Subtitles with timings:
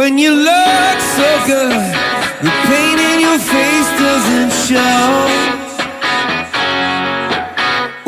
[0.00, 1.94] When you look so good,
[2.46, 5.04] the pain in your face doesn't show.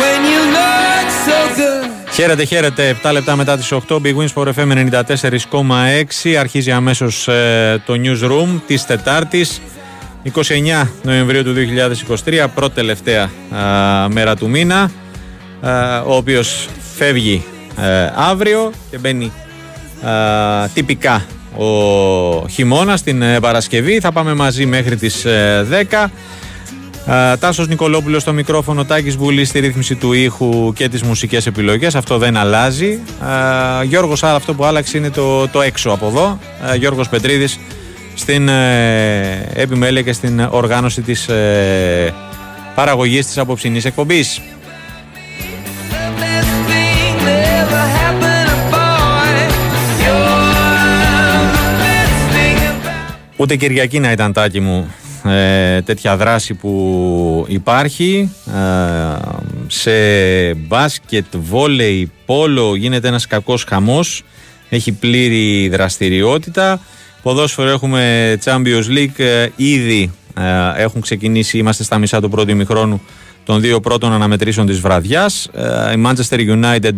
[0.01, 1.91] When you look so good.
[2.13, 2.97] Χαίρετε, χαίρετε.
[3.03, 4.89] 7 λεπτά μετά τις 8, Big Wins for FM
[5.51, 6.35] 94,6.
[6.39, 9.61] Αρχίζει αμέσως ε, το newsroom της Τετάρτης.
[10.83, 11.55] 29 Νοεμβρίου του
[12.25, 14.91] 2023, πρώτη τελευταία α, μέρα του μήνα,
[15.61, 17.45] α, ο οποίος φεύγει
[17.81, 19.33] ε, αύριο και μπαίνει
[20.07, 21.25] α, τυπικά
[21.57, 24.01] ο χειμώνας την ε, Παρασκευή.
[24.01, 26.11] Θα πάμε μαζί μέχρι τις ε, 10.
[27.09, 31.95] Uh, Τάσος Νικολόπουλος στο μικρόφωνο, Τάκης Βουλή στη ρύθμιση του ήχου και τις μουσικές επιλογές.
[31.95, 32.99] Αυτό δεν αλλάζει.
[33.23, 36.39] Uh, Γιώργος, άρα αυτό που άλλαξε είναι το, το έξω από εδώ.
[36.73, 37.59] Uh, Γιώργος Πετρίδης
[38.17, 42.15] στην ε, επιμέλεια και στην οργάνωση της ε,
[42.75, 43.85] παραγωγής της απόψινής
[53.37, 54.95] Ούτε Κυριακή να ήταν τάκι μου
[55.25, 58.33] ε, τέτοια δράση που υπάρχει.
[58.47, 59.19] Ε,
[59.67, 59.91] σε
[60.55, 64.23] μπάσκετ, βόλεϊ, πόλο γίνεται ένας κακός χαμός.
[64.69, 66.81] Έχει πλήρη δραστηριότητα.
[67.23, 73.03] Ποδόσφαιρο έχουμε Champions League ε, ήδη ε, έχουν ξεκινήσει, είμαστε στα μισά του πρώτου ημιχρόνου
[73.47, 75.49] των δύο πρώτων αναμετρήσεων της βραδιάς.
[75.53, 76.95] Ε, η Manchester United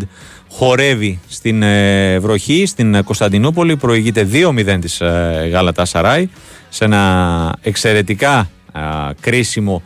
[0.51, 3.77] χορεύει στην ε, βροχή στην Κωνσταντινούπολη.
[3.77, 6.29] Προηγείται 2-0 της ε, Γάλατα Σαράι
[6.69, 8.81] σε ένα εξαιρετικά α,
[9.21, 9.83] κρίσιμο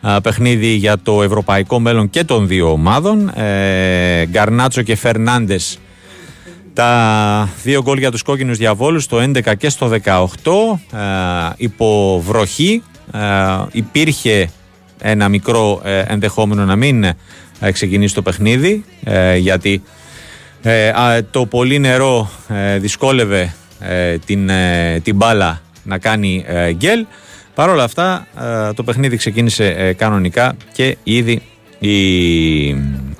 [0.00, 3.28] α, παιχνίδι για το ευρωπαϊκό μέλλον και των δύο ομάδων.
[3.28, 5.78] Ε, Γκαρνάτσο και Φερνάντες
[6.74, 10.28] τα δύο γκολ για τους κόκκινους διαβόλους το 11 και στο 18
[10.92, 10.98] ε,
[11.56, 12.82] υπό βροχή
[13.12, 13.18] ε,
[13.72, 14.50] υπήρχε
[15.06, 19.82] ένα μικρό ε, ενδεχόμενο να μην ε, ξεκινήσει το παιχνίδι ε, γιατί
[20.62, 26.72] ε, α, το πολύ νερό ε, δυσκόλευε ε, την, ε, την μπάλα να κάνει ε,
[26.72, 27.06] γκέλ.
[27.54, 28.26] Παρ' όλα αυτά
[28.68, 31.42] ε, το παιχνίδι ξεκίνησε ε, κανονικά και ήδη
[31.78, 32.66] οι,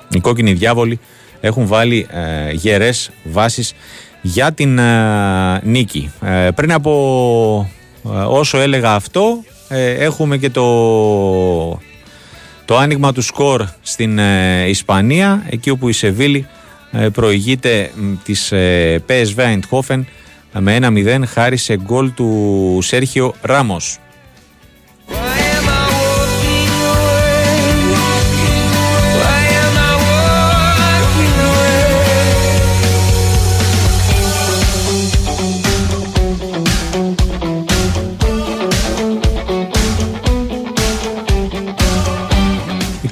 [0.09, 0.99] οι κόκκινοι διάβολοι
[1.39, 3.73] έχουν βάλει ε, γερές βάσεις
[4.21, 6.11] για την ε, νίκη.
[6.21, 7.69] Ε, πριν από
[8.27, 9.43] όσο έλεγα αυτό
[9.97, 11.79] έχουμε και το,
[12.65, 14.19] το άνοιγμα του σκορ στην
[14.67, 16.47] Ισπανία εκεί όπου η Σεβίλη
[17.13, 17.91] προηγείται
[18.23, 18.53] της
[19.07, 20.03] PSV Eindhoven
[20.59, 23.99] με 1-0 χάρη σε γκολ του Σέρχιο Ράμος.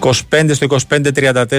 [0.03, 0.11] 25
[0.51, 0.67] στο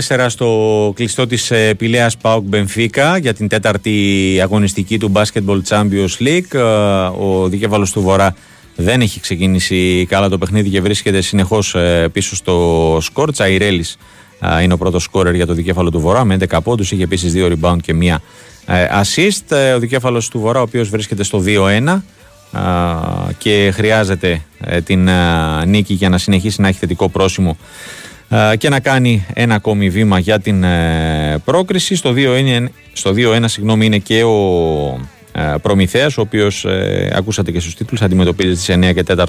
[0.08, 6.26] 25-34 στο κλειστό της ε, Πηλέας Πάουκ Μπενφίκα για την τέταρτη αγωνιστική του Basketball Champions
[6.26, 6.54] League.
[6.54, 6.60] Ε,
[7.18, 8.34] ο δικέφαλος του Βορρά
[8.76, 13.32] δεν έχει ξεκινήσει καλά το παιχνίδι και βρίσκεται συνεχώς ε, πίσω στο σκορ.
[13.32, 13.96] Τσαϊρέλης
[14.62, 16.92] είναι ο πρώτος σκόρερ για το δικέφαλο του Βορρά με 11 πόντους.
[16.92, 18.22] Είχε επίσης δύο rebound και μία
[19.02, 19.56] assist.
[19.74, 22.02] Ο δικέφαλος του Βορρά ο οποίος βρίσκεται στο 2-1
[23.38, 24.40] και χρειάζεται
[24.84, 25.08] την
[25.66, 27.56] νίκη για να συνεχίσει να έχει θετικό πρόσημο
[28.58, 31.94] και να κάνει ένα ακόμη βήμα για την ε, πρόκριση.
[31.96, 34.36] Στο 2-1, στο 2-1 συγγνώμη, είναι και ο
[35.32, 39.24] ε, Προμηθέας, ο οποίος ε, ακούσατε και στους τίτλους, αντιμετωπίζει στις 9 και 4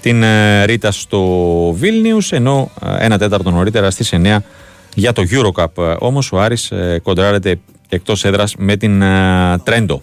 [0.00, 0.24] την
[0.64, 1.20] Ρίτα στο
[1.72, 4.38] Βίλνιους, ενώ ένα τέταρτο νωρίτερα στις 9
[4.94, 5.96] για το Eurocup.
[5.98, 6.72] Όμως ο Άρης
[7.02, 7.58] κοντράρεται
[7.88, 9.02] εκτός έδρας με την
[9.64, 10.02] Τρέντο.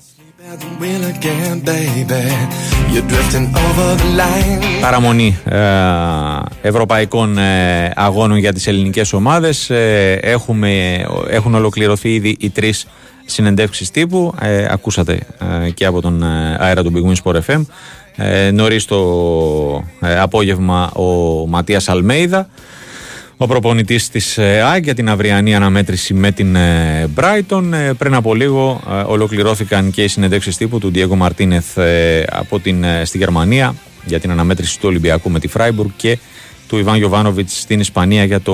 [4.82, 5.60] Παραμονή ε,
[6.62, 9.70] ευρωπαϊκών ε, αγώνων για τις ελληνικές ομάδες.
[9.70, 12.88] Ε, έχουμε, έχουν ολοκληρωθεί ήδη οι τρεις
[13.26, 14.34] συνεντεύξεις τύπου.
[14.70, 15.20] Ακούσατε
[15.74, 16.24] και από τον
[16.58, 17.62] αέρα του Big Win Sport FM
[18.54, 21.04] νωρίς το απόγευμα ο
[21.48, 22.48] Ματίας Αλμέιδα
[23.38, 27.64] ο προπονητής της ε, ΑΕΚ για την αυριανή αναμέτρηση με την ε, Brighton.
[27.74, 31.78] Ε, πριν από λίγο ολοκληρώθηκαν και οι συνεντεύξεις τύπου του Diego Μαρτίνεθ
[32.30, 33.76] από την, στη Γερμανία
[34.06, 36.18] για την αναμέτρηση του Ολυμπιακού με τη Φράιμπουργκ και
[36.68, 38.54] του Ιβάν Γιοβάνοβιτ στην Ισπανία για το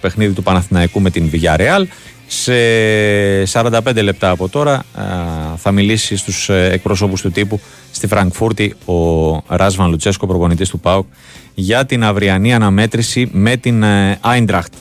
[0.00, 1.84] παιχνίδι του Παναθηναϊκού με την Villarreal.
[2.34, 2.52] Σε
[3.52, 4.84] 45 λεπτά από τώρα
[5.56, 8.94] θα μιλήσει στους εκπροσώπους του τύπου στη Φραγκφούρτη ο
[9.46, 11.06] Ράσβαν Λουτσέσκο, προπονητής του ΠΑΟΚ
[11.54, 13.84] για την αυριανή αναμέτρηση με την
[14.20, 14.72] Άιντραχτ.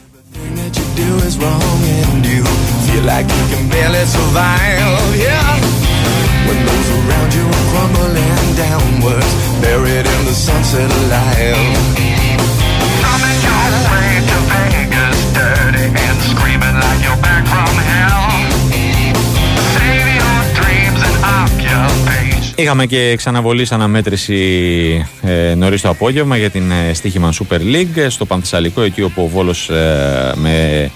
[22.62, 28.26] Είχαμε και ξαναβολή αναμέτρηση ε, νωρίς το απόγευμα για την ε, στοίχημα Super League στο
[28.26, 30.90] Πανθεσσαλικό, εκεί όπου ο Βόλος ε, με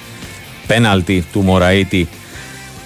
[0.68, 2.08] πέναλτι του Μωραήτη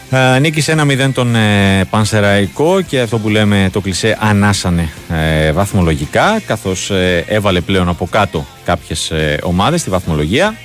[0.10, 0.76] ε, νίκησε
[1.08, 7.24] 1-0 τον ε, Πανσεραϊκό και αυτό που λέμε το κλισέ ανάσανε ε, βαθμολογικά καθώς ε,
[7.28, 9.12] έβαλε πλέον από κάτω κάποιες
[9.42, 10.56] ομάδες στη βαθμολογία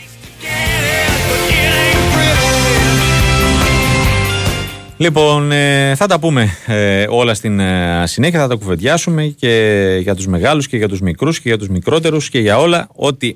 [4.97, 10.15] Λοιπόν, ε, θα τα πούμε ε, όλα στην ε, συνέχεια, θα τα κουβεντιάσουμε και για
[10.15, 13.35] τους μεγάλους και για τους μικρούς και για τους μικρότερους και για όλα ό,τι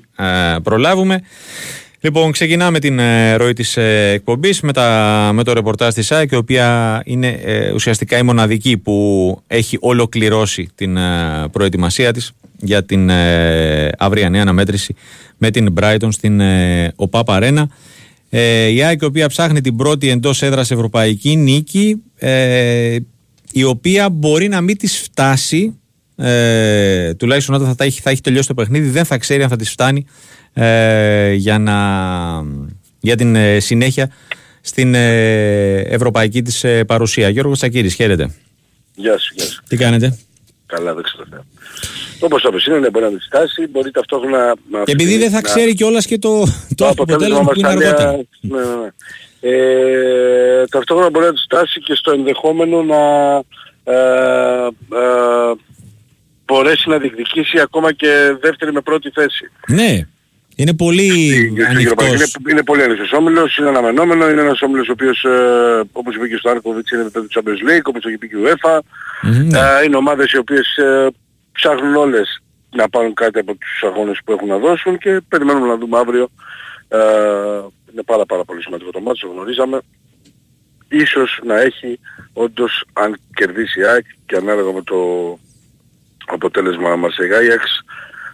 [0.63, 1.21] προλάβουμε.
[2.01, 2.99] Λοιπόν, ξεκινάμε την
[3.35, 3.77] ροή της
[4.13, 7.39] εκπομπής με, τα, με το ρεπορτάζ της ΑΕΚ, η οποία είναι
[7.73, 10.97] ουσιαστικά η μοναδική που έχει ολοκληρώσει την
[11.51, 13.11] προετοιμασία της για την
[13.97, 14.95] αυριανή αναμέτρηση
[15.37, 16.41] με την Brighton στην
[16.95, 17.69] ΟΠΑΠ Αρένα.
[18.29, 22.97] Ε, η ΑΕΚ η οποία ψάχνει την πρώτη εντός έδρας ευρωπαϊκή νίκη, ε,
[23.51, 25.79] η οποία μπορεί να μην της φτάσει,
[26.15, 29.55] ε, τουλάχιστον όταν θα, έχει, θα έχει τελειώσει το παιχνίδι, δεν θα ξέρει αν θα
[29.55, 30.05] της φτάνει
[30.53, 31.77] ε, για, να,
[32.99, 34.11] για την ε, συνέχεια
[34.61, 37.29] στην ε, ευρωπαϊκή της παρουσία.
[37.29, 38.35] Γιώργος Τσακύρης, χαίρετε.
[38.95, 39.63] Γεια σου, γεια σου.
[39.67, 40.17] Τι κάνετε;
[40.69, 41.45] Καλά, δεν ξέρω.
[42.19, 44.83] Όπως το είναι, μπορεί να της στάσει, μπορεί ταυτόχρονα να...
[44.83, 46.43] Και επειδή δεν θα ξέρει κιόλας και το,
[46.75, 48.11] το, αποτέλεσμα που είναι αργότερα.
[48.11, 48.89] Ναι, ναι, ναι.
[49.41, 52.97] Ε, ταυτόχρονα μπορεί να της στάσει και στο ενδεχόμενο να
[53.83, 55.53] ε, ε,
[56.45, 59.51] μπορέσει να διεκδικήσει ακόμα και δεύτερη με πρώτη θέση.
[59.67, 60.07] Ναι.
[60.59, 61.09] Είναι πολύ
[61.69, 62.07] ανοιχτός.
[62.07, 66.27] Είναι, είναι πολύ ανοιχτός όμιλος, είναι αναμενόμενο, είναι ένας όμιλος ο οποίος, ε, όπως είπε
[66.27, 68.77] και στο Άρκοβιτς, είναι επίπεδο του Champions League, όπως το έχει πει και η UEFA.
[68.77, 69.59] Mm-hmm, ναι.
[69.59, 71.07] ε, είναι ομάδες οι οποίες ε,
[71.51, 72.41] ψάχνουν όλες
[72.75, 76.29] να πάρουν κάτι από τους αγώνες που έχουν να δώσουν και περιμένουμε να δούμε αύριο.
[76.87, 76.99] Ε,
[77.91, 79.79] είναι πάρα πάρα πολύ σημαντικό το μάτι, το γνωρίζαμε.
[80.87, 81.99] Ίσως να έχει
[82.33, 84.97] όντως αν κερδίσει η ΑΕΚ και ανάλογα με το
[86.25, 87.83] αποτέλεσμα μας Άγιαξ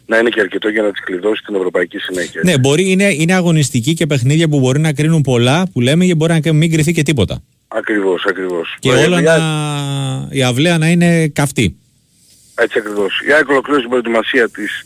[0.06, 2.42] να είναι και αρκετό για να τις κλειδώσει την ευρωπαϊκή συνέχεια.
[2.44, 6.16] Ναι, μπορεί, είναι, είναι αγωνιστική και παιχνίδια που μπορεί να κρίνουν πολλά που λέμε και
[6.16, 7.44] μπορεί να μην κρυθεί και τίποτα.
[7.68, 8.76] Ακριβώς, ακριβώς.
[8.80, 9.36] Και όλα να,
[10.32, 11.76] η αυλαία να είναι καυτή.
[12.56, 13.22] Έτσι ακριβώς.
[13.28, 14.84] Η ΑΕΚ ολοκλήρωσε την προετοιμασία της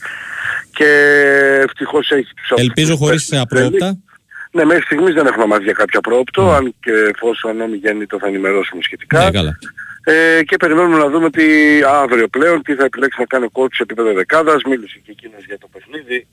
[0.72, 0.86] και
[1.64, 3.98] ευτυχώς έχει τους Ελπίζω χωρίς απρόοπτα.
[4.52, 6.56] Ναι, μέχρι στιγμής δεν έχουμε μάθει για κάποια πρόοπτο, mm.
[6.56, 9.24] αν και εφόσον νόμι γίνει το θα ενημερώσουμε σχετικά.
[9.24, 9.58] Ναι, καλά.
[10.04, 11.44] Ε, και περιμένουμε να δούμε τι
[11.84, 14.64] αύριο πλέον, τι θα επιλέξει να κάνει ο coach σε επίπεδο δεκάδας.
[14.64, 16.28] Μίλησε και εκείνος για το παιχνίδι.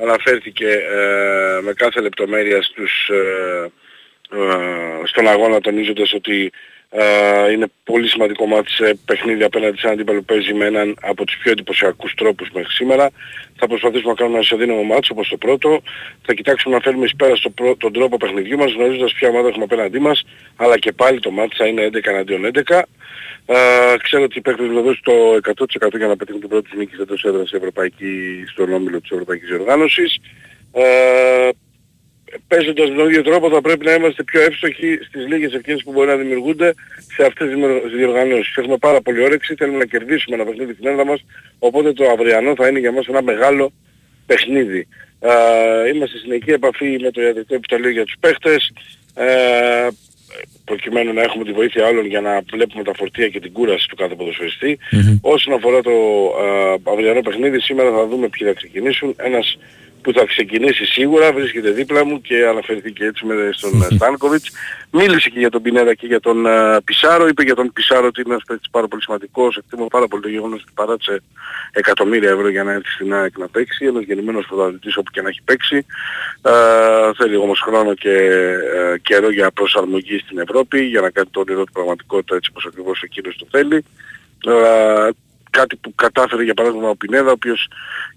[0.00, 3.70] Αναφέρθηκε ε, με κάθε λεπτομέρεια στους, ε,
[4.30, 6.77] ε στον αγώνα τονίζοντας ότι Uh,
[7.52, 11.24] είναι πολύ σημαντικό μάτι σε παιχνίδι απέναντι σε έναν αντίπαλο που παίζει με έναν από
[11.24, 13.10] τους πιο εντυπωσιακούς τρόπους μέχρι σήμερα.
[13.56, 15.82] Θα προσπαθήσουμε να κάνουμε ένα ισοδύναμο μάτι όπως το πρώτο.
[16.22, 19.64] Θα κοιτάξουμε να φέρουμε εις πέρα στο τον τρόπο παιχνιδιού μας γνωρίζοντας ποια ομάδα έχουμε
[19.64, 20.24] απέναντί μας.
[20.56, 22.82] Αλλά και πάλι το μάτι θα είναι 11 αντίον 11.
[23.50, 25.12] Uh, ξέρω ότι οι παίκτες δηλαδή το
[25.88, 30.18] 100% για να πετύχουν την πρώτη νίκη εντός έδρας Ευρωπαϊκή, στον όμιλο της Ευρωπαϊκής Οργάνωσης.
[30.72, 31.50] Uh,
[32.48, 35.92] παίζοντας με τον ίδιο τρόπο θα πρέπει να είμαστε πιο εύστοχοι στις λίγες ευκαιρίες που
[35.92, 36.74] μπορεί να δημιουργούνται
[37.14, 38.56] σε αυτές τις διοργανώσεις.
[38.56, 41.24] Έχουμε πάρα πολύ όρεξη, θέλουμε να κερδίσουμε ένα παιχνίδι στην έδρα μας,
[41.58, 43.72] οπότε το αυριανό θα είναι για μας ένα μεγάλο
[44.26, 44.88] παιχνίδι.
[45.20, 45.32] Α,
[45.94, 48.72] είμαστε στην εκεί επαφή με το ιατρικό επιτελείο για τους παίχτες,
[49.14, 49.88] ε,
[50.64, 53.96] προκειμένου να έχουμε τη βοήθεια άλλων για να βλέπουμε τα φορτία και την κούραση του
[53.96, 54.78] κάθε ποδοσφαιριστή.
[54.92, 55.18] Mm-hmm.
[55.20, 59.14] Όσον αφορά το α, αυριανό παιχνίδι, σήμερα θα δούμε ποιοι θα ξεκινήσουν.
[59.16, 59.58] Ένας
[60.08, 64.50] που θα ξεκινήσει σίγουρα, βρίσκεται δίπλα μου και αναφερθήκε έτσι με στον Στάνκοβιτς.
[64.90, 68.20] Μίλησε και για τον Πινέδα και για τον uh, Πισάρο, είπε για τον Πισάρο ότι
[68.20, 71.22] είναι ένας παίκτης πάρα πολύ σημαντικός, εκτιμώ πάρα πολύ το γεγονός ότι παράτησε
[71.72, 75.28] εκατομμύρια ευρώ για να έρθει στην ΑΕΚ να παίξει, ένας γεννημένος πρωταθλητής όπου και να
[75.28, 75.86] έχει παίξει.
[76.42, 78.30] Uh, θέλει όμως χρόνο και
[78.94, 82.66] uh, καιρό για προσαρμογή στην Ευρώπη, για να κάνει το όνειρο του πραγματικότητα έτσι όπως
[82.66, 83.84] ακριβώς εκείνος το θέλει.
[85.58, 87.68] Uh, κάτι που κατάφερε για παράδειγμα ο Πινέδα, ο οποίος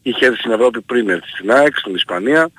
[0.02, 2.50] είχε έρθει στην Ευρώπη πριν έρθει στην ΑΕΚ, στην Ισπανία,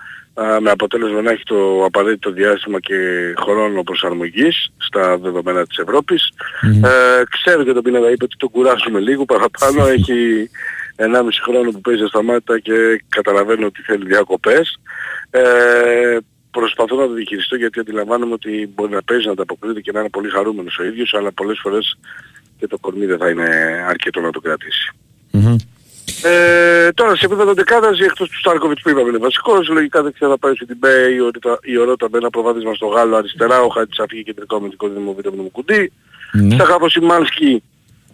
[0.60, 2.96] με αποτέλεσμα να έχει το απαραίτητο διάστημα και
[3.38, 6.32] χρόνο προσαρμογής στα δεδομένα της Ευρώπης.
[6.32, 6.88] Mm-hmm.
[7.20, 10.50] Ε, ξέρω και τον Πινέδα είπε ότι τον κουράσουμε λίγο παραπάνω, έχει
[10.96, 11.06] 1,5
[11.42, 14.78] χρόνο που παίζει στα μάτια και καταλαβαίνω ότι θέλει διακοπές.
[15.30, 16.16] Ε,
[16.50, 20.08] προσπαθώ να το διαχειριστώ γιατί αντιλαμβάνομαι ότι μπορεί να παίζει, να ανταποκρίνεται και να είναι
[20.08, 21.98] πολύ χαρούμενος ο ίδιος, αλλά πολλές φορές
[22.62, 23.48] και το κορμί δεν θα είναι
[23.88, 24.92] αρκετό να το κρατήσει.
[25.32, 25.56] Mm-hmm.
[26.22, 30.38] Ε, τώρα σε επίπεδο δεκάδας εκτός του Στάρκοβιτς που είπαμε είναι βασικός, λογικά δεν θα
[30.38, 31.16] πάει στην Μπέ η,
[31.62, 35.12] η Ορότα με ένα προβάδισμα στο Γάλλο αριστερά, ο Χάτης αφήγει κεντρικό με την κοντινή
[35.16, 35.92] βίντεο με κουντί.
[36.34, 36.56] Mm-hmm.
[36.56, 37.62] Θα χάφω Σιμάνσκι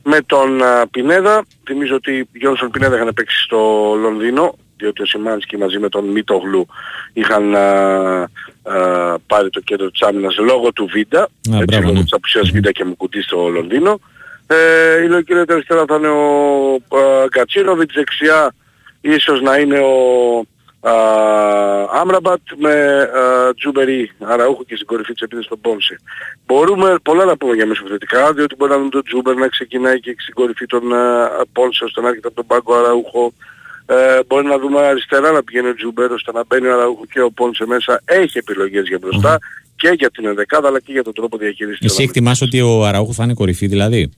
[0.03, 1.45] με τον uh, Πινέδα.
[1.67, 3.59] Θυμίζω ότι Γιόνσον Πινέδα είχαν παίξει στο
[4.01, 6.67] Λονδίνο, διότι ο Σιμάνσκι μαζί με τον Μίτογλου
[7.13, 8.25] είχαν uh,
[8.63, 12.03] uh, πάρει το κέντρο της άμυνας λόγω του Βίντα, yeah, έτσι, λόγω ναι.
[12.03, 14.01] της απουσίας Βίντα και Μουκουτή στο Λονδίνο.
[14.51, 16.79] Ε, η λογική αριστερά θα είναι ο
[17.29, 18.55] Γκατσίνοβιτς, δεξιά
[19.01, 19.97] ίσως να είναι ο
[20.81, 20.93] α,
[22.01, 26.01] Άμραμπατ με α, Ζούμπερ ή Αραούχο και στην κορυφή της επίθεσης στον Πόνσε.
[26.47, 30.15] Μπορούμε πολλά να πούμε για μεσοεπιθετικά, διότι μπορεί να δούμε τον Ζούμπερ να ξεκινάει και
[30.19, 30.83] στην κορυφή των
[31.53, 33.33] Πόνσε ώστε να έρχεται από τον πάγκο Αραούχο.
[33.87, 37.21] Ε, μπορεί να δούμε αριστερά να πηγαίνει ο Ζούμπερ ώστε να μπαίνει ο Αραούχο και
[37.21, 38.01] ο Πόνσε μέσα.
[38.05, 39.73] Έχει επιλογές για μπροστά mm-hmm.
[39.77, 41.85] και για την ενδεκάδα αλλά και για τον τρόπο διαχείρισης.
[41.85, 44.11] Εσύ εκτιμάς ότι ο Αραούχο θα είναι κορυφή δηλαδή;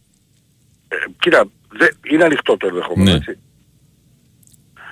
[0.92, 1.40] Ε, κοίτα,
[1.78, 3.16] δε, είναι ανοιχτό το ενδεχόμενο, ναι.
[3.16, 3.38] έτσι.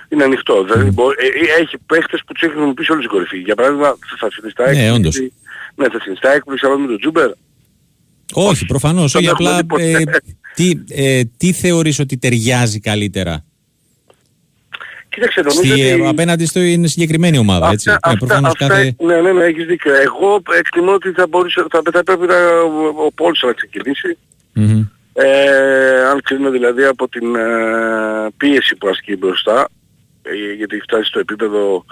[0.09, 0.59] Είναι ανοιχτό.
[0.59, 0.65] Mm.
[0.65, 3.37] Δηλαδή, μπορεί, ε, ε, έχει παίχτες που τους έχει χρησιμοποιήσει όλη την κορυφή.
[3.37, 4.89] Για παράδειγμα, θα συνιστά έκπληξη.
[4.89, 5.15] Ναι, όντως.
[5.75, 7.29] Ναι, θα συνιστά έκπληξη με τον Τζούμπερ.
[8.33, 9.15] Όχι, προφανώς.
[9.15, 10.03] Όχι, απλά ε,
[10.55, 13.45] τι, ε, τι θεωρείς ότι ταιριάζει καλύτερα;
[15.09, 16.07] Κοίταξε, νομίζω Στη, ότι...
[16.07, 17.89] Απέναντι στο είναι συγκεκριμένη ομάδα, αυτά, έτσι.
[17.89, 18.95] Αυτά, ναι, προφανώς αυτά, κάθε...
[19.03, 19.93] ναι, ναι, ναι, έχεις δίκιο.
[19.95, 22.35] Εγώ εκτιμώ ότι θα, μπορούσε, θα, θα πρέπει να,
[23.05, 24.17] ο Πόλς να ξεκινήσει.
[24.55, 24.87] Mm-hmm.
[25.21, 29.69] Ε, αν κρίνω δηλαδή από την ε, πίεση που ασκεί μπροστά,
[30.21, 31.85] ε, γιατί φτάσει στο επίπεδο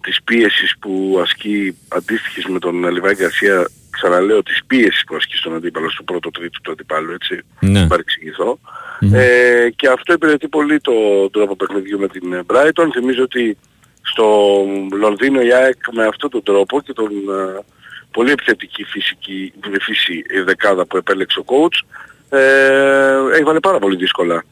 [0.00, 5.54] της πίεσης που ασκεί αντίστοιχης με τον Λιβάη Γκαρσία, ξαναλέω της πίεσης που ασκεί στον
[5.54, 7.86] αντίπαλο, στο πρώτο τρίτο του αντίπαλου, έτσι, ναι.
[7.86, 8.58] παρεξηγηθώ.
[9.00, 9.12] Mm-hmm.
[9.12, 10.92] Ε, και αυτό υπηρετεί πολύ το
[11.30, 12.88] τρόπο παιχνιδιού με την Brighton.
[12.92, 13.56] Θυμίζω ότι
[14.02, 14.58] στο
[14.92, 17.64] Λονδίνο η ΑΕΚ με αυτόν τον τρόπο και τον ε,
[18.10, 21.86] πολύ επιθετική φυσική φύση δεκάδα που επέλεξε ο coach,
[22.32, 24.44] ε, έβαλε πάρα πολύ δύσκολα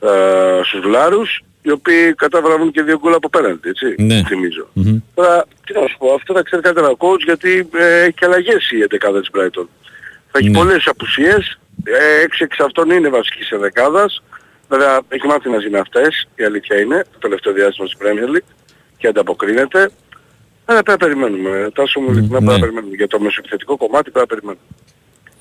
[0.00, 4.22] ε, στους Βλάρους οι οποίοι κατάβραβουν και δύο γκολ από πέραντι, έτσι, ναι.
[4.26, 4.68] θυμίζω.
[4.76, 5.02] Mm-hmm.
[5.14, 8.24] Τώρα, τι να σου πω, αυτό θα ξέρει καλύτερα ο coach γιατί ε, έχει και
[8.24, 9.66] αλλαγές η 11 της Brighton.
[10.30, 10.58] Θα έχει ναι.
[10.58, 14.22] πολλές απουσίες, ε, έξι εξ αυτών είναι βασική σε δεκάδας.
[14.68, 18.36] Βέβαια έχει μάθει να ζει με αυτές, η αλήθεια είναι, το τελευταίο διάστημα στην Premier
[18.36, 18.50] League
[18.96, 19.90] και ανταποκρίνεται.
[20.64, 21.70] Αλλά πρέπει να περιμένουμε.
[21.74, 22.58] Τάσο μου ειλικρινά mm, πρέπει να ναι.
[22.58, 22.96] περιμένουμε.
[22.96, 24.66] Για το μεσοεπιθετικό κομμάτι πρέπει να περιμένουμε.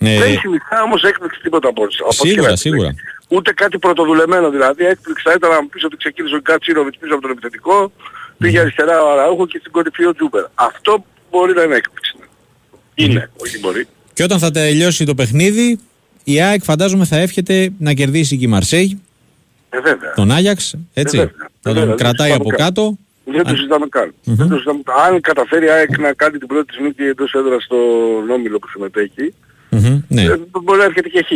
[0.03, 0.17] Ναι.
[0.17, 2.96] Δεν συνιστά όμως έκπληξη τίποτα από Σίγουρα, σίγουρα.
[3.27, 4.86] ούτε κάτι πρωτοδουλεμένο δηλαδή.
[4.86, 7.91] Έκπληξη θα ήταν να μου πεις ότι ξεκίνησε ο Κατσίνοβιτς πίσω από τον επιθετικό,
[8.38, 10.43] πήγε αριστερά ο Αραούχο και στην κορυφή ο Τζούμπερ.
[10.53, 12.15] Αυτό μπορεί να είναι έκπληξη.
[12.96, 13.88] Είναι, όχι μπορεί.
[14.13, 15.79] Και όταν θα τελειώσει το παιχνίδι,
[16.24, 19.01] η ΑΕΚ φαντάζομαι θα εύχεται να κερδίσει και η Μαρσέιγ.
[19.70, 20.13] Ε, βέβαια.
[20.13, 21.17] Τον Άγιαξ, έτσι.
[21.17, 21.31] Ε,
[21.62, 22.98] θα τον κρατάει από κάτω.
[23.25, 24.13] Δεν το συζητάμε καν.
[24.24, 24.81] Δεν το συζητάμε.
[25.08, 27.77] Αν καταφέρει η ΑΕΚ να κάνει την πρώτη της νίκη εντός έδρας στον
[28.27, 29.34] όμιλο που συμμετέχει,
[30.08, 30.22] ναι.
[30.22, 31.32] Ε, μπορεί να έρχεται και χ.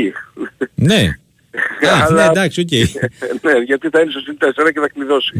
[0.75, 1.01] Ναι.
[2.03, 2.71] Α, ναι, εντάξει, οκ.
[3.45, 5.37] ναι, γιατί θα είναι στο συν 4 και θα κλειδώσει.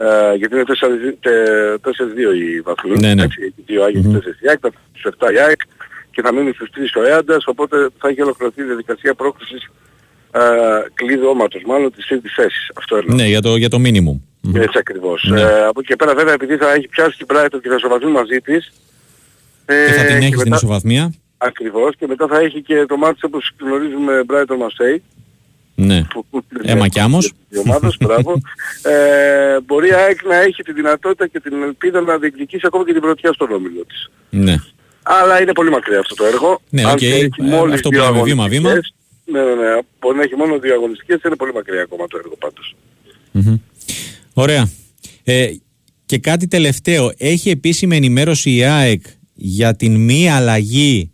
[0.00, 2.96] Uh, γιατί είναι 4-2 οι βαθμοί.
[2.98, 3.22] Ναι, ναι.
[3.22, 5.60] Έτσι, έχει 2 ο Άγιαξ και 4 η ΑΕΚ, θα στους 7 η ΑΕΚ
[6.10, 9.70] και θα μείνει στους 3 ο Έαντας, οπότε θα έχει ολοκληρωθεί η διαδικασία πρόκλησης
[10.32, 10.40] uh,
[10.94, 12.70] κλειδώματος, μάλλον της τρίτης θέσης.
[12.74, 13.16] Αυτό εννοώ.
[13.16, 14.18] Ναι, για το, για το minimum.
[14.54, 15.28] Έτσι ακριβώς.
[15.30, 15.40] Ναι.
[15.40, 18.10] Ε, από εκεί και πέρα βέβαια επειδή θα έχει πιάσει την Brighton και θα ισοβαθμεί
[18.10, 18.72] μαζί της.
[19.64, 21.12] Ε, Και θα την έχει στην μετά- ισοβαθμία.
[21.38, 25.00] Ακριβώς και μετά θα έχει και το μάτι όπως γνωρίζουμε Brighton Marseille.
[25.74, 26.04] Ναι.
[26.04, 26.26] που-
[26.62, 27.32] Έμα κι άμμος.
[27.48, 28.40] Η ομάδας, μπράβο.
[28.82, 32.92] ε, μπορεί η ΑΕΚ να έχει τη δυνατότητα και την ελπίδα να διεκδικήσει ακόμα και
[32.92, 34.10] την πρωτιά στον όμιλο της.
[34.30, 34.54] Ναι.
[35.02, 36.60] Αλλά είναι πολύ μακριά αυτό το έργο.
[36.70, 36.96] Ναι, Αν οκ.
[36.98, 38.68] και έχει Ε, μόλις αυτό δύο που λέμε βήμα-βήμα.
[38.68, 39.78] αγωνιστικές, Ναι, ναι, ναι.
[40.00, 42.76] Μπορεί να έχει μόνο δύο αγωνιστικές, είναι πολύ μακριά ακόμα το έργο πάντως.
[43.32, 43.56] Μμμ.
[44.34, 44.70] Ωραία.
[45.24, 45.50] Ε,
[46.06, 47.12] και κάτι τελευταίο.
[47.18, 49.02] Έχει επίσημη ενημέρωση η ΑΕΚ
[49.34, 51.12] για την μη αλλαγή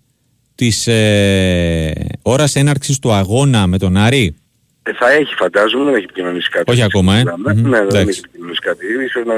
[0.54, 1.92] της ε,
[2.22, 4.34] ώρας έναρξης του αγώνα με τον Άρη;
[4.82, 6.70] Ε, θα έχει φαντάζομαι, δεν έχει επικοινωνήσει κάτι.
[6.70, 7.22] Όχι ακόμα, ε.
[7.22, 7.68] Ναι, Μμμ.
[7.68, 8.08] ναι, δεν Εντάξει.
[8.08, 8.84] έχει επικοινωνήσει κάτι.
[9.06, 9.34] Ίσως να,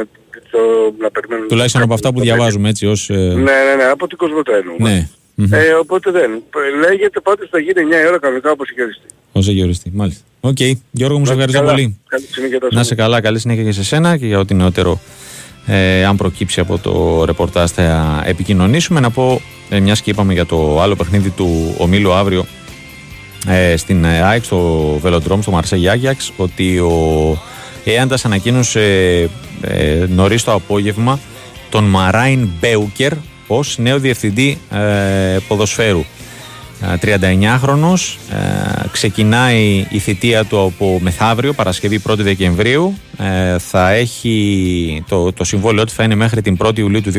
[0.51, 0.59] το,
[1.01, 1.49] να περιμένουμε...
[1.49, 3.11] Τουλάχιστον από αυτά που διαβάζουμε έτσι ως...
[3.11, 4.91] ε, Ναι, ναι, ναι, από την Cosmote εννοούμε.
[4.91, 5.09] ναι.
[5.39, 5.53] Μμμ.
[5.53, 6.31] Ε, οπότε δεν.
[6.33, 9.07] Ε, Λέγεται πάντως θα γίνει 9 η ώρα κανονικά όπως είχε οριστεί.
[9.33, 9.91] Όπως είχε οριστεί.
[9.95, 10.23] Μάλιστα.
[10.41, 10.57] Οκ.
[10.91, 11.71] Γιώργο μου, σε ευχαριστώ Καλά.
[11.71, 12.01] πολύ.
[12.09, 15.01] Καλή συνέχεια τα Να 'σαι καλά, καλή συνέχεια και σε σένα και για ό,τι νεότερο
[15.67, 19.01] ε, αν προκύψει από το ρεπορτάζ θα επικοινωνήσουμε.
[19.01, 22.47] Να πω, ε, μιας και είπαμε για το άλλο παιχνίδι του ομίλου αύριο
[23.47, 24.59] ε, στην ε, ΑΕΚ, στο
[25.01, 27.39] Βελοντρόμ, στο Μαρσέιγ Άγιαξ, ότι ο
[27.85, 28.81] Έαντας ανακοίνωσε
[29.61, 31.19] ε, νωρίς το απόγευμα
[31.71, 33.13] τον Μαράιν Μπέουκερ
[33.47, 36.05] ως νέο διευθυντή ε, ποδοσφαίρου.
[36.81, 42.99] Ε, 39χρονος, ε, ξεκινάει η θητεία του από μεθαύριο, Παρασκευή 1η Δεκεμβρίου.
[43.19, 47.13] Ε, θα έχει το, το συμβόλαιο του θα είναι μέχρι την 1η Ιουλίου του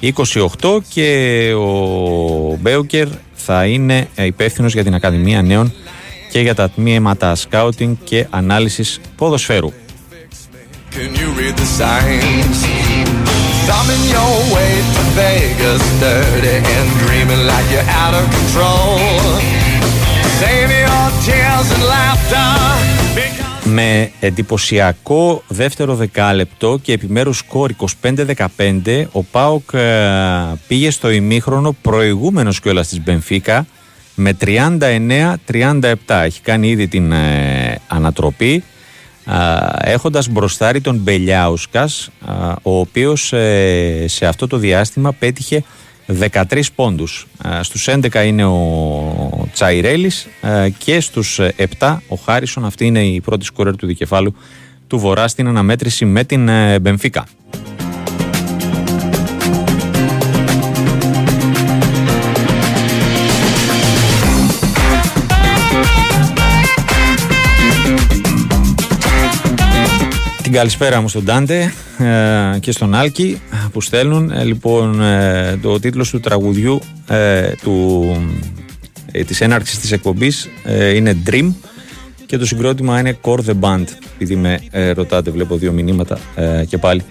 [0.00, 5.72] 2028 και ο Μπέουκερ θα είναι ε, υπεύθυνος για την Ακαδημία Νέων
[6.30, 9.72] και για τα τμήματα σκάουτινγκ και ανάλυσης ποδοσφαίρου.
[10.90, 12.77] Can you read the signs?
[13.68, 18.90] Thumbing your way to Vegas, dirty and dreaming like you're out of control.
[20.40, 22.48] Save your tears and laughter.
[23.14, 29.80] because- Με εντυπωσιακό δεύτερο δεκάλεπτο και επιμέρους σκορ 25-15 ο ΠΑΟΚ ε,
[30.68, 33.66] πήγε στο ημίχρονο προηγούμενος κιόλας της Μπενφίκα
[34.14, 38.62] με 39-37 έχει κάνει ήδη την ε, ανατροπή α,
[39.80, 45.64] έχοντας μπροστάρει τον Μπελιάουσκας α, ο οποίος ε, σε αυτό το διάστημα πέτυχε
[46.30, 47.26] 13 πόντους.
[47.48, 51.40] Α, Στους 11 είναι ο Τσαϊρέλης α, και στους
[51.78, 52.64] 7 ο Χάρισον.
[52.64, 54.34] Αυτή είναι η πρώτη σκορέρ του δικεφάλου
[54.86, 57.26] του Βορρά στην αναμέτρηση με την ε, Μπενφίκα.
[70.58, 73.40] Καλησπέρα μου στον Τάντε ε, και στον Άλκη
[73.72, 74.30] που στέλνουν.
[74.30, 78.06] Ε, λοιπόν, ε, το τίτλος του τραγουδιού ε, του,
[79.12, 81.52] ε, της έναρξης της εκπομπής ε, είναι Dream
[82.26, 83.84] και το συγκρότημα είναι Core The Band.
[84.14, 87.02] Επειδή με ε, ρωτάτε, βλέπω δύο μηνύματα ε, και πάλι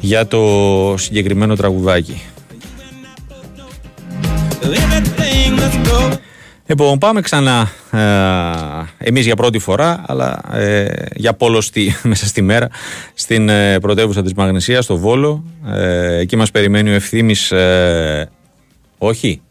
[0.00, 2.22] για το συγκεκριμένο τραγουδάκι.
[6.66, 12.68] Λοιπόν, πάμε ξανά ε, εμείς για πρώτη φορά, αλλά ε, για πόλωστη μέσα στη μέρα,
[13.14, 15.44] στην ε, πρωτεύουσα της Μαγνησίας, στο Βόλο.
[15.66, 18.30] Ε, εκεί μας περιμένει ο Ευθύμης, ε,
[18.98, 19.42] όχι,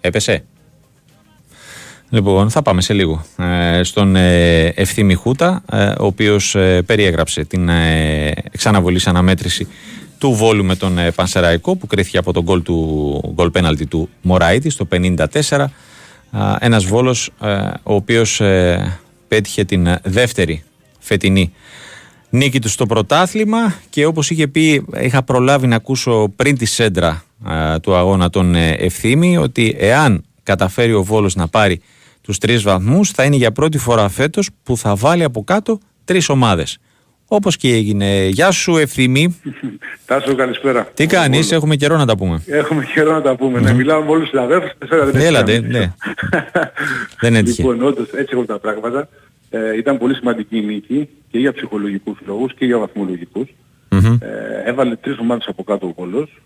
[0.00, 0.44] έπεσε.
[2.10, 7.44] Λοιπόν, θα πάμε σε λίγο ε, στον ε, Ευθύμη Χούτα, ε, ο οποίος ε, περιέγραψε
[7.44, 9.68] την ε, ξαναβολής αναμέτρηση
[10.22, 14.08] του Βόλου με τον ε, Πανσεραϊκό που κρίθηκε από τον γκολ του γκολ πέναλτι του
[14.22, 15.64] Μωραήτη στο 54.
[16.30, 17.50] Α, ένας Βόλος ε,
[17.82, 20.64] ο οποίος ε, πέτυχε την ε, δεύτερη
[20.98, 21.52] φετινή
[22.30, 27.24] νίκη του στο πρωτάθλημα και όπως είχε πει είχα προλάβει να ακούσω πριν τη σέντρα
[27.44, 31.80] α, του αγώνα τον ε, Ευθύμη ότι εάν καταφέρει ο Βόλος να πάρει
[32.20, 36.28] τους τρεις βαθμούς θα είναι για πρώτη φορά φέτος που θα βάλει από κάτω τρεις
[36.28, 36.78] ομάδες.
[37.34, 38.26] Όπως και έγινε.
[38.26, 39.40] Γεια σου Ευθύμη.
[40.06, 40.88] Τάσο, καλησπέρα.
[40.94, 42.42] Τι κάνεις, έχουμε καιρό να τα πούμε.
[42.46, 43.60] Έχουμε καιρό να τα πούμε.
[43.60, 44.70] Ναι, μιλάω με όλους τους συναδέλφους.
[44.78, 45.92] τέσσερα δεν Έλατε, έχει ναι.
[47.20, 47.62] Δεν έτυχε.
[47.62, 49.08] Λοιπόν, όντως έτσι έχουν τα πράγματα.
[49.50, 53.48] Ε, ήταν πολύ σημαντική η νίκη και για ψυχολογικούς λόγους και για βαθμολογικούς.
[53.88, 54.18] Μμμ.
[54.20, 56.40] Ε, έβαλε τρεις ομάδες από κάτω ο Βόλος.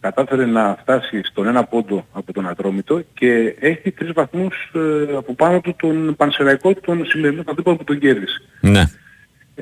[0.00, 5.34] Κατάφερε να φτάσει στον ένα πόντο από τον Ατρόμητο και έχει τρεις βαθμούς ε, από
[5.34, 8.42] πάνω του τον Πανσεραϊκό, τον σημερινό αντίπαλο που τον κέρδισε.
[8.60, 8.84] Ναι.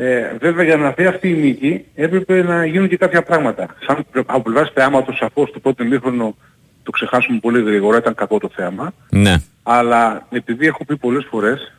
[0.01, 3.67] Ε, βέβαια για να δει αυτή η νίκη έπρεπε να γίνουν και κάποια πράγματα.
[3.87, 6.37] Σαν από πλευράς θεάματος σαφώς το πρώτο μήχρονο
[6.83, 8.93] το ξεχάσουμε πολύ γρήγορα, ήταν κακό το θέαμα.
[9.11, 9.35] Ναι.
[9.63, 11.73] Αλλά επειδή έχω πει πολλές φορές,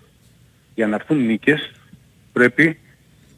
[0.76, 1.72] για να έρθουν νίκες
[2.34, 2.80] πρέπει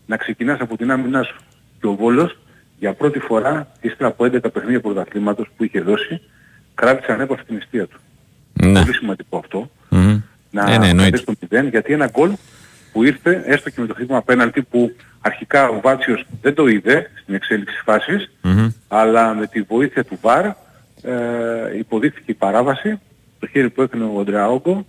[0.05, 1.35] να ξεκινάς από την άμυνά σου.
[1.79, 2.37] Και ο Βόλος
[2.79, 6.21] για πρώτη φορά, ύστερα από 11 παιχνίδια πρωταθλήματος που είχε δώσει,
[6.75, 7.99] κράτησε ανέπαυτη την αιστεία του.
[8.53, 8.79] Ναι.
[8.81, 9.71] Πολύ σημαντικό αυτό.
[9.89, 10.21] Μμμ.
[10.51, 11.09] Να Ναι, ναι, εννοείται.
[11.17, 12.31] κρατήσει το 0, γιατί ένα γκολ
[12.91, 17.09] που ήρθε, έστω και με το χτύπημα πέναλτι που αρχικά ο Βάτσιος δεν το είδε
[17.21, 18.67] στην εξέλιξη της φάσης, Μμμ.
[18.87, 22.99] αλλά με τη βοήθεια του ΒΑΡ ε, υποδείχθηκε η παράβαση,
[23.39, 24.85] το χέρι που έκανε ο Αντρεάογκο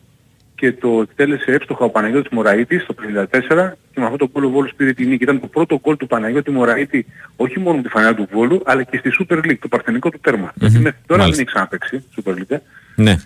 [0.55, 4.49] και το εκτέλεσε εύστοχα ο Παναγιώτης Μωραΐτης το 54 και με αυτό το γκολ ο
[4.51, 5.23] Βόλος πήρε τη νίκη.
[5.23, 7.05] Ήταν το πρώτο γκολ του Παναγιώτη Μωραΐτη
[7.37, 10.19] όχι μόνο με τη φανέλα του Βόλου αλλά και στη Super League, το παρθενικό του
[10.21, 10.53] τέρμα.
[10.55, 11.43] Γιατί μέχρι τώρα δεν Μάλιστα.
[11.43, 12.51] έχει ξαναπαίξει Super League.
[12.51, 12.59] ε.
[12.97, 13.17] Ναι.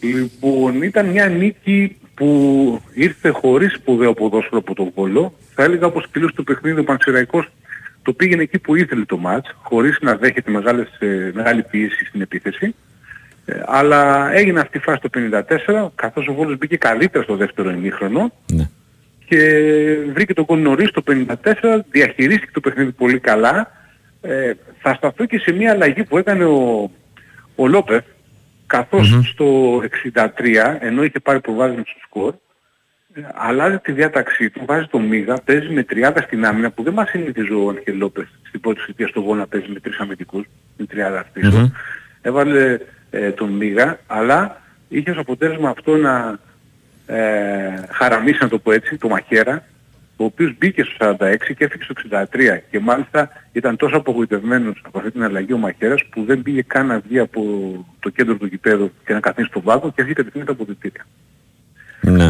[0.00, 5.34] Λοιπόν, ήταν μια νίκη που ήρθε χωρίς σπουδαίο ποδόσφαιρο από τον Βόλο.
[5.54, 7.50] Θα έλεγα πως τελείωσε το παιχνίδι ο Πανσεραϊκός
[8.06, 12.20] το πήγαινε εκεί που ήθελε το μάτς, χωρίς να δέχεται μεγάλες, ε, μεγάλη πίεση στην
[12.20, 12.74] επίθεση.
[13.44, 17.70] Ε, αλλά έγινε αυτή η φάση το 54, καθώς ο Βόλος μπήκε καλύτερα στο δεύτερο
[17.70, 18.68] ημίχρονο ναι.
[19.26, 19.38] και
[20.12, 21.34] βρήκε τον κόλ νωρίς το 54,
[21.90, 23.72] διαχειρίστηκε το παιχνίδι πολύ καλά.
[24.20, 26.90] Ε, θα σταθώ και σε μια αλλαγή που έκανε ο,
[27.56, 28.04] ο Λόπεθ,
[28.66, 29.80] καθώς στο
[30.14, 32.34] 63, ενώ είχε πάρει προβάδισμα στο σκορ,
[33.14, 36.92] ε, αλλάζει τη διάταξή του, βάζει τον Μίγα, παίζει με 30 στην άμυνα, που δεν
[36.92, 40.44] μας συνηθίζει ο Ανχελ Λόπεθ στην πρώτη θητεία στο γол να παίζει με τρεις αμυντικούς,
[40.76, 41.72] με 30 πίσω.
[42.20, 42.78] Έβαλε
[43.10, 46.38] ε, τον Μίγα, αλλά είχε ως αποτέλεσμα αυτό να
[47.06, 49.64] ε, χαραμίσει, να το πω έτσι, το Μαχαίρα,
[50.16, 54.98] ο οποίος μπήκε στο 46 και έφυγε στο 63 και μάλιστα ήταν τόσο απογοητευμένος από
[54.98, 57.42] αυτή την αλλαγή ο Μαχαίρας που δεν πήγε καν να βγει από
[57.98, 61.06] το κέντρο του γηπέδου και να καθίσει στο βάθο και βγήκε κατευθείαν τα αποδητήρια.
[62.00, 62.24] Ναι.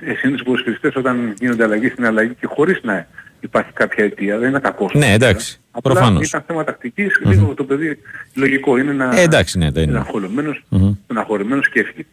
[0.00, 3.06] Ε, συνήθως οι ποδοσφαιριστές όταν γίνονται αλλαγή στην αλλαγή και χωρίς να
[3.40, 4.92] υπάρχει κάποια αιτία, δεν είναι κακός.
[4.94, 5.60] Ναι, εντάξει.
[5.70, 6.28] Απλά Προφανώς.
[6.28, 7.98] ήταν θέμα τακτικής, λίγο το παιδί
[8.34, 9.92] λογικό είναι να Ε, εντάξει, ναι, δεν είναι.
[9.92, 10.64] στεναχωρημένος,
[11.04, 12.04] στεναχωρημένος και έφυγε.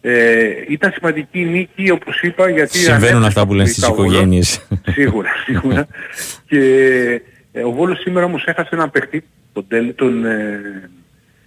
[0.00, 2.78] Ε, ήταν σημαντική η νίκη, όπως είπα, γιατί...
[2.78, 4.12] Συμβαίνουν ανέπτυξε αυτά που λένε στις αποκλειστικά ο Βόλος.
[4.12, 4.66] οικογένειες.
[4.92, 5.86] Σίγουρα, σίγουρα.
[6.46, 6.60] και
[7.52, 10.60] ε, ο Βόλος σήμερα όμως έχασε έναν παίχτη, τον, Τέλ, τον ε,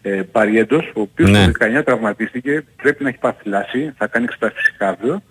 [0.01, 1.45] ε, Παριέντος, ο οποίος Ναι.
[1.45, 5.21] το 19 τραυματίστηκε, πρέπει να έχει πάθει λάση, θα κάνει εξετάσεις κάρδιο.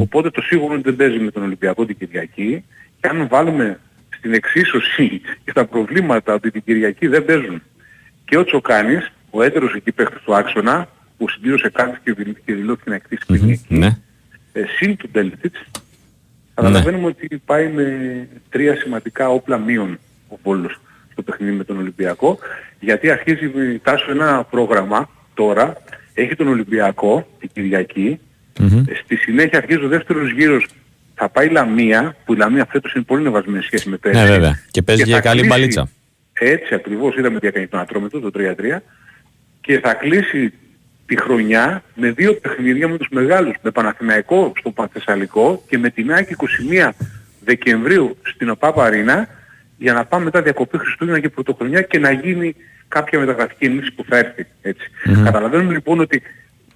[0.00, 2.64] Οπότε το σίγουρο είναι ότι δεν παίζει με τον Ολυμπιακό την Κυριακή.
[3.00, 3.80] Και αν βάλουμε
[4.16, 7.62] στην εξίσωση και τα προβλήματα ότι την Κυριακή δεν παίζουν
[8.24, 12.54] και ο Τσοκάνης, ο έτερος εκεί παίχτης του άξονα, που συμπλήρωσε κάτι και, δηλ- και
[12.54, 13.86] δηλώθηκε να εκτίσει ποινή εκεί, Ναι.
[14.52, 15.60] ε, συν του Ντέλτιτς,
[16.54, 19.98] καταλαβαίνουμε ότι πάει με τρία σημαντικά όπλα μείον
[20.28, 20.80] ο Βόλος
[21.12, 22.38] στο παιχνίδι με τον Ολυμπιακό,
[22.80, 25.76] γιατί αρχίζει με τάσο ένα πρόγραμμα τώρα,
[26.14, 28.20] έχει τον Ολυμπιακό την Κυριακή,
[28.60, 28.78] Μμμ.
[28.88, 30.66] ε, στη συνέχεια αρχίζει ο δεύτερος γύρος,
[31.14, 34.20] θα πάει η Λαμία, που η Λαμία φέτος είναι πολύ νεβασμένη σε σχέση με πέρσι.
[34.20, 34.60] Ναι, βέβαια.
[34.70, 35.88] Και παίζει θα και καλή κλείσει- μπαλίτσα.
[36.32, 38.82] Έτσι ακριβώς είδαμε τι έκανε τον Ατρόμητο, το 3-3
[39.60, 40.52] και θα κλείσει
[41.06, 46.12] τη χρονιά με δύο παιχνίδια με τους μεγάλους, με Παναθηναϊκό στο Παθεσσαλικό και με την
[46.12, 46.88] ΑΕΚ 21
[47.44, 49.28] Δεκεμβρίου στην ΟΠΑΠ Αρίνα
[49.78, 52.54] για να πάμε μετά διακοπή Χριστούγεννα και Πρωτοχρονιά και να γίνει
[52.88, 54.46] κάποια μεταγραφική ενίσχυση που θα έρθει.
[54.62, 54.90] Έτσι.
[55.24, 56.22] Καταλαβαίνουμε λοιπόν ότι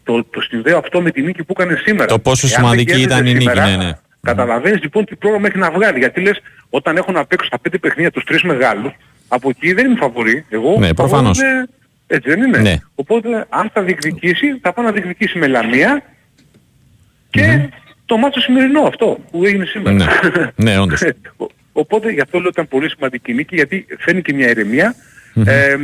[0.04, 2.06] το, το συνδέω αυτό με τη νίκη που έκανε σήμερα.
[2.06, 3.90] Το πόσο Εάν δεν σημαντική κέρδιζε ήταν η νίκη, σήμερα, ναι, ναι.
[4.22, 5.98] Καταλαβαίνεις λοιπόν τι πρόγραμμα έχει να βγάλει.
[5.98, 8.92] Γιατί λες όταν έχω να παίξω στα πέντε παιχνίδια τους τρεις μεγάλους,
[9.28, 10.44] από εκεί δεν είμαι φαβορή.
[10.48, 11.38] Εγώ Ναι, φαβορή προφανώς.
[11.38, 11.68] είναι-
[12.10, 12.76] Έτσι δεν είναι; Ναι.
[12.94, 16.02] Οπότε αν θα διεκδικήσει, θα πάει να διεκδικήσει με Λαμία
[17.30, 17.68] και
[18.06, 19.96] το μάτσο σημερινό αυτό που έγινε σήμερα.
[19.96, 20.06] Ναι.
[20.56, 21.02] Ναι, όντως.
[21.36, 24.94] Ο- Οπότε γι' αυτό λέω ότι ήταν πολύ σημαντική νίκη γιατί φαίνει και μια ηρεμία.
[25.44, 25.76] Ε,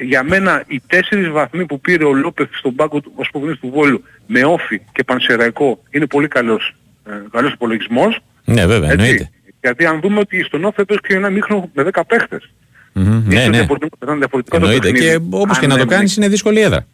[0.00, 3.70] για μένα οι τέσσερις βαθμοί που πήρε ο Λόπεθ στον πάγκο του ως προπονητής του
[3.70, 6.74] Βόλου με όφη και πανσεραϊκό είναι πολύ καλός,
[7.06, 8.20] ε, καλός υπολογισμός.
[8.44, 9.04] Ναι, βέβαια, Έτσι.
[9.04, 9.30] εννοείται.
[9.62, 12.50] Γιατί αν δούμε ότι στον όφη έπαιζε και ένα μήχρονο με 10 παίχτες.
[12.92, 13.22] Μμμ.
[13.26, 13.56] Ναι, Ίσως ναι.
[13.56, 14.90] διαφορετικό- ήταν διαφορετικό το Εννοείται.
[14.90, 15.06] παιχνίδι.
[15.10, 16.86] Και όπως και Αν να το έμενε- κάνεις είναι δύσκολη έδρα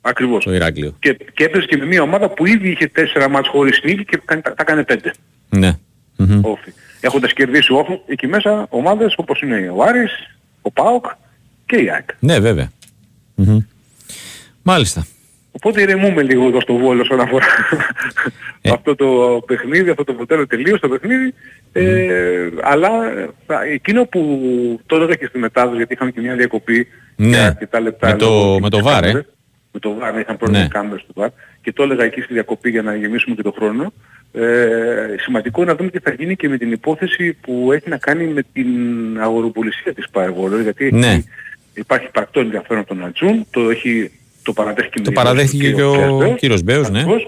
[0.00, 0.44] Ακριβώς.
[0.44, 0.96] το Ηράκλειο.
[0.98, 4.20] Και, και έπαιζε και με μια ομάδα που ήδη είχε τέσσερα μάτς χωρίς νίκη και
[4.24, 5.12] κάνει- τα, τα έκανε πέντε.
[5.48, 5.78] Ναι.
[6.16, 6.40] Μμμ.
[6.44, 6.72] Όφη.
[7.00, 10.10] Έχοντας κερδίσει όφη, εκεί μέσα ομάδες όπως είναι ο Άρης,
[10.62, 11.06] ο ΠΑΟΚ
[11.66, 12.08] και η ΑΕΚ.
[12.18, 12.70] Ναι, βέβαια.
[13.34, 13.58] Μμμ.
[14.62, 15.06] Μάλιστα.
[15.56, 17.46] Οπότε ηρεμούμε λίγο εδώ στο Βόλο όσον αφορά
[18.60, 18.70] Ε.
[18.70, 21.34] αυτό το παιχνίδι, αυτό το ποτέλο τελείως το παιχνίδι.
[21.72, 22.88] Ε, αλλά
[23.46, 24.20] α, εκείνο που
[24.86, 26.86] το έλεγα και στη μετάδοση, γιατί είχαμε και μια διακοπή
[27.16, 27.28] Ναι.
[27.28, 28.06] για αρκετά λεπτά.
[28.08, 29.00] Με το- λόγω με το της VAR, ε.
[29.00, 29.24] κάμερας.
[29.72, 30.62] Με το VAR, είχαν πρόβλημα Ναι.
[30.62, 30.68] ναι.
[30.68, 31.28] κάμερες του VAR.
[31.62, 33.92] Και το έλεγα εκεί στη διακοπή για να γεμίσουμε και το χρόνο.
[34.32, 37.96] Ε, σημαντικό είναι να δούμε τι θα γίνει και με την υπόθεση που έχει να
[37.96, 38.66] κάνει με την
[39.20, 41.22] αγοροπολισία της Πάρεγολο, γιατί έχει- Ναι.
[41.74, 44.10] υπάρχει πρακτό ενδιαφέρον από τον Ατζούν, το, έχει,
[44.44, 46.98] το παραδέχτηκε με Το την παραδέχτηκε και ο κύριος Μπέος, ναι.
[46.98, 47.26] Ακριβώς.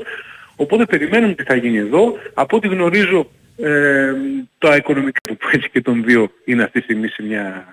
[0.56, 2.12] Οπότε περιμένουμε τι θα γίνει εδώ.
[2.34, 4.12] Από ό,τι γνωρίζω ε,
[4.58, 7.64] τα οικονομικά του έτσι και των δύο είναι αυτή τη στιγμή σε μια...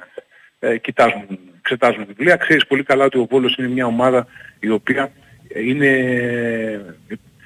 [0.60, 2.36] Ε, κοιτάζουν, εξετάζουν βιβλία.
[2.36, 4.28] Ξέρεις πολύ καλά ότι ο Βόλος είναι μια ομάδα
[4.60, 5.12] η οποία
[5.66, 5.90] είναι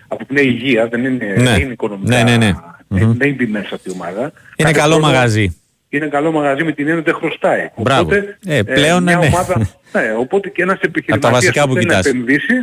[0.08, 1.44] αποπνέει υγεία, δεν είναι, Ναι.
[1.44, 2.16] δεν είναι οικονομικά.
[2.16, 2.52] Ναι, ναι, ναι.
[2.88, 4.22] Δεν δεν είναι μέσα αυτή η ομάδα.
[4.22, 5.62] Είναι Κάθε καλό χρόνο μαγαζί.
[5.90, 7.70] Είναι καλό μαγαζί με την έννοια ότι δεν χρωστάει.
[7.78, 8.02] Μπράβο.
[8.02, 9.26] Οπότε, Ε, πλέον, μια ναι.
[9.26, 12.06] ομάδα, ναι, οπότε και ένας επιχειρηματίας βασικά που θέλει να κοιτάς.
[12.06, 12.54] επενδύσει,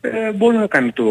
[0.00, 1.04] ε, μπορεί να κάνει το...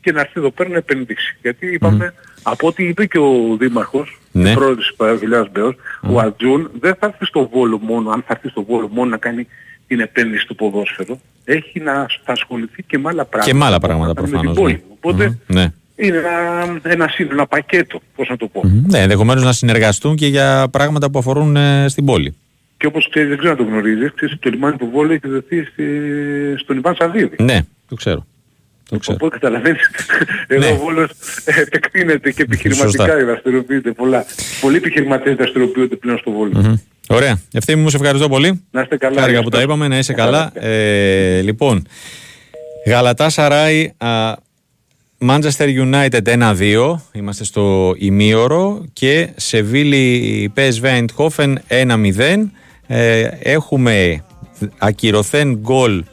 [0.00, 1.36] και να έρθει εδώ πέρα να επενδύσει.
[1.42, 4.50] Γιατί είπαμε, από ό,τι είπε και ο Δήμαρχος, Ναι.
[4.50, 5.74] ο πρόεδρος της Παραγγελιάς Μπέος,
[6.10, 9.16] ο Ατζούν δεν θα έρθει στο Βόλο μόνο, αν θα έρθει στο Βόλο μόνο να
[9.16, 9.46] κάνει
[9.86, 11.92] την επένδυση του ποδόσφαιρο, έχει να
[12.24, 13.52] θα ασχοληθεί και με άλλα πράγματα.
[13.52, 14.76] Και με άλλα που έχουν πράγματα να κάνουν με προφανώς.
[14.76, 14.96] την πόλη.
[15.00, 15.72] Οπότε Μμμ, Ναι.
[15.96, 18.62] είναι ένα, ένα σύνολο, ένα πακέτο, πώς να το πω.
[18.86, 22.34] Ναι, ενδεχομένως να συνεργαστούν και για πράγματα που αφορούν ε, στην πόλη.
[22.80, 25.28] Και όπως ξέρεις, δεν ξέρω αν το γνωρίζεις, ξέρεις ότι το λιμάνι του Βόλου έχει
[25.28, 25.84] δοθεί στη,
[26.58, 27.36] στον Ιβάν Σαββίδη.
[27.42, 28.26] Ναι, το ξέρω.
[28.88, 29.16] Το ξέρω.
[29.20, 29.90] Οπότε καταλαβαίνεις,
[30.46, 30.72] εδώ Ναι.
[30.72, 31.10] ο Βόλος
[31.44, 33.24] ε, επεκτείνεται και επιχειρηματικά Σωστά.
[33.24, 34.24] δραστηριοποιείται πολλά.
[34.60, 36.52] Πολλοί επιχειρηματίες δραστηριοποιούνται πλέον στο Βόλο.
[36.60, 36.74] Μμμ.
[37.08, 37.40] Ωραία.
[37.52, 38.64] Ευθύμη μου, σε ευχαριστώ πολύ.
[38.70, 39.20] Να είστε καλά.
[39.20, 39.60] Χάρηκα που τα ευχαριστώ.
[39.84, 40.50] είπαμε, να είσαι Καλά.
[40.54, 40.66] καλά.
[40.68, 41.86] Ε, λοιπόν,
[42.86, 43.92] Γαλατά Σαράι,
[45.26, 52.50] Manchester United 1-2, είμαστε στο ημίωρο και Σεβίλη PSV Eindhoven 1-0.
[52.92, 54.24] Ε, έχουμε
[54.78, 56.04] ακυρωθέν γκολ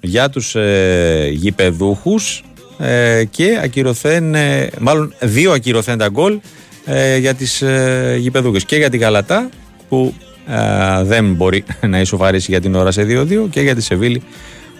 [0.00, 2.44] για τους ε, γηπεδούχους
[2.78, 6.38] ε, και ακυρωθέν, ε, μάλλον δύο ακυρωθέντα γκολ
[6.84, 9.48] ε, για τις ε, γηπεδούχες και για τη Γαλατά
[9.88, 10.14] που
[10.46, 14.22] ε, δεν μπορεί να ισοφαρίσει για την ώρα σε 2-2 και για τη Σεβίλη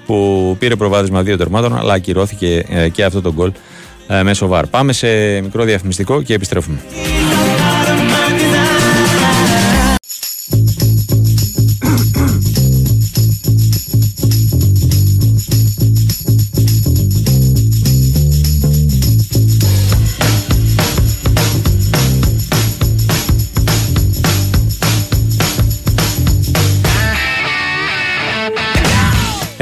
[0.07, 3.53] που πήρε προβάδισμα δύο τερμάτων αλλά ακυρώθηκε ε, και αυτό το γκολ
[4.09, 4.67] ε, μέσω βαρ.
[4.67, 6.79] Πάμε σε μικρό διαφημιστικό και επιστρέφουμε.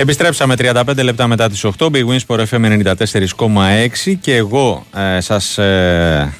[0.02, 5.58] Επιστρέψαμε 35 λεπτά μετά τις 8, Big Wins Sport FM 94,6 και εγώ ε, σας
[5.58, 6.34] ε,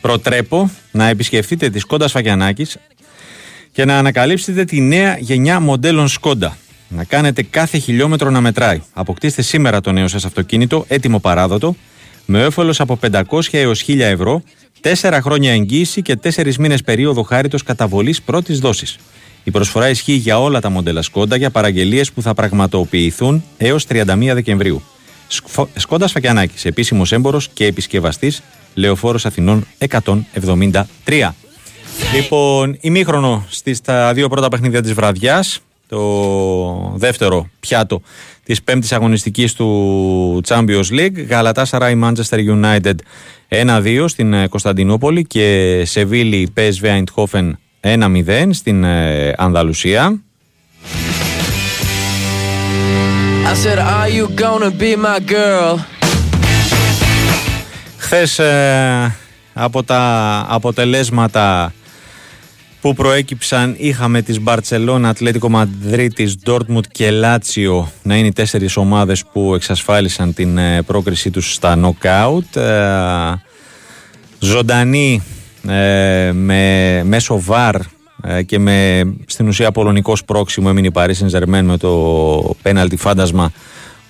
[0.00, 2.76] προτρέπω να επισκεφτείτε τη Σκόντα Σφακιανάκης
[3.72, 6.56] και να ανακαλύψετε τη νέα γενιά μοντέλων Σκόντα.
[6.88, 8.82] Να κάνετε κάθε χιλιόμετρο να μετράει.
[8.92, 11.76] Αποκτήστε σήμερα το νέο σας αυτοκίνητο, έτοιμο παράδοτο,
[12.24, 14.42] με όφελος από 500 έως 1000 ευρώ,
[14.80, 18.98] 4 χρόνια εγγύηση και 4 μήνες περίοδο χάριτος καταβολής πρώτης δόσης.
[19.44, 24.34] Η προσφορά ισχύει για όλα τα μοντέλα Σκόντα για παραγγελίες που θα πραγματοποιηθούν έως 31
[24.34, 24.82] Δεκεμβρίου.
[25.28, 28.42] Σκφο- Σκόντα Σφακιανάκης, επίσημος έμπορος και επισκευαστής,
[28.74, 31.34] Λεωφόρος Αθηνών 173.
[32.14, 38.02] Λοιπόν, ημίχρονο στις τα δύο πρώτα παιχνίδια της βραδιάς, το δεύτερο πιάτο
[38.44, 42.94] της πέμπτης αγωνιστικής του Champions League, Γαλατά Σαράι Manchester United
[43.48, 47.50] 1-2 στην ε, Κωνσταντινούπολη και Σεβίλη PSV Eindhoven
[47.84, 50.22] 1-0 στην ε, Ανδαλουσία.
[53.46, 55.78] I said, Are you gonna be my girl?
[57.96, 59.14] Χθες ε,
[59.52, 61.72] από τα αποτελέσματα
[62.80, 69.24] που προέκυψαν είχαμε τις Μπαρτσελώνα, Ατλέτικο Μαδρίτης, Ντόρτμουντ και Λάτσιο να είναι οι τέσσερις ομάδες
[69.32, 72.56] που εξασφάλισαν την ε, πρόκρισή τους στα νοκάουτ.
[72.56, 73.40] Ε,
[74.38, 75.22] ζωντανή
[75.68, 77.76] ε, με μέσω βαρ
[78.22, 83.52] ε, και με στην ουσία πολωνικό πρόξιμο έμεινε η Paris Saint-Germain με το πέναλτι φάντασμα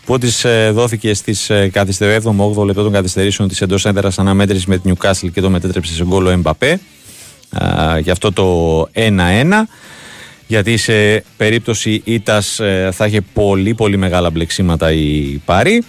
[0.05, 4.67] που της ε, δόθηκε στις ε, καθυστερο 7ο-8ο λεπτό των καθυστερήσεων της εντός έδρας αναμέτρησης
[4.67, 6.81] με την Newcastle και το μετέτρεψε σε γκολ ο Εμπαπέ.
[7.51, 9.11] Α, γι' αυτό το 1-1
[10.47, 15.83] γιατί σε περίπτωση ήττας ε, θα είχε πολύ πολύ μεγάλα μπλεξίματα η Πάρη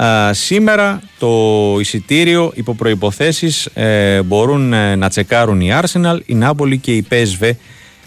[0.00, 1.28] Α, σήμερα το
[1.80, 7.50] εισιτήριο υπό προϋποθέσεις ε, μπορούν ε, να τσεκάρουν η Arsenal, η Νάπολη και η PSV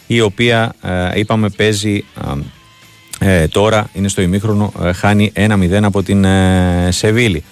[0.07, 2.33] η οποία ε, είπαμε παίζει α,
[3.29, 7.43] ε, τώρα είναι στο ημίχρονο ε, χάνει 1-0 από την ε, Σεβίλη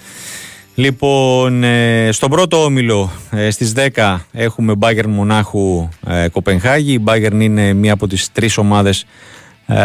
[0.74, 6.92] Λοιπόν, ε, στον πρώτο όμιλο ε, στις 10 έχουμε Bayern Μονάχου ε, Κοπενχάγη.
[6.92, 9.06] Η Bayern είναι μία από τις τρεις ομάδες ε,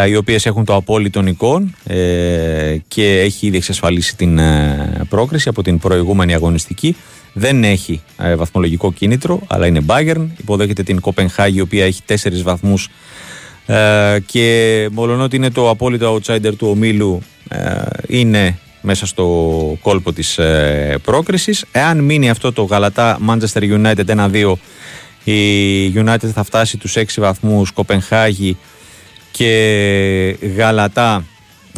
[0.07, 5.63] οι οποίες έχουν το απόλυτο εικόν ε, και έχει ήδη εξασφαλίσει την ε, πρόκριση από
[5.63, 6.95] την προηγούμενη αγωνιστική.
[7.33, 8.01] Δεν έχει
[8.37, 10.27] βαθμολογικό κίνητρο, αλλά είναι Bayern.
[10.37, 12.89] Υποδέχεται την Κοπενχάγη, η οποία έχει τέσσερις βαθμούς
[14.25, 17.21] και μολονότι είναι το απόλυτο outsider του ομίλου,
[18.07, 19.25] είναι μέσα στο
[19.81, 20.39] κόλπο της
[21.01, 21.65] πρόκρισης.
[21.71, 24.53] Εάν μείνει αυτό το Γαλατά Manchester United 1-2,
[25.23, 28.57] η United θα φτάσει τους 6 βαθμούς, Κοπενχάγη
[29.37, 31.25] και Γαλατά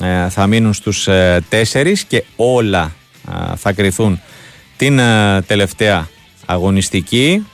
[0.01, 2.95] ε, θα μείνουν στους ε, τέσσερις και όλα
[3.29, 4.21] ε, θα κρυθούν
[4.77, 4.99] την
[5.47, 6.09] τελευταία
[6.45, 7.45] αγωνιστική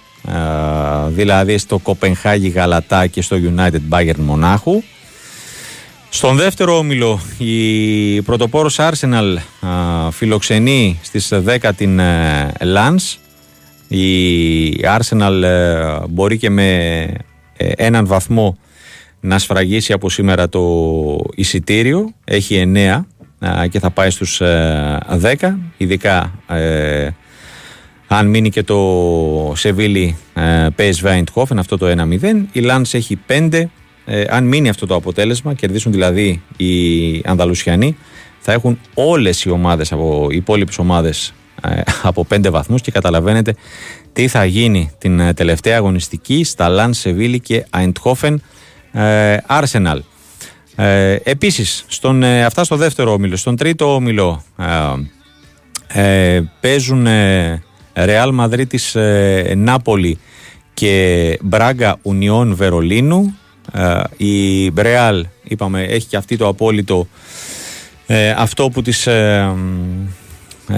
[1.07, 4.83] δηλαδή στο Κοπενχάγη Γαλατά και στο United Bayern Μονάχου.
[6.09, 9.35] Στον δεύτερο όμιλο η πρωτοπόρος Arsenal
[10.11, 11.99] φιλοξενεί στις 10 την
[12.59, 13.17] Lens.
[13.87, 15.43] Η Arsenal
[16.09, 17.07] μπορεί και με
[17.57, 18.57] έναν βαθμό
[19.25, 20.61] να σφραγίσει από σήμερα το
[21.35, 22.13] εισιτήριο.
[22.23, 23.01] Έχει 9
[23.69, 24.45] και θα πάει στους 10.
[24.45, 27.09] Ε, Ειδικά ε,
[28.07, 31.87] αν μείνει και το Σεβίλη ε, PSV Eindhoven αυτό το
[32.21, 32.43] 1-0.
[32.51, 33.63] Η Λάντς έχει 5.
[34.05, 37.97] Ε, αν μείνει αυτό το αποτέλεσμα, κερδίσουν δηλαδή οι Ανδαλουσιανοί,
[38.39, 41.33] θα έχουν όλες οι ομάδες, από, οι υπόλοιπες ομάδες
[42.03, 43.55] από 5 βαθμούς και καταλαβαίνετε
[44.13, 48.35] τι θα γίνει την τελευταία αγωνιστική στα Λαντ, Σεβίλη και Eindhoven
[48.93, 49.99] ε, Arsenal.
[50.75, 53.35] Ε, επίσης, στον, ε, αυτά στο δεύτερο όμιλο.
[53.35, 57.07] Στον τρίτο όμιλο ε, ε, παίζουν
[57.93, 58.97] Real Madrid της
[59.55, 60.17] Νάπολη
[60.73, 63.37] και Μπράγκα Ουνιών Βερολίνου.
[64.17, 67.07] η Real, είπαμε, έχει και αυτή το απόλυτο
[68.37, 69.07] αυτό που της,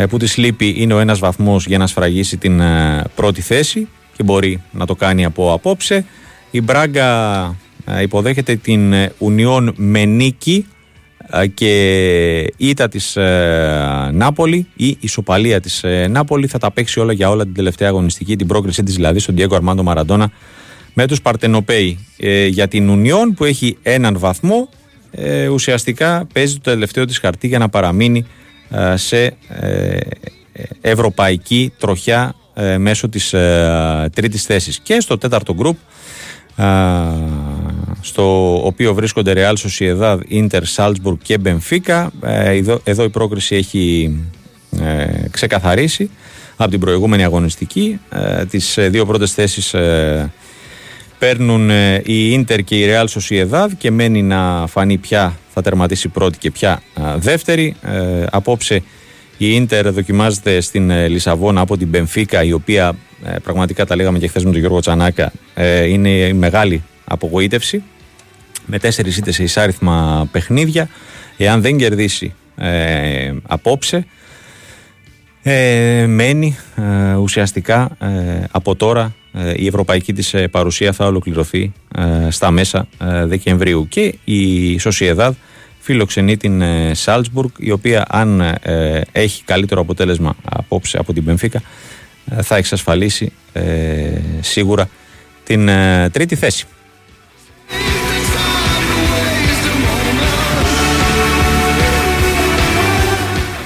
[0.10, 2.62] που της λείπει είναι ο ένας βαθμός για να σφραγίσει την
[3.16, 6.06] πρώτη θέση και μπορεί να το κάνει από απόψε.
[6.52, 7.10] Η Μπράγκα
[7.44, 7.65] ε,
[8.02, 10.66] υποδέχεται την Ουνιόν με νίκη
[11.32, 16.48] ε, και ήττα της ε, Νάπολη ή ισοπαλία της Νάπολη.
[16.48, 19.54] Θα τα παίξει όλα για όλα την τελευταία αγωνιστική την πρόκρισή της δηλαδή στον Diego
[19.54, 20.32] Αρμάντο Μαραντόνα
[20.94, 22.00] με τους Παρτενοπέοι.
[22.50, 24.70] Για την Ουνιόν που έχει έναν βαθμό
[25.52, 28.26] ουσιαστικά παίζει το τελευταίο της χαρτί για να παραμείνει
[28.96, 29.38] σε
[30.82, 32.36] ευρωπαϊκή τροχιά
[32.78, 33.30] μέσω της
[34.14, 34.80] τρίτης θέσης.
[34.80, 35.78] Και στο τέταρτο γκρουπ
[38.06, 42.08] στο οποίο βρίσκονται Real Sociedad, Inter, Salzburg και Benfica.
[42.24, 44.16] Ε, εδώ, εδώ η πρόκριση έχει
[44.80, 46.10] ε, ξεκαθαρίσει
[46.56, 48.00] από την προηγούμενη αγωνιστική.
[48.10, 49.76] Ε, τις δύο πρώτες θέσεις
[51.20, 51.70] παίρνουν
[52.04, 56.52] η Inter και η Real Sociedad και μένει να φανεί ποια θα τερματίσει πρώτη και
[56.52, 56.82] ποια
[57.18, 57.76] δεύτερη.
[58.30, 58.84] Απόψε
[59.38, 62.96] η Inter δοκιμάζεται στην Λισαβόνα από την Benfica η οποία
[63.44, 65.32] πραγματικά τα λέγαμε και χθες με τον Γιώργο Τσανάκα
[65.88, 67.84] είναι η μεγάλη απογοήτευση
[68.66, 70.90] με τέσσερις ήττες σε εισάριθμα παιχνίδια.
[71.38, 74.06] Εάν δεν κερδίσει ε, απόψε,
[75.48, 79.16] ε, μένει ε, ουσιαστικά ε, από τώρα
[79.56, 81.74] η ευρωπαϊκή της παρουσία θα ολοκληρωθεί
[82.30, 82.88] στα μέσα
[83.26, 85.34] Δεκεμβρίου και η Σοσιεδάδ
[85.80, 88.58] φιλοξενεί την Σάλτσμπουργκ η οποία αν
[89.12, 91.62] έχει καλύτερο αποτέλεσμα απόψε από την Πενφύκα
[92.42, 93.32] θα εξασφαλίσει
[94.40, 94.90] σίγουρα
[95.44, 95.70] την
[96.12, 96.66] τρίτη θέση.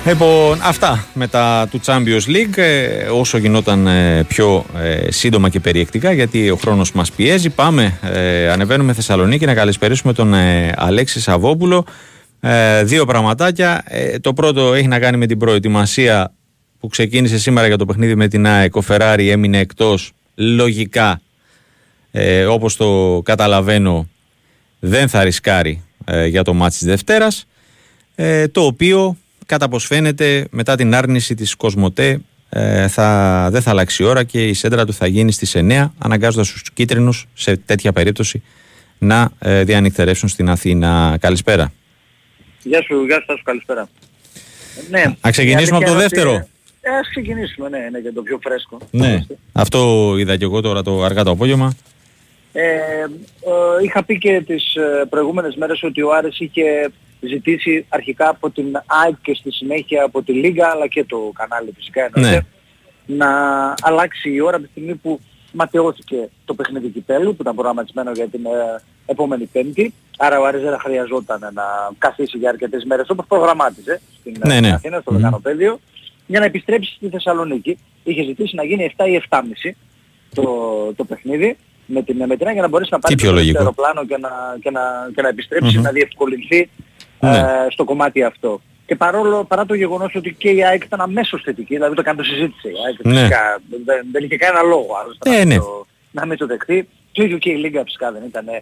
[0.10, 6.12] Λοιπόν, αυτά μετά του Champions League, ε, όσο γινόταν ε, πιο ε, σύντομα και περιεκτικά,
[6.12, 7.50] γιατί ο χρόνος μας πιέζει.
[7.50, 8.00] Πάμε,
[8.52, 10.34] ανεβαίνουμε Θεσσαλονίκη να καλησπερίσουμε τον
[10.76, 11.86] Αλέξη Σαββόπουλο.
[12.84, 13.84] Δύο πραγματάκια.
[14.22, 16.34] Το πρώτο έχει να κάνει με την προετοιμασία
[16.80, 18.76] που ξεκίνησε σήμερα για το παιχνίδι με την ΑΕΚ.
[18.76, 21.22] Ο Φεράρι έμεινε εκτός λογικά,
[22.50, 24.08] όπως το καταλαβαίνω,
[24.80, 25.84] δεν θα ρισκάρει
[26.28, 27.48] για το μάτι της Δευτέρας.
[28.52, 29.18] Το οποίο
[29.50, 34.24] κατά πως φαίνεται μετά την άρνηση της Κοσμοτέ ε, θα, δεν θα αλλάξει η ώρα
[34.24, 38.44] και η σέντρα του θα γίνει στις 9 αναγκάζοντας τους κίτρινους σε τέτοια περίπτωση
[38.98, 41.18] να ε, διανυκτερεύσουν στην Αθήνα.
[41.20, 41.72] Καλησπέρα.
[42.64, 43.90] Γεια σου, γεια σου, καλησπέρα.
[44.90, 46.34] Ναι, Α ξεκινήσουμε από το δεύτερο.
[46.82, 48.78] Ε, ας ξεκινήσουμε, ναι, είναι και το πιο φρέσκο.
[48.92, 51.76] Ναι, αυτό είδα και εγώ τώρα το αργά το απόγευμα.
[52.52, 58.30] Ε, ε, είχα πει και τις ε, προηγούμενες μέρες ότι ο Άρης είχε ζητήσει αρχικά
[58.30, 62.40] από την ΑΕΚ και στη συνέχεια από τη Λίγα αλλά και το κανάλι φυσικά ναι.
[63.06, 63.30] να
[63.82, 65.20] αλλάξει η ώρα από τη στιγμή που
[65.52, 69.94] ματαιώθηκε το παιχνίδι κυπέλου που ήταν προγραμματισμένο για την ε, επόμενη Πέμπτη.
[70.18, 71.64] Άρα ο Άρης δεν χρειαζόταν να
[71.98, 74.72] καθίσει για αρκετές μέρες όπως προγραμμάτιζε στην ναι, ναι.
[74.72, 75.78] Αθήνα, στο mm.
[76.28, 77.78] για να επιστρέψει στη Θεσσαλονίκη.
[78.04, 79.42] Είχε ζητήσει να γίνει 7 ή 7.30
[80.34, 80.44] το,
[80.96, 83.58] το παιχνίδι με την, με την ΑΕΚ για να μπορέσει να πάρει πιο το λογικό.
[83.58, 84.30] αεροπλάνο και να,
[84.62, 84.82] και να,
[85.16, 85.84] και να επιστρεψει Μμμ.
[85.84, 86.70] να διευκολυνθεί
[87.20, 87.38] Ναι.
[87.38, 88.62] ε, στο κομμάτι αυτό.
[88.86, 92.18] Και παρόλο, παρά το γεγονός ότι και η ΑΕΚ ήταν αμέσως θετική, δηλαδή το κάνει
[92.18, 93.20] το συζήτησε η ΑΕΚ, Ναι.
[93.20, 95.58] φυσικά, δεν, δεν είχε κανένα λόγο άλλωστε Ναι, να, μην ναι.
[95.58, 96.90] το, να μην το δεχτεί.
[97.12, 98.62] Το ίδιο και η Λίγκα φυσικά δεν ήταν ε,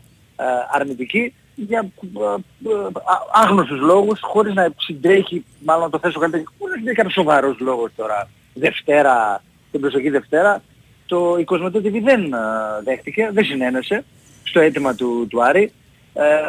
[0.72, 1.90] αρνητική για
[2.20, 6.92] ε, ε, α- άγνωστους λόγους, χωρίς να συντρέχει, μάλλον να το θέσω καλύτερα, χωρίς να
[6.92, 10.62] ήταν σοβαρός λόγος τώρα, Δευτέρα, την προσοχή Δευτέρα,
[11.06, 12.38] το η Κοσμοτέ TV δεν ε,
[12.84, 14.04] δέχτηκε, δεν συνένεσε
[14.44, 15.72] στο αίτημα του, του Άρη ε,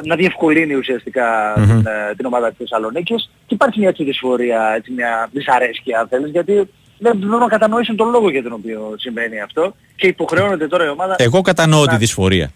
[0.04, 1.66] να διευκολύνει ουσιαστικά Μμμ.
[1.66, 6.08] την, ε, την ομάδα της Θεσσαλονίκης και υπάρχει μια έτσι δυσφορία, έτσι μια δυσαρέσκεια αν
[6.08, 10.66] θέλεις, γιατί δεν μπορούν να κατανοήσουν τον λόγο για τον οποίο συμβαίνει αυτό και υποχρεώνεται
[10.68, 12.50] τώρα η ομάδα Εγώ κατανοώ να- τη δυσφορία.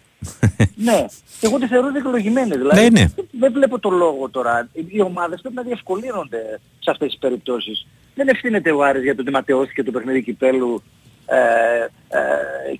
[0.75, 1.05] ναι,
[1.41, 2.57] και εγώ τη θεωρώ δικαιολογημένη.
[2.57, 3.07] Δηλαδή, Ναι, ναι.
[3.17, 4.69] δεν- δεν βλέπω το λόγο τώρα.
[4.73, 7.87] Οι- Οι ομάδες πρέπει να διευκολύνονται σε αυτές τις περιπτώσεις.
[8.15, 10.83] Δεν ευθύνεται ο Άρης για το ότι ματαιώθηκε το παιχνίδι κυπέλου ε, ε,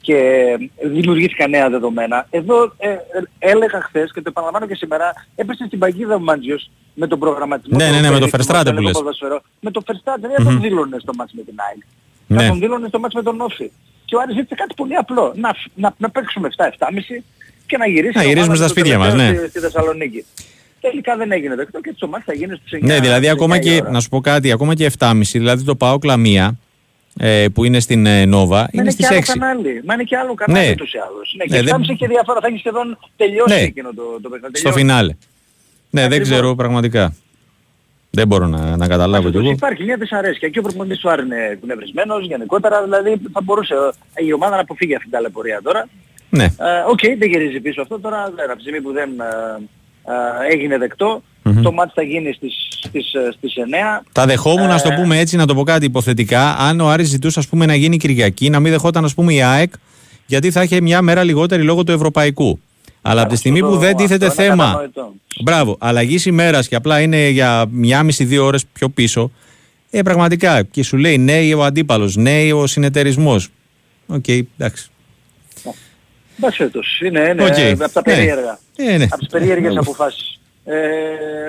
[0.01, 0.19] και
[0.83, 2.27] δημιουργήθηκαν νέα δεδομένα.
[2.31, 2.99] Εδώ ε, ε,
[3.39, 7.77] έλεγα χθες και το επαναλαμβάνω και σήμερα, έπεσε στην παγίδα ο Μάντζιος με τον προγραμματισμό.
[7.77, 8.93] Ναι, του ναι, ναι, με το περίφημο Verstraeten στο που λες.
[8.93, 9.43] ποδοσφαιρό.
[9.61, 11.83] Με το Verstraeten δεν τον δήλωνε στο μάτς με την ΑΕΚ.
[12.27, 12.43] Ναι.
[12.43, 13.71] Να τον δήλωνε στο μάτς με τον Όφη.
[14.05, 15.33] Και ο Άρης ζήτησε κάτι πολύ απλό.
[15.37, 16.65] Να, να, να παίξουμε 7-7,5
[17.67, 18.17] και να γυρίσει.
[18.17, 19.39] Να η γυρίσουμε ομάδα στα στο σπίτια μας, τελευταίο ναι.
[19.39, 20.25] Στη, στη Θεσσαλονίκη.
[20.81, 22.79] Τελικά δεν έγινε δεκτό και το μάτς θα γίνει στους 9.
[22.83, 23.91] Ναι, δηλαδή στις ακόμα 9 η και, ώρα.
[23.91, 26.59] να σου πω κάτι, ακόμα και 7.30, δηλαδή το πάω κλαμία
[27.19, 29.17] ε, που είναι στην ε, Νόβα, Μα είναι είναι στις και 6.
[29.17, 29.83] άλλο κανάλι.
[29.85, 30.73] Μα είναι και άλλο κανάλι Ναι.
[30.73, 31.35] ούτως ή άλλως.
[31.37, 32.41] Ναι, Ναι, και δεν- 7,5 έχει διαφορά.
[32.41, 33.61] Θα έχει σχεδόν τελειώσει Ναι.
[33.61, 34.57] εκείνο το, το παιχνίδι.
[34.59, 34.79] Στο Τελειώσει.
[34.79, 35.13] φινάλε.
[35.91, 36.29] Ναι, δεν Ακριβώς.
[36.29, 37.15] ξέρω πραγματικά.
[38.11, 39.53] Δεν μπορώ να, να καταλάβω κι Πάντως εγώ.
[39.57, 43.75] Υπάρχει μια δυσαρέσκεια και ο προπονητής του Άρη είναι εκνευρισμένος γενικότερα, δηλαδή θα μπορούσε
[44.15, 45.89] ε, η ομάδα να αποφύγει αυτή την ταλαιπωρία τώρα.
[46.31, 46.45] Ναι.
[46.45, 46.51] Ε,
[46.89, 49.63] Οκ, δεν γυρίζει πίσω αυτό τώρα, δεν, από τη στιγμή που δεν ε,
[50.49, 51.63] ε, έγινε δεκτό, Μμμ.
[51.63, 54.03] το ματς θα γίνει στις, στις, ε, στις 9.
[54.13, 56.57] Θα δεχόμουν, να το Ε, πούμε έτσι, να το πω κάτι υποθετικά.
[56.57, 59.43] Αν ο Άρης ζητούσε ας πούμε, να γίνει Κυριακή, να μην δεχόταν ας πούμε, η
[59.43, 59.73] ΑΕΚ,
[60.27, 62.61] γιατί θα είχε μια μέρα λιγότερη λόγω του Ευρωπαϊκού.
[63.03, 64.65] Αλλά από τη στιγμή Αυτό που δεν το- τίθεται αυτό είναι θέμα.
[64.67, 65.13] κατανοητό.
[65.43, 69.31] Μπράβο, αλλαγής ημέρας και απλά είναι για μια μισή-δύο ώρες πιο πίσω.
[69.91, 70.63] Ε, πραγματικά.
[70.63, 73.49] Και σου λέει ναι ο αντίπαλος, ναι ο συνεταιρισμός.
[74.07, 74.87] Οκ, εντάξει.
[76.39, 77.83] Εντάξει φέτος, είναι, είναι Οκ.
[77.83, 78.15] από τα Ναι.
[78.15, 78.59] περίεργα.
[78.77, 79.05] Ε, ναι.
[79.05, 79.93] Από τις περίεργες Μπράβο.
[80.65, 80.83] Αποφάσεις.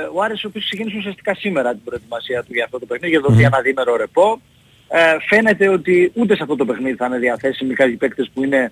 [0.02, 3.12] Ε, ο Άρης ο οποίος ξεκίνησε ουσιαστικά σήμερα την προετοιμασία του για αυτό το παιχνίδι,
[3.14, 4.42] για το δοθεί ένα διήμερο ρεπό.
[4.88, 8.72] Ε, φαίνεται ότι ούτε σε αυτό το παιχνίδι θα είναι διαθέσιμοι κάποιοι παίκτες που είναι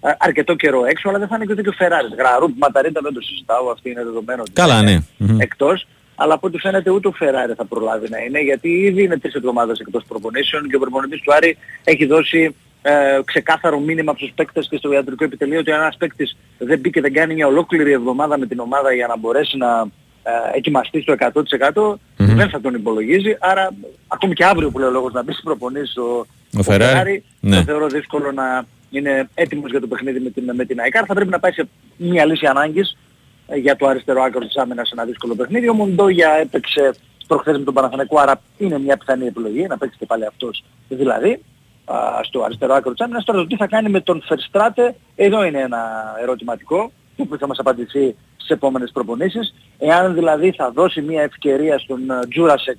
[0.00, 2.14] ε, αρκετό καιρό έξω, αλλά δεν θα είναι και ούτε και ο Φεράρι.
[2.18, 4.40] Γραρούπ, Ματαρίτα δεν το συζητάω, αυτή είναι δεδομένο.
[4.40, 5.26] ότι Καλά, θα είναι ναι.
[5.26, 5.40] Μμμ.
[5.40, 5.86] Εκτός,
[6.20, 9.34] αλλά από ό,τι φαίνεται ούτε ο Φεράρι θα προλάβει να είναι, γιατί ήδη είναι τρεις
[9.34, 14.68] εβδομάδες εκτός προπονήσεων και ο προπονητής του Άρη έχει δώσει ε, ξεκάθαρο μήνυμα στους παίκτες
[14.68, 17.92] και στο ιατρικό επιτελείο ότι αν ένας παίκτης δεν μπει και δεν κάνει μια ολόκληρη
[17.92, 19.88] εβδομάδα με την ομάδα για να μπορέσει να
[20.22, 22.34] ε, ετοιμαστεί στο 100% Μμμ.
[22.36, 23.36] δεν θα τον υπολογίζει.
[23.40, 23.74] Άρα
[24.08, 26.26] ακόμη και αύριο που λέει ο λόγος να μπει στις προπονήσεις ο,
[26.58, 27.56] Ο Φεράρι, ναι.
[27.56, 30.96] το θεωρώ δύσκολο να είναι έτοιμος για το παιχνίδι με την, με την ΑΕΚ.
[30.96, 33.07] Άρα θα πρέπει να πάει σε μια λύση ανάγκης ε,
[33.54, 35.68] για το αριστερό άκρο της άμυνας σε ένα δύσκολο παιχνίδι.
[35.68, 36.94] Ο Μοντόγια έπαιξε
[37.26, 40.64] προχθές με τον Παναθηναϊκό, άρα είναι μια πιθανή επιλογή να παίξει και πάλι αυτός.
[40.88, 41.42] Δηλαδή,
[41.84, 43.24] α, στο αριστερό άκρο της άμυνας.
[43.24, 47.58] Τώρα το τι θα κάνει με τον Φερστράτε, εδώ είναι ένα ερωτηματικό που θα μας
[47.58, 49.54] απαντηθεί στις επόμενες προπονήσεις.
[49.78, 52.76] Εάν δηλαδή θα δώσει μια ευκαιρία στον ε, Τζούρασεκ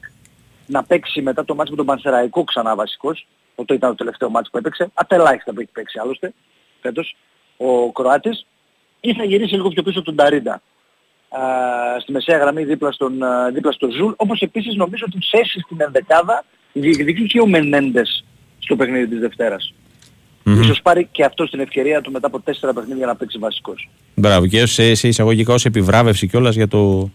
[0.66, 4.50] να παίξει μετά το μάτς με τον Πανσεραϊκό ξανά βασικός, αυτό ήταν το τελευταίο μάτς
[4.50, 6.34] που έπαιξε, απ' τα ελάχιστα που έχει παίξει άλλωστε
[6.82, 7.16] φέτος
[7.58, 8.46] ο Κροάτης,
[9.02, 10.62] ή θα γυρίσει λίγο πιο πίσω τον Ταρίντα
[11.30, 11.40] α,
[12.02, 15.82] στη μεσαία γραμμή δίπλα στον, α, δίπλα στο Ζουλ, όπως επίσης νομίζω ότι θέση στην
[15.82, 18.26] ενδεκάδα διεκδικεί και ο Μενέντες
[18.60, 19.74] στο παιχνίδι της Δευτέρας.
[20.44, 20.62] Μμμ.
[20.62, 23.90] Ίσως πάρει και αυτό την ευκαιρία του μετά από τέσσερα παιχνίδια να παίξει βασικός.
[24.16, 24.48] Μπράβο.
[24.48, 27.10] Και σε, σε εισαγωγικά ως επιβράβευση κιόλας για το.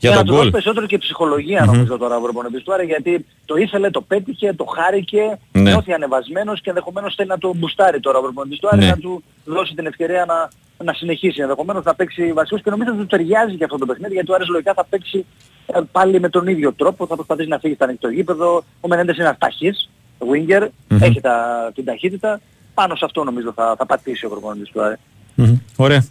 [0.00, 0.50] Για να τον του δώσει γκολ.
[0.50, 4.64] περισσότερο και ψυχολογία νομίζω τώρα ο προπονητής του Άρη γιατί το ήθελε, το πέτυχε, το
[4.64, 5.60] χάρηκε, Ναι.
[5.70, 8.86] νιώθει ανεβασμένος και ενδεχομένως θέλει να το μπουστάρει τώρα ο προπονητής του Άρη Ναι.
[8.86, 10.50] να του δώσει την ευκαιρία να,
[10.84, 14.14] να συνεχίσει ενδεχομένως να παίξει βασικός και νομίζω ότι του ταιριάζει και αυτό το παιχνίδι
[14.14, 15.24] γιατί ο Άρης λογικά θα παίξει
[15.66, 19.16] ε, πάλι με τον ίδιο τρόπο, θα προσπαθήσει να φύγει στο ανοιχτό γήπεδο, ο Μενέντες
[19.16, 21.02] είναι αταχής, winger, Μμμ.
[21.02, 21.36] έχει τα,
[21.74, 22.40] την ταχύτητα,
[22.74, 24.94] πάνω σε αυτό νομίζω θα, θα πατήσει ο προπονητής του Άρη.
[25.34, 25.58] Μμμ.
[25.76, 26.04] Ωραία.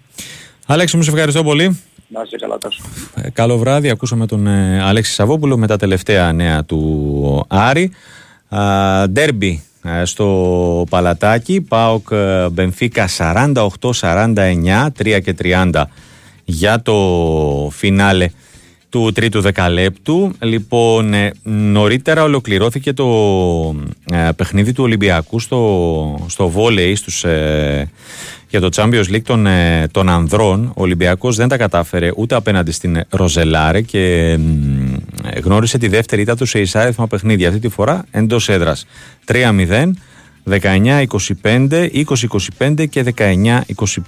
[0.68, 1.82] Αλέξη, μου σε ευχαριστώ πολύ.
[2.12, 2.82] Να είσαι καλά Τάσο.
[3.16, 3.90] Ε, Καλό βράδυ.
[3.90, 7.92] Ακούσαμε τον ε, Αλέξη Σαββόπουλο με τα τελευταία νέα του Άρη.
[8.50, 11.62] Α, Ντέρμπι ε, στο Παλατάκι.
[11.62, 13.54] ΠΑΟΚ ε, Μπενφίκα 48-49,
[14.98, 15.84] 3 και 30
[16.46, 16.96] για το
[17.72, 18.30] φινάλε
[18.90, 20.32] του τρίτου δεκαλέπτου.
[20.40, 23.06] Λοιπόν, ε, νωρίτερα ολοκληρώθηκε το
[24.12, 27.90] ε, παιχνίδι του Ολυμπιακού στο, στο βόλεϊ στους, ε,
[28.50, 30.66] για το Champions League των, ε, των ανδρών.
[30.66, 34.94] Ο Ολυμπιακός δεν τα κατάφερε ούτε απέναντι στην Ροζελάρε και μ,
[35.24, 37.48] ε, γνώρισε τη δεύτερη ήττα του σε εισάριθμα παιχνίδια.
[37.48, 38.86] Αυτή τη φορά εντός έδρας
[39.26, 39.94] 3-0.
[40.44, 41.90] 19-25,
[42.58, 43.14] 20-25 και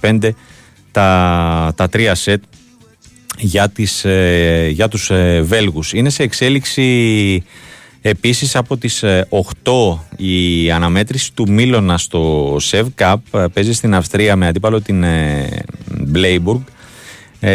[0.00, 0.30] 19-25
[0.90, 2.42] τα, τα τρία σετ
[3.38, 5.92] για, τις, ε, για τους ε, Βέλγους.
[5.92, 7.44] Είναι σε εξέλιξη
[8.02, 9.08] επίσης από τις 8
[10.18, 13.46] ε, η αναμέτρηση του Μίλωνα στο Σεβ Cup.
[13.52, 15.04] Παίζει στην Αυστρία με αντίπαλο την
[15.86, 16.60] Μπλέιμπουργκ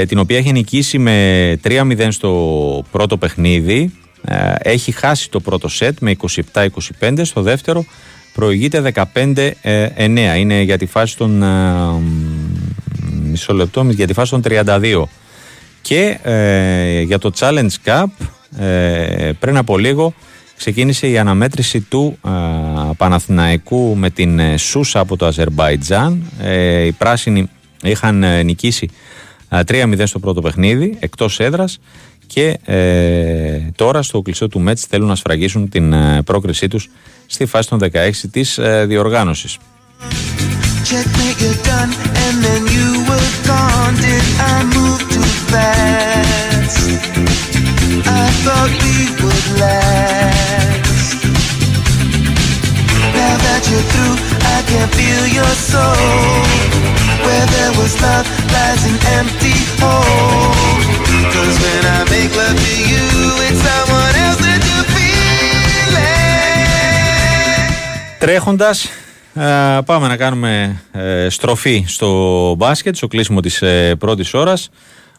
[0.08, 3.94] την οποία έχει νικήσει με 3-0 στο πρώτο παιχνίδι.
[4.58, 6.16] Έχει χάσει το πρώτο σετ με
[6.54, 7.86] 27-25, στο δεύτερο
[8.34, 10.36] προηγείται 15-9.
[10.38, 11.44] Είναι για τη φάση των
[13.24, 15.04] μισό λεπτό, για τη φάση των 32.
[15.82, 18.06] Και ε, για το Challenge Cup
[18.60, 20.14] ε, πριν από λίγο
[20.58, 22.30] ξεκίνησε η αναμέτρηση του ε,
[22.98, 26.32] Παναθηναϊκού με την ε, Σούσα από το Αζερμπαϊτζάν.
[26.40, 27.50] Ε, οι πράσινοι
[27.84, 28.90] είχαν νικήσει
[29.50, 31.80] 3-0 στο πρώτο παιχνίδι εκτός έδρας
[32.28, 32.60] και
[33.76, 35.94] τώρα στο κλειστό του Μέτς θέλουν να σφραγίσουν την
[36.26, 36.90] πρόκρισή τους
[37.26, 39.58] στη φάση των 16 της διοργάνωσης.
[40.90, 41.92] Checkmate, you're done,
[42.24, 43.94] and then you were gone.
[44.06, 46.78] Did I move too fast?
[48.06, 50.37] I thought we would last.
[53.68, 54.18] Now that you're through,
[54.56, 56.44] I can feel your soul.
[57.26, 60.80] Where there was love lies an empty hole.
[61.34, 63.06] Cause when I make love to you,
[63.48, 65.18] it's someone else that you're feeling.
[68.20, 68.90] Τρέχοντας
[69.34, 74.70] ε, πάμε να κάνουμε ε, στροφή στο μπάσκετ, στο κλείσιμο της ε, πρώτης ώρας.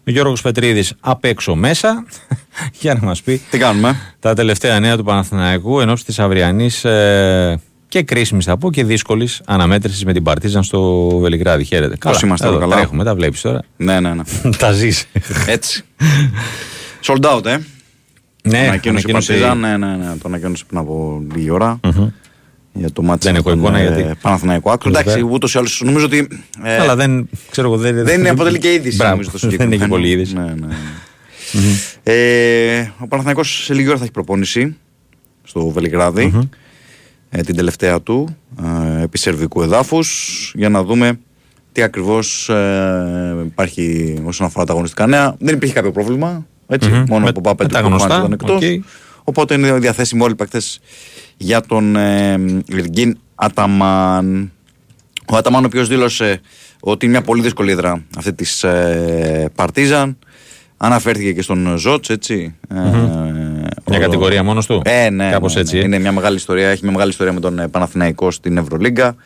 [0.07, 2.05] Ο Γιώργος Πετρίδης απ' έξω μέσα
[2.81, 7.61] για να μας πει Τι κάνουμε; τα τελευταία νέα του Παναθηναϊκού ενώπιση της αυριανής ε,
[7.89, 11.65] και κρίσιμης θα πω και δύσκολης αναμέτρησης με την Παρτίζαν στο Βελιγράδι.
[11.65, 11.97] Χαίρετε.
[11.97, 13.63] Πώς είμαστε εδώ, καλά; Τρέχουμε, τα βλέπεις τώρα.
[13.77, 14.23] Ναι, ναι, ναι.
[14.59, 15.07] τα ζεις.
[15.47, 15.85] Έτσι.
[17.03, 17.57] Sold out, ε.
[18.43, 21.81] Ναι, ανακοίνωσε η Παρτίζαν, ναι, ναι, ναι, το ανακοίνωσε πριν από λίγη ώρα
[22.73, 24.11] για το μάτι δεν έχω εικόνα γιατί.
[24.21, 24.91] Παναθηναϊκό άκρο.
[24.91, 26.29] Εντάξει, ούτως ή άλλως νομίζω ότι.
[26.65, 27.77] Ε, Αλλά δεν ξέρω εγώ.
[27.77, 30.35] Δεν, δεν αποτελεί και είδηση νομίζω το Δεν έχει πολύ είδηση.
[30.35, 30.75] Ναι, ναι.
[32.03, 34.77] ε, ο Παναθηναϊκός σε λίγη ώρα θα έχει προπόνηση
[35.45, 36.49] στο βελιγραδι ε,
[37.31, 38.37] την τελευταία του
[38.99, 41.19] ε, επί σερβικού εδάφους για να δούμε
[41.73, 45.37] τι ακριβώς ε, υπάρχει όσον αφορά τα αγωνιστικά νέα.
[45.39, 46.47] Δεν υπήρχε κάποιο πρόβλημα.
[46.67, 48.63] Έτσι, μόνο από Πάπα τα γνωστά, ήταν εκτός.
[49.25, 50.81] Οπότε είναι διαθέσιμοι όλοι οι παίκτες
[51.37, 52.37] για τον ε,
[53.35, 54.53] Αταμάν.
[55.33, 56.41] Ο Αταμάν ο οποίος δήλωσε
[56.81, 60.19] ότι είναι μια πολύ δύσκολη έδρα αυτή της ε, Παρτίζαν.
[60.77, 62.55] Αναφέρθηκε και στον Ζότς, έτσι.
[62.75, 63.58] Mm-hmm.
[63.89, 65.77] Μια κατηγορία μόνος του; Ε, ναι, Κάπως ναι, έτσι.
[65.77, 65.85] Ναι.
[65.85, 66.69] Είναι μια μεγάλη ιστορία.
[66.69, 69.17] Έχει μια μεγάλη ιστορία με τον Παναθηναϊκό στην Ευρωλίγκα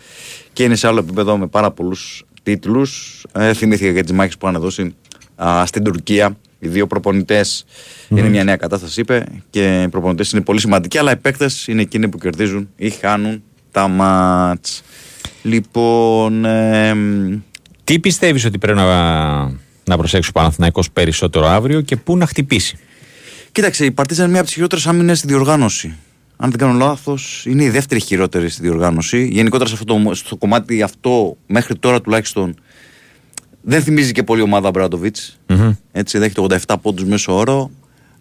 [0.53, 3.23] και είναι σε άλλο επίπεδο με πάρα πολλούς τίτλους.
[3.33, 4.95] Ε, θυμήθηκα και τι μάχε που είχαν δώσει
[5.37, 7.65] α, στην Τουρκία οι δύο προπονητές
[8.09, 8.17] mm.
[8.17, 11.81] είναι μια νέα κατάσταση, είπε, και οι προπονητές είναι πολύ σημαντικοί, αλλά οι παίκτες είναι
[11.81, 14.83] εκείνοι που κερδίζουν ή χάνουν τα μάτς.
[15.43, 16.45] Λοιπόν.
[16.45, 16.95] Ε,
[17.85, 19.43] Τι πιστεύεις ότι πρέπει να,
[19.85, 22.79] να προσέξει ο Παναθηναϊκός περισσότερο αύριο και πού να χτυπήσει;
[23.53, 25.97] Κοίταξε, η Παρτίζα είναι μια από τις χειρότερες άμυνες στη διοργάνωση.
[26.37, 29.27] Αν δεν κάνω λάθος, είναι η δεύτερη χειρότερη στη διοργάνωση.
[29.27, 32.55] Γενικότερα σε αυτό το, στο κομμάτι αυτό, μέχρι τώρα τουλάχιστον,
[33.63, 35.39] δεν θυμίζει και πολύ ομάδα Μπράντοβιτς.
[35.49, 35.77] Mm-hmm.
[35.93, 37.71] Έτσι, δέχεται 87 πόντους μέσω όρο.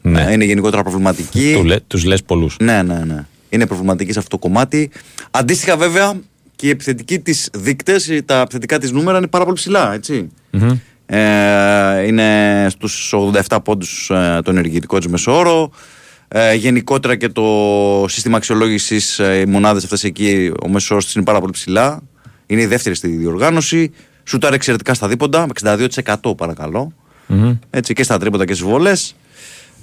[0.02, 0.28] Ναι.
[0.32, 1.54] Είναι γενικότερα προβληματική.
[1.56, 2.56] Του, λέ, τους λες πολλούς.
[2.60, 3.26] Ναι, ναι, ναι.
[3.50, 4.90] Είναι προβληματική σε αυτό το κομμάτι.
[5.32, 6.20] Αντίστοιχα, βέβαια,
[6.56, 9.94] και οι επιθετικοί της δείκτες, τα επιθετικά της νούμερα είναι πάρα πολύ ψηλά.
[9.94, 10.30] Έτσι.
[10.54, 10.78] Mm-hmm.
[11.14, 13.14] Ε, είναι στους
[13.48, 15.72] 87 πόντους ε, το ενεργητικό της μεσόωρο.
[16.28, 17.46] Ε, γενικότερα και το
[18.08, 22.02] σύστημα αξιολόγησης, ε, οι μονάδες αυτές εκεί, ο μέσο όρο είναι πάρα πολύ ψηλά.
[22.46, 23.92] Είναι η δεύτερη στη διοργάνωση.
[24.24, 25.52] Σουτάρει εξαιρετικά στα δίποντα, με
[26.24, 26.94] 62% παρακαλώ.
[27.30, 27.58] Mm-hmm.
[27.70, 29.16] Έτσι και στα τρίποντα και στις βολές.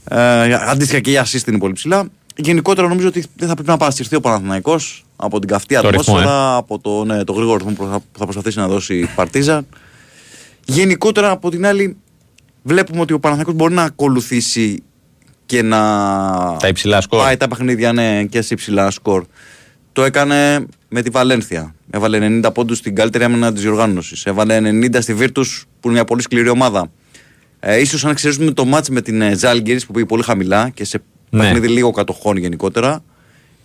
[0.08, 2.08] Ε, αντίστοιχα και η assist είναι πολύ ψηλά.
[2.36, 6.56] Γενικότερα νομίζω ότι δεν θα πρέπει να παρασυρθεί ο Παναθηναϊκός από την καυτή ατμόσφαιρα, ε.
[6.56, 9.64] από το, ναι, το γρήγορο ρυθμό που θα, προσπαθήσει να δώσει η Παρτίζα.
[10.70, 11.96] Γενικότερα από την άλλη
[12.62, 14.82] βλέπουμε ότι ο Παναθηναϊκός μπορεί να ακολουθήσει
[15.46, 15.78] και να
[16.58, 17.20] τα υψηλά σκορ.
[17.20, 19.24] πάει τα παιχνίδια ναι, και σε υψηλά σκορ.
[19.92, 21.74] Το έκανε με τη Βαλένθια.
[21.90, 24.26] Έβαλε 90 πόντους στην καλύτερη άμυνα της διοργάνωσης.
[24.26, 26.90] Έβαλε 90 στη Βίρτους που είναι μια πολύ σκληρή ομάδα.
[27.60, 31.02] Ε, ίσως αν εξαιρέσουμε το μάτς με την Ζάλγκερης που πήγε πολύ χαμηλά και σε
[31.30, 31.40] ναι.
[31.40, 33.04] παιχνίδι λίγο κατοχών γενικότερα.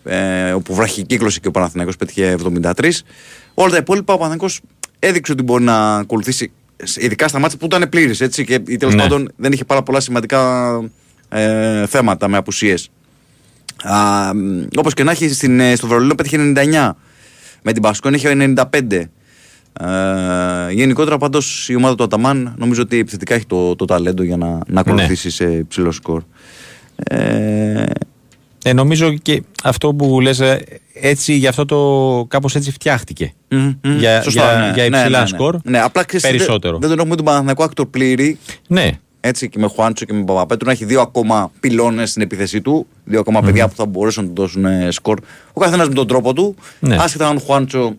[0.03, 2.89] Ε, όπου βραχικύκλωσε και ο Παναθηναϊκός πέτυχε 73.
[3.53, 4.61] Όλα τα υπόλοιπα ο Παναθηναϊκός
[4.99, 6.51] έδειξε ότι μπορεί να ακολουθήσει
[6.95, 9.01] ειδικά στα μάτια που ήταν πλήρης έτσι και τέλος ναι.
[9.01, 10.71] πάντων δεν είχε πάρα πολλά σημαντικά
[11.29, 12.89] ε, θέματα με απουσίες.
[14.77, 16.91] Όπως και να έχει στην, ε, στο Βερολίνο πέτυχε 99.
[17.61, 19.07] Με την Πασκόν είχε 95.
[19.79, 24.37] Ε, γενικότερα πάντως η ομάδα του Αταμάν νομίζω ότι επιθετικά έχει το, το ταλέντο για
[24.37, 25.33] να, να ακολουθήσει ναι.
[25.33, 26.23] σε υψηλό σκορ.
[26.95, 27.83] Ε,
[28.63, 33.33] Ε, νομίζω και αυτό που λες ε, έτσι, γι' αυτό το κάπως έτσι φτιάχτηκε.
[33.49, 33.97] Μμμ, μμμ.
[33.97, 35.27] Για, Σωστά, για, ναι, για ναι, υψηλά ναι, ναι.
[35.29, 35.57] σκορ.
[35.63, 36.77] Ναι, απλά ξέρεις, δεν- περισσότερο.
[36.77, 38.37] Δεν, τον έχουμε τον Παναθηναϊκό AKTOR πλήρη.
[38.67, 38.89] Ναι,
[39.19, 42.87] Έτσι και με Χουάντσο και με Παπαπέτρου να έχει δύο ακόμα πυλώνες στην επίθεσή του.
[43.05, 45.19] Δύο ακόμα παιδιά που θα μπορούσαν να του δώσουν ε, σκορ.
[45.53, 46.55] Ο καθένας με τον τρόπο του.
[46.79, 46.95] Ναι.
[46.99, 47.95] Άσχετα αν ο Χουάντσο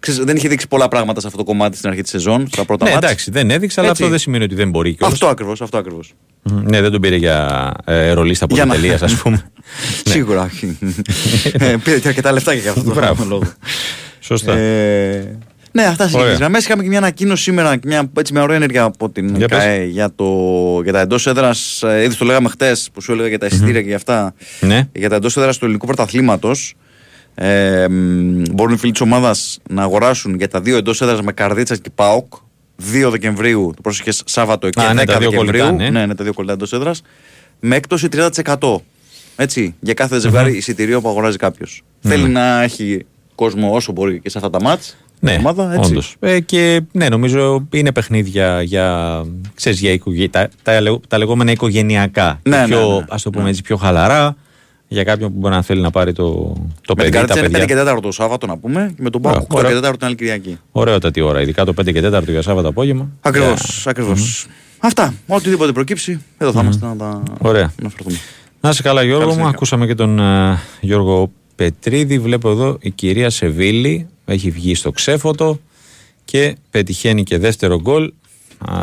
[0.00, 2.64] ξέρεις, δεν είχε δείξει πολλά πράγματα σε αυτό το κομμάτι στην αρχή της σεζόν, στα
[2.64, 3.04] πρώτα ναι ματς.
[3.06, 4.02] εντάξει, δεν έδειξε, αλλά Έτσι.
[4.02, 5.14] αυτό δεν σημαίνει ότι δεν μπορεί κιόλας.
[5.14, 5.60] Αυτό ακριβώς.
[5.60, 6.12] Αυτό ακριβώς.
[6.42, 9.36] Μμμ, Ναι, δεν τον πήρε για ε, ρολίστα Για να- πολυτελείας, ας πούμε.
[10.06, 10.12] Ναι.
[10.12, 10.78] Σίγουρα όχι.
[11.52, 13.24] Ε, Πήρε και αρκετά λεφτά και για αυτό το Μπράβο.
[13.24, 13.42] λόγο.
[14.20, 14.52] Σωστά.
[14.56, 15.38] Ε,
[15.72, 16.18] ναι, αυτά σε Ωραία.
[16.20, 16.64] γενικές γραμμές.
[16.64, 19.58] Είχαμε και μια ανακοίνωση σήμερα, και μια, έτσι, μια ωραία ενέργεια από την Για πες.
[19.58, 20.26] ΚΑΕ για, το,
[20.82, 21.82] για τα εντός έδρας.
[22.04, 24.34] Ήδη το λέγαμε χτες που σου έλεγα για τα εισιτήρια και για αυτά.
[24.60, 24.88] Ναι.
[24.92, 26.74] Για τα εντός έδρας του ελληνικού πρωταθλήματος.
[27.38, 31.32] Ε, μ, μπορούν οι φίλοι της ομάδας να αγοράσουν για τα δύο εντός έδρας με
[31.32, 32.32] καρδίτσα και ΠΑΟΚ
[32.92, 35.60] 2 Δεκεμβρίου, το πρόσεχες Σάββατο και Α, 10 ναι, τα δύο Δεκεμβρίου.
[35.64, 35.90] κολλητά, ναι.
[35.90, 37.02] ναι, ναι, τα δύο κολλητά εντός έδρας.
[37.60, 38.56] Με έκπτωση 30%.
[39.36, 41.82] Έτσι, για κάθε ζευγάρι εισιτηρίο που αγοράζει κάποιος.
[42.00, 44.96] Θέλει να έχει κόσμο όσο μπορεί και σε αυτά τα μάτς.
[45.20, 45.90] Ναι, η ομάδα, έτσι.
[45.90, 46.16] όντως.
[46.20, 49.22] Ε, και ναι, νομίζω είναι παιχνίδια για,
[49.54, 50.28] ξέρεις, για οικογέ...
[50.28, 52.40] τα, τα, λεγο- τα λεγόμενα οικογενειακά.
[52.42, 54.36] Ναι, Και ναι, πιο, ναι, ας το πούμε έτσι, πιο χαλαρά.
[54.88, 56.24] Για κάποιον που μπορεί να θέλει να πάρει το,
[56.82, 57.84] το Με την παιδί, τα κάρτα είναι 5 παιδιά.
[57.84, 59.80] και 4 το Σάββατο να πούμε και με τον Ωραία, Πάο 8 ωραία.
[59.80, 60.58] και 4 την άλλη Κυριακή.
[60.72, 63.08] Ωραιότατη ώρα, ειδικά το 5 και 4 για Σάββατο απόγευμα.
[63.20, 63.80] Ακριβώς.
[63.82, 64.46] Για- Ακριβώς.
[64.78, 65.14] Αυτά.
[65.26, 67.72] Οτιδήποτε προκύψει, εδώ θα είμαστε να τα Ωραία.
[67.80, 68.16] αναφερθούμε.
[68.60, 69.56] Να είσαι καλά Γιώργο Καλή μου, συνέχεια.
[69.56, 72.18] ακούσαμε και τον ε, Γιώργο Πετρίδη.
[72.18, 75.58] Βλέπω εδώ η κυρία Σεβίλη έχει βγει στο ξέφωτο
[76.24, 78.12] και πετυχαίνει και δεύτερο γκολ.
[78.58, 78.74] Α,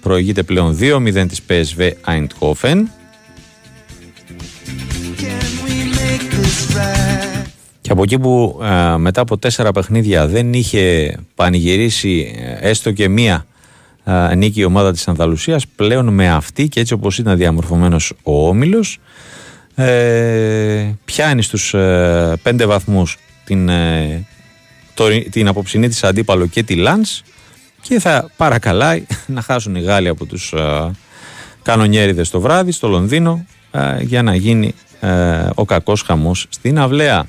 [0.00, 2.76] προηγείται πλέον 2-0 της PSV Eindhoven.
[7.92, 13.08] Και από εκεί που ε, μετά από τέσσερα παιχνίδια δεν είχε πανηγυρίσει ε, έστω και
[13.08, 13.46] μία
[14.04, 18.48] ε, νίκη η ομάδα της Ανδαλουσίας πλέον με αυτή και έτσι όπως ήταν διαμορφωμένος ο
[18.48, 18.98] Όμιλος
[19.74, 24.26] ε, πιάνει στους ε, πέντε βαθμούς την, ε,
[24.94, 27.22] το- την απόψινή της αντίπαλο και τη Λάνς
[27.80, 30.90] και θα παρακαλάει να χάσουν οι Γάλλοι από τους ε,
[31.62, 37.26] κανονιέριδες το βράδυ στο Λονδίνο ε, για να γίνει ε, ο κακός χαμός στην αυλαία.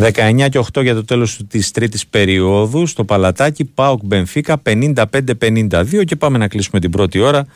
[0.00, 6.16] 19 και 8 για το τέλος της τρίτης περίοδου στο Παλατάκι ΠΑΟΚ Μπενφίκα 55-52 και
[6.16, 7.46] πάμε να κλείσουμε την πρώτη ώρα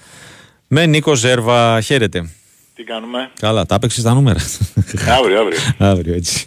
[0.67, 1.81] με Νίκο Ζέρβα.
[1.81, 2.31] Χαίρετε.
[2.75, 4.39] Τι κάνουμε; Καλά, τα έπαιξες τα νούμερα.
[5.19, 5.59] Αύριο, αύριο.
[5.79, 6.47] Αύριο έτσι.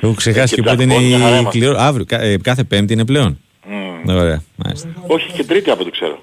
[0.00, 1.58] Έχω ξεχάσει Ε, και και πότε είναι jackpot, μια χαρά η είμαστε.
[1.58, 1.76] κληρώ.
[1.78, 3.38] Αύριο, κα- ε, κάθε Πέμπτη είναι πλέον.
[3.68, 4.16] Μμμ.
[4.16, 4.88] Ωραία, μάλιστα.
[5.06, 6.22] Όχι και τρίτη από ό,τι ξέρω.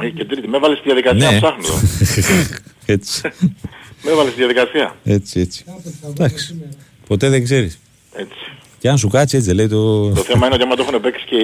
[0.00, 0.48] Έχει και τρίτη.
[0.48, 1.38] Με έβαλε στη διαδικασία Ναι.
[1.38, 1.64] να ψάχνω.
[1.66, 2.44] εδώ.
[2.94, 3.20] έτσι.
[4.02, 4.96] Με έβαλες στη διαδικασία.
[5.04, 5.64] έτσι, έτσι.
[6.08, 6.60] Εντάξει.
[7.06, 7.78] Ποτέ δεν ξέρεις.
[8.14, 8.34] Έτσι.
[8.78, 10.08] Και αν σου κάτσει έτσι δεν λέει το...
[10.10, 11.36] Το θέμα είναι ότι άμα το έχουν παίξει και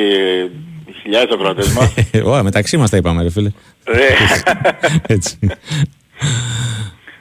[0.87, 1.95] οι χιλιάδες ακροατές μας.
[2.31, 3.51] Ωραία, μεταξύ μας τα είπαμε ρε φίλε.
[3.85, 3.93] ε,
[5.15, 5.39] Έτσι.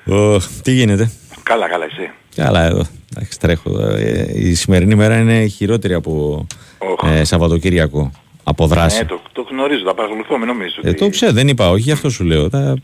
[0.05, 1.11] Ω, τι γίνεται;
[1.43, 2.11] Καλά, καλά εσύ.
[2.35, 2.85] Καλά εδώ.
[3.15, 3.79] Εντάξει, τρέχω.
[3.79, 6.45] Ε, Η σημερινή μέρα είναι χειρότερη από
[6.77, 7.11] Όχ.
[7.11, 8.11] ε, Σαββατοκύριακο.
[8.43, 8.99] Από δράση.
[8.99, 11.81] Ε, το, το γνωρίζω, τα παρακολουθώ, μην νομίζεις Ε, ότι το ξέρω, δεν είπα όχι,
[11.81, 12.49] γι' αυτό σου λέω.
[12.49, 12.75] Τα...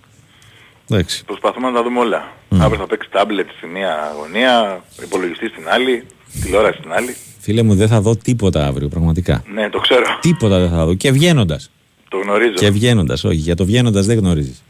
[0.89, 1.25] Εντάξει.
[1.25, 2.31] προσπαθούμε να τα δούμε όλα.
[2.49, 6.05] Αύριο θα παίξει τάμπλετ στη μία γωνία, υπολογιστή στην άλλη,
[6.41, 7.15] τηλεόραση στην άλλη.
[7.39, 9.43] Φίλε μου, δεν θα δω τίποτα αύριο, πραγματικά.
[9.53, 10.03] Ναι, το ξέρω.
[10.21, 10.93] Τίποτα δεν θα δω.
[10.93, 11.71] Και βγαίνοντας.
[12.09, 12.53] Το γνωρίζω.
[12.53, 13.35] Και βγαίνοντας, όχι.
[13.35, 14.63] Για το βγαίνοντας δεν γνωρίζεις.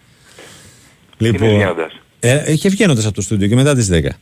[1.17, 1.91] Είναι βγαίνοντας.
[2.19, 4.19] Ε, ε, και βγαίνοντας από το στούντιο και μετά τις 10.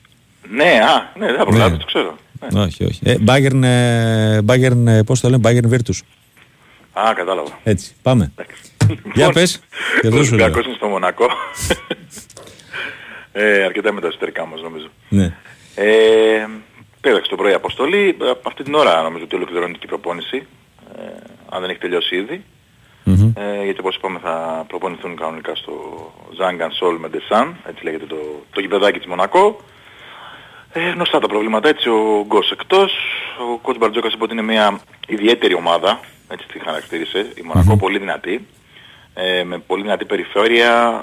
[0.50, 1.78] Ναι, α, ναι, δεν θα προλάβεις, Ναι.
[1.78, 2.16] το ξέρω.
[2.54, 2.62] Ναι.
[2.62, 3.00] Όχι, όχι.
[3.04, 6.00] Ε, Bayern, ε, Bayern, ε, πώς το λένε, Bayern Virtus.
[6.94, 7.60] Α, κατάλαβα.
[7.64, 8.32] Έτσι, πάμε.
[8.38, 8.46] Λοιπόν,
[9.14, 9.60] Για πες.
[10.02, 10.44] Και Ο αυτό σου λέω.
[10.46, 11.28] Ολυμπιακός είναι στο Μονακό.
[13.32, 14.88] ε, αρκετά με τα εσωτερικά μας νομίζω.
[15.10, 15.34] Ναι.
[15.76, 16.48] Ε,
[17.02, 18.18] πέταξε το πρωί αποστολή.
[18.22, 20.48] Ε, Από αυτή την ώρα νομίζω ότι ολοκληρώνεται και η προπόνηση.
[20.98, 21.02] Ε,
[21.50, 22.44] αν δεν έχει τελειώσει ήδη.
[23.04, 23.34] Μμμ.
[23.38, 25.74] Ε, γιατί όπως είπαμε θα προπονηθούν κανονικά στο
[26.40, 28.16] Zangan Sol με Desan, έτσι λέγεται το,
[28.52, 29.62] το γηπεδάκι της Μονακό.
[30.74, 32.92] Ε, γνωστά τα προβλήματα, έτσι ο Γκος εκτός,
[33.54, 37.98] ο coach Μπαρτζόκας είπε ότι είναι μια ιδιαίτερη ομάδα, έτσι τη χαρακτήρισε, η Μονακό πολύ
[38.00, 38.48] δυνατή,
[39.14, 41.02] ε, με πολύ δυνατή περιφέρεια,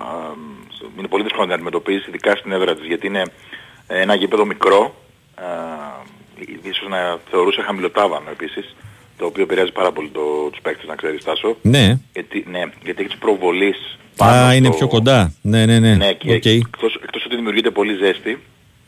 [0.83, 3.23] ε, είναι πολύ δύσκολο να την αντιμετωπίσει, ειδικά στην έδρα της, γιατί είναι
[3.87, 4.95] ε, ένα γήπεδο μικρό,
[5.39, 8.75] ε, ίσως να θεωρούσε χαμηλοτάβανο επίσης,
[9.19, 11.57] το οποίο επηρεάζει πάρα πολύ το, τους παίκτες, να ξέρεις Τάσο.
[11.63, 11.99] Ναι.
[12.13, 15.33] Γιατί, ναι, γιατί έχεις τις προβολείς Α, είναι στο- πιο κοντά.
[15.43, 15.95] Ναι, ναι, ναι.
[15.95, 16.45] Ναι, και Οκ.
[16.45, 18.39] εκτός, εκτός ότι δημιουργείται πολύ ζέστη,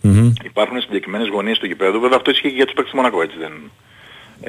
[0.00, 0.32] Μμμ.
[0.44, 2.00] υπάρχουν συγκεκριμένες γωνίες του γηπέδου.
[2.00, 3.52] Βέβαια αυτό ισχύει και για τους παίκτες του Μονακό, έτσι δεν...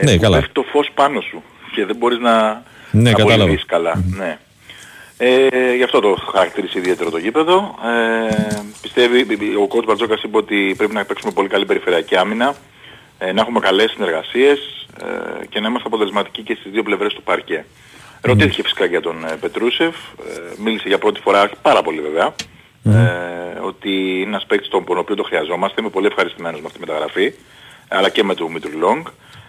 [0.03, 0.38] Ναι, που καλά.
[0.38, 1.43] πέφτει το φως πάνω σου
[1.76, 3.34] και δεν μπορείς να, Ναι, να κατάλαβα.
[3.43, 4.03] απολυθείς καλά.
[4.17, 4.38] Ναι.
[5.24, 7.76] Ε, γι' αυτό το χαρακτηρίζει ιδιαίτερο το γήπεδο.
[7.86, 9.22] Ε, πιστεύει,
[9.55, 12.55] ο coach Μπαρτζόκας είπε ότι πρέπει να παίξουμε πολύ καλή περιφερειακή άμυνα,
[13.17, 17.24] ε, να έχουμε καλές συνεργασίες ε, και να είμαστε αποτελεσματικοί και στις δύο πλευρές του
[17.24, 17.65] παρκέ.
[18.22, 22.36] Ρωτήθηκε φυσικά για τον ε, Πετρούσεφ, ε, μίλησε για πρώτη φορά, όχι πάρα πολύ βέβαια,
[22.84, 25.82] ε, ότι είναι ένας παίκτης τον οποίο το χρειαζόμαστε.
[25.82, 27.34] Είμαι πολύ ευχαριστημένος με αυτή τη μεταγραφή,
[27.88, 29.07] αλλά και με τον Μίτρου Λόγκ.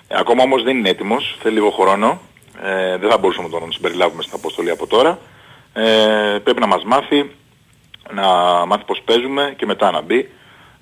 [0.09, 2.20] Ε, ακόμα όμως δεν είναι έτοιμος, θέλει λίγο χρόνο.
[2.62, 5.18] Ε, δεν θα μπορούσαμε να τον συμπεριλάβουμε στην αποστολή από τώρα.
[5.73, 7.31] Ε, πρέπει να μας μάθει,
[8.14, 8.27] να
[8.66, 10.29] μάθει πώς παίζουμε και μετά να μπει.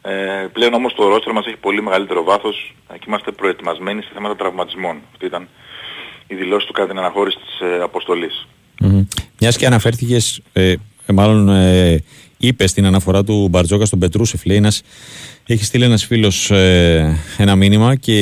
[0.03, 4.37] Ε, πλέον όμως το ρόστερ μας έχει πολύ μεγαλύτερο βάθος και είμαστε προετοιμασμένοι σε θέματα
[4.37, 4.97] τραυματισμών.
[5.13, 5.49] Αυτή ήταν
[6.27, 8.47] η δηλώση του κατά την αναχώρηση της ε, αποστολής.
[8.83, 9.07] Mm-hmm.
[9.39, 10.75] Μιας και αναφέρθηκες, ε,
[11.13, 12.03] μάλλον ε,
[12.39, 14.83] είπες στην αναφορά του Μπαρτζόκα στον Πετρούσεφ, λέει ένας,
[15.47, 18.15] έχει στείλει ένας φίλος ε, ένα μήνυμα και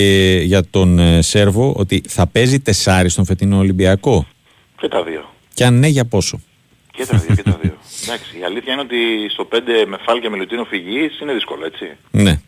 [0.44, 4.26] για τον ε, Σέρβο ότι θα παίζει τεσάρι στον φετινό Ολυμπιακό.
[4.80, 5.32] Και τα δύο.
[5.54, 6.40] Και αν ναι, για πόσο;
[6.98, 7.74] Και τα δύο, και τα δύο.
[8.04, 8.98] Εντάξει, η αλήθεια είναι ότι
[9.34, 11.86] στο 5 με Φάλ και με Λουτίνο φυγής είναι δύσκολο, έτσι.
[12.10, 12.40] Ναι.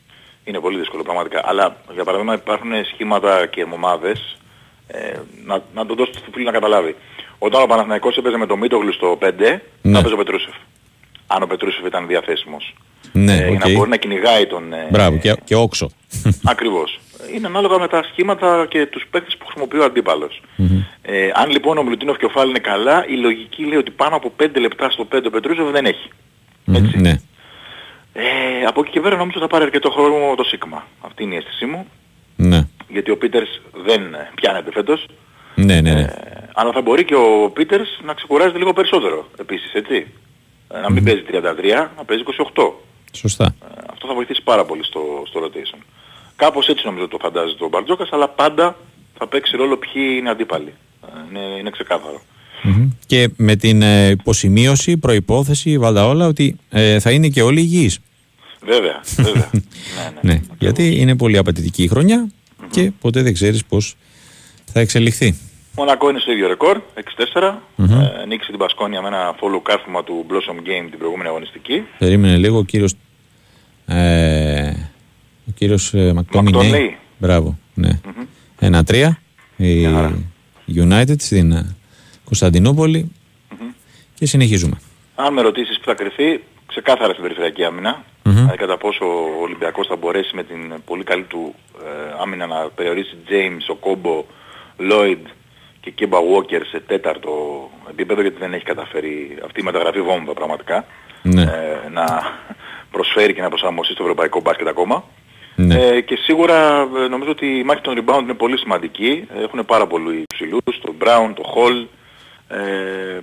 [0.45, 1.41] Είναι πολύ δύσκολο πραγματικά.
[1.45, 4.37] Αλλά για παράδειγμα υπάρχουν σχήματα και ομάδες
[4.87, 5.13] ε,
[5.45, 6.97] να, να τον δώσω στο φίλο να καταλάβει.
[7.39, 9.31] Όταν ο Παναθηναϊκός έπαιζε με τον Μίτογλου στο 5,
[9.83, 9.93] Ναι.
[9.93, 10.55] θα έπαιζε ο Πετρούσεφ.
[11.27, 12.75] Αν ο Πετρούσεφ ήταν διαθέσιμος.
[13.13, 13.65] Ναι, ε, για οκ.
[13.69, 14.73] να μπορεί να κυνηγάει τον...
[14.73, 15.91] ε, Μπράβο, και, και έξω.
[16.45, 17.01] Ακριβώς.
[17.35, 20.43] Είναι ανάλογα με τα σχήματα και τους παίκτες που χρησιμοποιεί ο αντίπαλος.
[21.03, 24.17] Ε, αν λοιπόν ο Μιλουτίνοφ και ο Φάλ είναι καλά, η λογική λέει ότι πάνω
[24.17, 26.09] από 5 λεπτά στο 5 ο Πετρούσεφ δεν έχει.
[26.73, 26.99] Έτσι.
[26.99, 27.21] ναι.
[28.13, 30.87] Ε, από εκεί και πέρα νομίζω θα πάρει αρκετό χρόνο ο Σίκμα.
[31.01, 31.87] Αυτή είναι η αίσθησή μου.
[32.37, 32.67] Ναι.
[32.89, 35.07] Γιατί ο Πίτερς δεν ε, πιάνεται φέτος.
[35.55, 36.01] Ναι, ναι, ναι.
[36.01, 40.07] Ε, αλλά θα μπορεί και ο Πίτερς να ξεκουράζεται λίγο περισσότερο επίσης, έτσι.
[40.75, 42.23] Ε, να μην παίζει 33, να παίζει
[42.55, 42.73] 28.
[43.13, 43.45] Σωστά.
[43.45, 45.79] Ε, αυτό θα βοηθήσει πάρα πολύ στο, στο rotation.
[46.41, 48.77] Κάπως έτσι νομίζω το φαντάζεται ο Μπαρτζόκας, αλλά πάντα
[49.19, 50.75] θα παίξει ρόλο ποιοι είναι αντίπαλοι.
[51.03, 52.23] Ε, είναι, είναι ξεκάθαρο.
[52.63, 52.89] Μμμ.
[53.07, 58.01] Και με την ε, υποσημείωση, προϋπόθεση, βάλτα όλα, ότι ε, θα είναι και όλοι υγιείς.
[58.65, 59.51] Βέβαια, βέβαια.
[59.53, 59.61] ναι,
[60.23, 60.33] ναι.
[60.33, 62.29] Ναι, γιατί είναι πολύ απαιτητική η χρονια
[62.71, 63.97] και ποτέ δεν ξέρεις πώς
[64.73, 65.39] θα εξελιχθεί.
[65.77, 66.81] Μονακό είναι στο ίδιο ρεκόρ,
[67.37, 67.53] 6-4.
[67.77, 71.83] Ε, νίκησε την Πασκόνια με ένα follow κάρφωμα του Blossom Game την προηγούμενη αγωνιστική.
[71.99, 72.95] Περίμενε λίγο ο κύριος,
[73.87, 74.73] ε,
[75.51, 76.53] ο κύριος ε, Μακτόμινέη.
[76.63, 76.97] Μακτόμινέη.
[77.19, 78.01] Μπράβο, ναι.
[78.59, 79.19] Ένα-τρία.
[79.57, 79.87] Η
[80.77, 81.77] United στην ε,
[82.25, 83.13] κωνσταντινουπολη
[84.15, 84.77] και συνεχίζουμε.
[85.15, 88.05] Αν με ρωτήσεις που θα κρυθεί, ξεκάθαρα στην περιφερειακή άμυνα.
[88.23, 92.57] Δηλαδή κατά πόσο ο Ολυμπιακός θα μπορέσει με την πολύ καλή του ε, άμυνα να
[92.75, 94.25] περιορίσει James, ο Κόμπο,
[94.91, 95.25] Lloyd
[95.81, 97.31] και Κέμπα Walker σε τέταρτο
[97.91, 100.85] επίπεδο γιατί δεν έχει καταφέρει αυτή η μεταγραφή βόμβα πραγματικά
[101.23, 101.43] Ναι.
[101.43, 102.05] ε, να
[102.91, 105.05] προσφέρει και να προσαρμοστεί στο ευρωπαϊκό μπάσκετ ακόμα.
[105.67, 105.75] Ναι.
[105.75, 109.27] Ε, και σίγουρα ε, νομίζω ότι η μάχη των rebound είναι πολύ σημαντική.
[109.43, 111.87] Έχουν πάρα πολλοί ψηλούς, τον Brown, τον Hall.
[112.49, 113.19] Ε,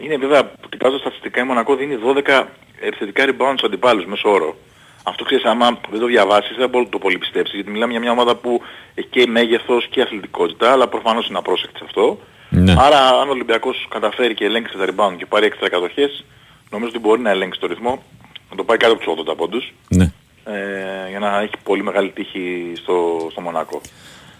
[0.00, 2.44] είναι βέβαια, που κοιτάζω στατιστικά η Μονακό δίνει 12
[2.80, 4.56] επιθετικά rebound στους αντιπάλους μέσω όρο.
[5.02, 8.00] Αυτό ξέρεις, άμα δεν το διαβάσεις δεν μπορεί να το πολύ πιστέψεις, γιατί μιλάμε για
[8.00, 8.62] μια ομάδα που
[8.94, 12.18] έχει και μέγεθος και αθλητικότητα, αλλά προφανώς είναι απρόσεκτη σε αυτό.
[12.50, 12.74] Ναι.
[12.78, 16.24] Άρα αν ο Ολυμπιακός καταφέρει και ελέγξει τα rebound και πάρει έξτρα κατοχές,
[16.70, 18.02] νομίζω ότι μπορεί να ελέγξει το ρυθμό,
[18.50, 20.12] να το πάει κάτω από τους 80 πόντους Ναι.
[20.54, 23.80] Ε, για να έχει πολύ μεγάλη τύχη στο, στο Μονακό.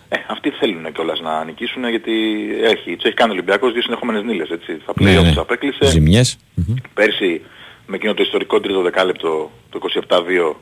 [0.09, 2.13] Ε, αυτοί θέλουν κιόλας να νικήσουν γιατί
[2.63, 4.73] έχει, τους έχει κάνει ο Ολυμπιακός δύο συνεχόμενες νύλες, έτσι.
[4.87, 5.29] Θα Ναι, πλέον ναι.
[5.29, 5.85] τους απέκλεισε.
[5.87, 6.39] Ζημιές.
[6.55, 6.75] Μμμ.
[6.95, 7.43] Πέρσι
[7.87, 9.79] με εκείνο το ιστορικό τρίτο δεκάλεπτο, το
[10.09, 10.55] 27-2,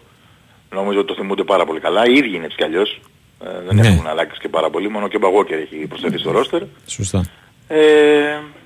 [0.71, 2.07] νομίζω ότι το θυμούνται πάρα πολύ καλά.
[2.09, 3.01] Οι ίδιοι είναι έτσι κι αλλιώς.
[3.45, 3.89] Ε, δεν Ναι.
[3.89, 6.63] έχουν αλλάξει και πάρα πολύ, μόνο και ο Μπαγόκερ έχει προσθεθεί στο ρόστερ.
[6.87, 7.25] Σωστά.
[7.69, 7.79] Ε,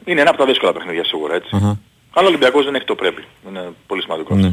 [0.05, 1.51] είναι ένα από τα δύσκολα παιχνίδια σίγουρα, έτσι.
[1.53, 1.78] Αχα.
[2.12, 3.24] Αλλά ο Ολυμπιακός δεν έχει το πρέπει.
[3.49, 4.35] Είναι πολύ σημαντικό.
[4.35, 4.53] Ναι.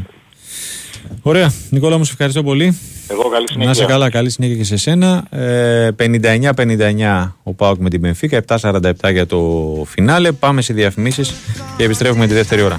[1.22, 1.52] Ωραία.
[1.70, 2.78] Νικόλα μου, σε ευχαριστώ πολύ.
[3.10, 3.64] Εγώ καλή συνέχεια.
[3.64, 5.24] Να είσαι καλά, καλή συνέχεια και σε σένα.
[5.30, 8.80] Ε, 59-59 ο Πάοκ με την Μπενφίκα, 7-47
[9.12, 9.38] για το
[9.86, 10.32] φινάλε.
[10.32, 11.34] Πάμε σε διαφημίσεις
[11.76, 12.78] και επιστρέφουμε τη δεύτερη ώρα.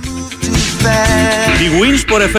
[1.65, 2.38] Η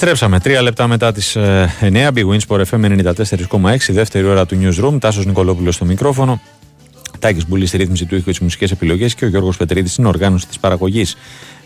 [0.00, 0.40] Επιστρέψαμε.
[0.40, 2.10] Τρία λεπτά μετά τις 9.
[2.14, 3.76] Big Wins for FM 94,6.
[3.88, 5.00] Δεύτερη ώρα του Newsroom.
[5.00, 6.40] Τάσος Νικολόπουλος στο μικρόφωνο.
[7.18, 10.46] Τάκης Μπουλή στη ρύθμιση του ήχου τη μουσικές επιλογές και ο Γιώργος Πετρίδης στην οργάνωση
[10.46, 11.16] της παραγωγής.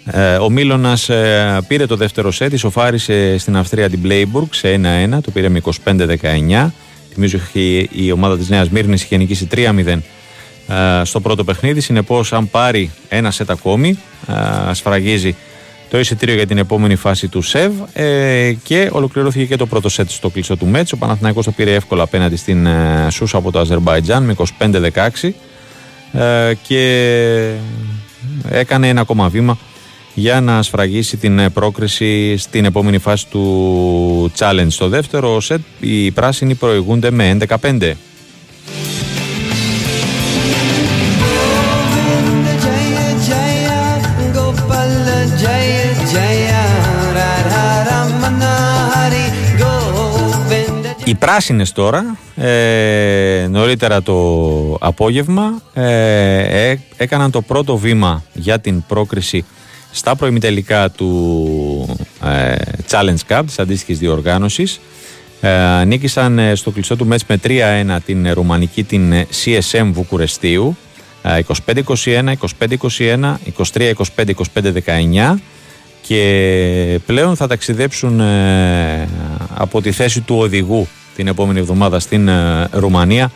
[0.04, 4.80] Ε, ο Μίλωνας ε, πήρε το δεύτερο σετ, ισοφάρισε στην Αυστρία την Blayburg σε
[5.14, 6.70] 1-1, το πήρε με 25-19.
[7.12, 11.80] Θυμίζω ότι η ομάδα της Νέας Μύρνης είχε νικήσει 3-0 ε, στο πρώτο παιχνίδι.
[11.80, 13.98] Συνεπώς, αν πάρει ένα σετ ακόμη,
[14.70, 15.36] ε, σφραγίζει
[15.92, 20.10] το εισιτήριο για την επόμενη φάση του ΣΕΒ ε, και ολοκληρώθηκε και το πρώτο σετ
[20.10, 20.92] στο κλεισό του Μέτς.
[20.92, 25.30] Ο Παναθηναϊκός το πήρε εύκολα απέναντι στην ε, Σούσα από το Αζερμπαϊτζάν με 25-16
[26.12, 27.54] ε, και
[28.50, 29.58] έκανε ένα ακόμα βήμα
[30.14, 34.66] για να σφραγίσει την ε, πρόκριση στην επόμενη φάση του challenge.
[34.68, 37.92] Στο δεύτερο σετ οι πράσινοι προηγούνται με 11-5.
[51.12, 59.44] Οι πράσινες τώρα, ε, νωρίτερα το απόγευμα, ε, έκαναν το πρώτο βήμα για την πρόκριση
[59.90, 62.54] στα προημιτελικά του ε,
[62.90, 64.80] Challenge Cup, της αντίστοιχης διοργάνωσης.
[65.40, 69.12] Ε, νίκησαν ε, στο κλειστό του μάτς με 3-1 την ρουμανική την
[69.44, 70.76] CSM Βουκουρεστίου,
[71.22, 73.34] 25-21, 25-21,
[73.74, 75.34] 23-25, 25-19
[76.02, 79.08] και πλέον θα ταξιδέψουν ε,
[79.54, 83.30] από τη θέση του οδηγού την επόμενη εβδομάδα στην ε, Ρουμανία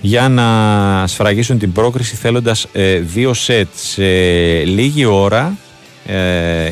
[0.00, 4.04] για να σφραγίσουν την πρόκριση θέλοντας ε, δύο σετ σε
[4.64, 5.56] λίγη ώρα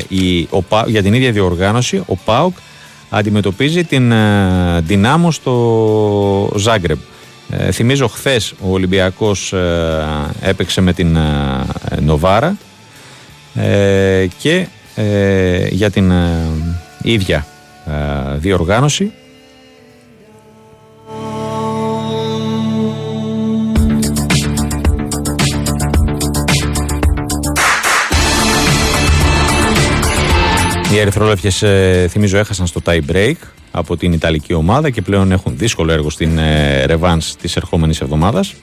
[0.07, 2.55] η, ο, για την ίδια διοργάνωση ο ΠΑΟΚ
[3.09, 4.13] αντιμετωπίζει την
[4.79, 6.99] Δυνάμο στο Ζάγκρεμ
[7.71, 9.53] θυμίζω χθες ο Ολυμπιακός
[10.41, 11.17] έπαιξε με την
[11.99, 12.57] Νοβάρα
[14.37, 16.47] και ε, για την ε,
[17.01, 17.45] ίδια
[17.85, 19.11] ε, διοργάνωση.
[30.91, 31.63] Οι Ερυθρόλευκες
[32.09, 33.33] θυμίζω έχασαν στο tie break
[33.71, 36.39] από την Ιταλική ομάδα και πλέον έχουν δύσκολο έργο στην
[36.85, 38.53] ρεβάνς της ερχόμενης εβδομάδας.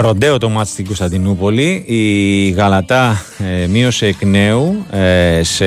[0.00, 1.84] Ροντέο το μάτι στην Κωνσταντινούπολη.
[1.86, 5.66] Η Γαλατά ε, μείωσε εκ νέου ε, σε,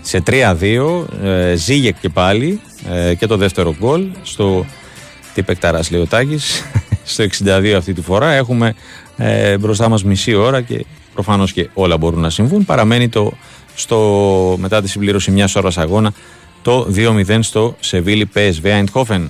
[0.00, 1.04] σε 3-2.
[1.22, 2.60] Ε, ζήγε και πάλι
[2.92, 4.66] ε, και το δεύτερο γκολ στο
[5.34, 6.08] τι παικταράς λέει
[7.04, 8.32] στο 62 αυτή τη φορά.
[8.32, 8.74] Έχουμε
[9.16, 12.64] ε, μπροστά μας μισή ώρα και προφανώς και όλα μπορούν να συμβούν.
[12.64, 13.32] Παραμένει το,
[13.74, 16.12] στο, μετά τη συμπλήρωση μιας ώρας αγώνα
[16.62, 19.28] το 2-0 στο Σεβίλη PSV Eindhoven.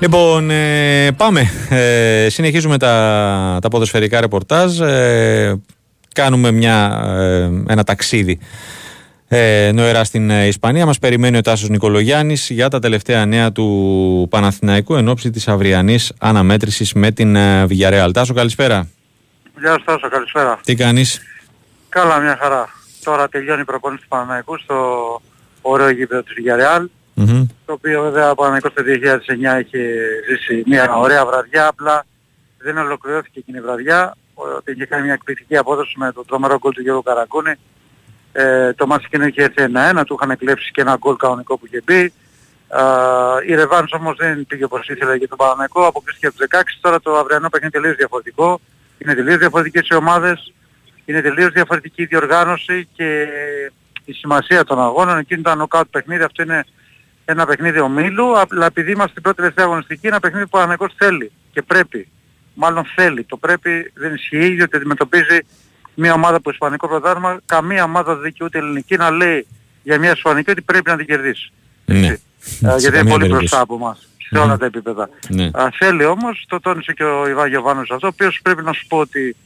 [0.00, 1.50] Λοιπόν, ε, πάμε.
[1.70, 4.80] Ε, συνεχίζουμε τα, τα ποδοσφαιρικά ρεπορτάζ.
[4.80, 5.60] Ε,
[6.14, 7.02] κάνουμε μια,
[7.68, 8.38] ένα ταξίδι
[9.28, 10.86] ε, νοερά στην Ισπανία.
[10.86, 16.12] Μας περιμένει ο Τάσος Νικολογιάννης για τα τελευταία νέα του Παναθηναϊκού εν ώψη της αυριανής
[16.18, 17.36] αναμέτρησης με την
[17.68, 18.10] Villarreal.
[18.12, 18.88] Τάσο, καλησπέρα.
[19.58, 20.60] Γεια σας Τάσο, καλησπέρα.
[20.64, 21.20] Τι κάνεις;
[21.88, 22.68] Καλά, μια χαρά.
[23.04, 24.76] Τώρα τελειώνει η προπόνηση του Παναθηναϊκού στο
[25.60, 26.84] ωραίο γήπεδο της Villarreal
[27.20, 27.46] mm-hmm.
[27.66, 29.82] το οποίο βέβαια από το 2009 είχε
[30.28, 32.06] ζήσει μια ωραία βραδιά, απλά
[32.58, 36.72] δεν ολοκληρώθηκε εκείνη η βραδιά, ότι είχε κάνει μια εκπληκτική απόδοση με το τρομερό γκολ
[36.72, 37.54] του Γιώργου Καραγκούνη.
[38.32, 41.66] Ε, το μάτς εκείνο είχε έρθει 1-1, του είχαν κλέψει και ένα γκολ κανονικό που
[41.66, 42.12] είχε μπει.
[42.72, 46.62] Uh, η Ρεβάνς όμως δεν πήγε όπως ήθελε για τον Παναμαϊκό, αποκλείστηκε από τους 16,
[46.80, 48.60] τώρα το αυριανό παιχνίδι τελείως διαφορετικό.
[48.98, 50.52] Είναι τελείως διαφορετικές οι ομάδες,
[51.04, 53.28] είναι τελείως διαφορετική η διοργάνωση και
[54.04, 55.18] η σημασία των αγώνων.
[55.18, 56.64] Εκείνη το knockout παιχνίδι, αυτό είναι
[57.30, 60.94] ένα παιχνίδι ομίλου, αλλά επειδή είμαστε στην πρώτη τελευταία αγωνιστική, ένα παιχνίδι που ο Παναγικός
[60.96, 62.08] θέλει και πρέπει.
[62.54, 63.24] Μάλλον θέλει.
[63.24, 65.38] Το πρέπει δεν ισχύει γιατί αντιμετωπίζει
[65.94, 69.46] μια ομάδα που Ισπανικό πρωτάθλημα, καμία ομάδα δεν δικαιούται ελληνική να λέει
[69.82, 71.52] για μια Ισπανική ότι πρέπει να την κερδίσει.
[71.84, 72.06] Ναι.
[72.06, 72.18] Ε,
[72.78, 75.08] γιατί είναι πολύ μπροστά από εμάς σε όλα τα επίπεδα.
[75.28, 75.50] Ναι.
[75.78, 78.98] θέλει όμως, το τόνισε και ο Ιβάγιο Γιωβάνος αυτό, ο οποίος πρέπει να σου πω
[78.98, 79.36] ότι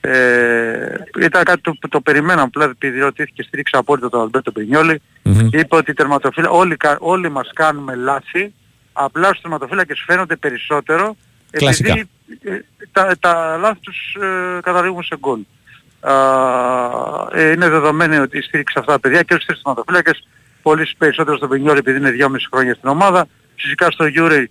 [0.00, 5.02] ε, ήταν κάτι που το, το περιμέναμε πλέον επειδή ρωτήθηκε στήριξε απόλυτα τον Αλμπέρτο Μπρινιόλι
[5.24, 5.48] mm-hmm.
[5.50, 8.54] και είπε ότι τερματοφύλα, όλοι, όλοι μας κάνουμε λάθη
[8.92, 11.16] απλά στους τερματοφύλακες φαίνονται περισσότερο
[11.50, 11.92] Κλασικά.
[11.92, 12.08] επειδή
[12.42, 12.58] ε,
[12.92, 15.40] τα, τα λάθη τους ε, καταλήγουν σε γκολ.
[17.32, 20.28] Ε, είναι δεδομένο ότι στήριξε αυτά τα παιδιά και στους τερματοφύλακες
[20.62, 23.26] πολύ περισσότερο στον Μπρινιόλι επειδή είναι 2,5 χρόνια στην ομάδα.
[23.56, 24.48] Φυσικά στο Γιούρι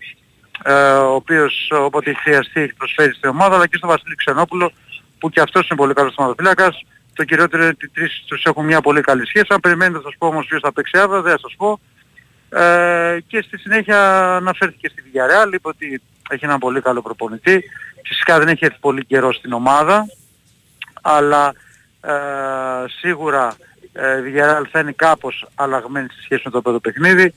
[0.64, 4.72] ε, ο οποίος όποτε έχει χρειαστεί έχει προσφέρει στην ομάδα, αλλά και στον Βασίλη Ξενόπουλο,
[5.20, 6.86] που και αυτός είναι πολύ καλός θεματοφύλακας.
[7.14, 9.46] Το κυριότερο είναι ότι οι τρεις τους έχουν μια πολύ καλή σχέση.
[9.50, 11.80] Αν περιμένετε θα σας πω όμως ποιος θα παίξει αύριο, δεν θα σας πω.
[12.50, 17.64] Ε, και στη συνέχεια αναφέρθηκε στη Villarreal, είπε ότι έχει έναν πολύ καλό προπονητή.
[18.04, 20.06] Φυσικά δεν έχει έρθει πολύ καιρό στην ομάδα,
[21.02, 21.54] αλλά
[22.02, 22.12] ε,
[23.00, 23.56] σίγουρα
[23.94, 27.34] ε, η Villarreal θα είναι κάπως αλλαγμένη σε σχέση με το πρώτο παιχνίδι.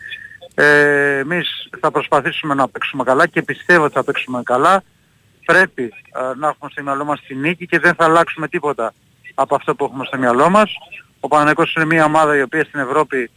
[0.55, 4.83] Ε, εμείς θα προσπαθήσουμε να παίξουμε καλά και πιστεύω ότι θα παίξουμε καλά.
[5.45, 8.95] Πρέπει ε, να έχουμε στο μυαλό μας τη νίκη και δεν θα αλλάξουμε τίποτα
[9.35, 10.73] από αυτό που έχουμε στο μυαλό μας.
[11.21, 13.31] Ο Παναγικός είναι μια ομάδα η οποία στην Ευρώπη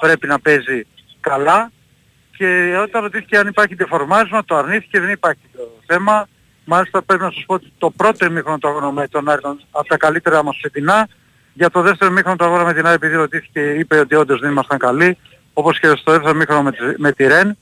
[0.00, 0.86] πρέπει να παίζει
[1.20, 1.70] καλά
[2.36, 6.28] και όταν ρωτήθηκε αν υπάρχει τεφορμάσμα το αρνήθηκε, δεν υπάρχει το θέμα.
[6.64, 9.40] Μάλιστα πρέπει να σας πω ότι το πρώτο ημίχρονο του αγώνα με τον Άρη
[9.70, 11.08] από τα καλύτερα μας φετινά.
[11.52, 14.50] Για το δεύτερο ημίχρονο του αγώνα με την Άρη επειδή ρωτήθηκε είπε ότι όντως δεν
[14.50, 15.18] ήμασταν καλοί
[15.52, 17.56] όπως και στο δεύτερο ημίχρονο με, με τη Ρεν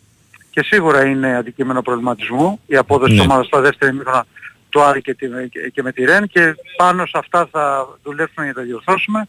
[0.50, 3.18] και σίγουρα είναι αντικείμενο προβληματισμού η απόδοση ναι.
[3.18, 4.26] της ομάδας στο δεύτερο ημίχρονο
[4.68, 5.16] του Άρη και,
[5.72, 9.26] και, με τη Ρεν και πάνω σε αυτά θα δουλέψουμε για να τα διορθώσουμε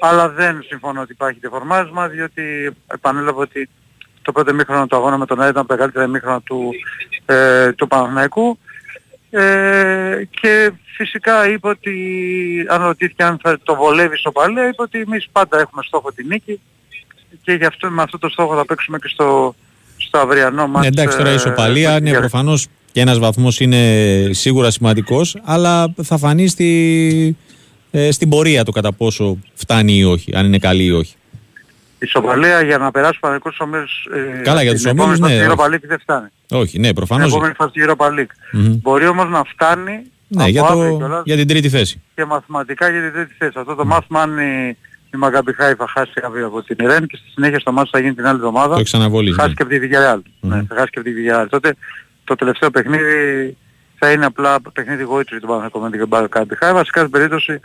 [0.00, 3.68] αλλά δεν συμφωνώ ότι υπάρχει τεφορμάσμα διότι επανέλαβα ότι
[4.22, 6.70] το πρώτο μήχρονο του αγώνα με τον Άρη ήταν από τα καλύτερα μήχρονα του,
[7.26, 8.58] ε, του Παναθηναϊκού
[9.30, 11.94] ε, και φυσικά είπε ότι
[12.68, 16.24] αν ρωτήθηκε αν θα το βολεύει στο παλαιό είπε ότι εμείς πάντα έχουμε στόχο τη
[16.24, 16.60] νίκη
[17.42, 19.54] και γι' αυτό με αυτό το στόχο θα παίξουμε και στο,
[20.12, 20.80] στο αυριανό μας.
[20.80, 23.78] Ναι, εντάξει τώρα η ισοπαλία, ναι προφανώς και ένας βαθμός είναι
[24.30, 27.36] σίγουρα σημαντικός, αλλά θα φανεί στη,
[27.90, 31.14] ε, στην πορεία το κατά πόσο φτάνει ή όχι, αν είναι καλή ή όχι.
[31.98, 34.08] Η ισοπαλία για να περάσει ο Παναγικός ομίλους
[34.38, 35.32] ε, Καλά, για τους ομίλους, ναι.
[35.32, 36.28] Η Europa League δεν φτάνει.
[36.50, 37.26] Όχι, ναι, προφανώς.
[37.26, 38.56] Η επόμενη φάση Europa League.
[38.56, 38.78] Mm-hmm.
[38.82, 42.02] Μπορεί όμως να φτάνει ναι, για, το, για την τρίτη θέση.
[42.14, 43.52] Και μαθηματικά για την τρίτη θέση.
[43.56, 43.86] Αυτό το mm.
[43.86, 44.76] μάθημα αν η,
[45.14, 48.14] η Μαγκαμπι Χάιφα χάσει αύριο από την Ιρέν και στη συνέχεια στο μάθημα θα γίνει
[48.14, 48.76] την άλλη εβδομάδα.
[48.76, 49.34] Το ξαναβολείς.
[49.34, 49.54] Χάσει ναι.
[49.54, 50.16] και από τη Villarreal.
[50.16, 50.48] Mm.
[50.48, 51.46] Ναι, θα χάσει και από τη Villarreal.
[51.48, 51.74] Τότε
[52.24, 53.56] το τελευταίο παιχνίδι
[53.98, 56.84] θα είναι απλά παιχνίδι γόητρου για τον Παναγικό με την Μαγκαμπι Χάιφα.
[56.84, 57.60] Σε κάθε περίπτωση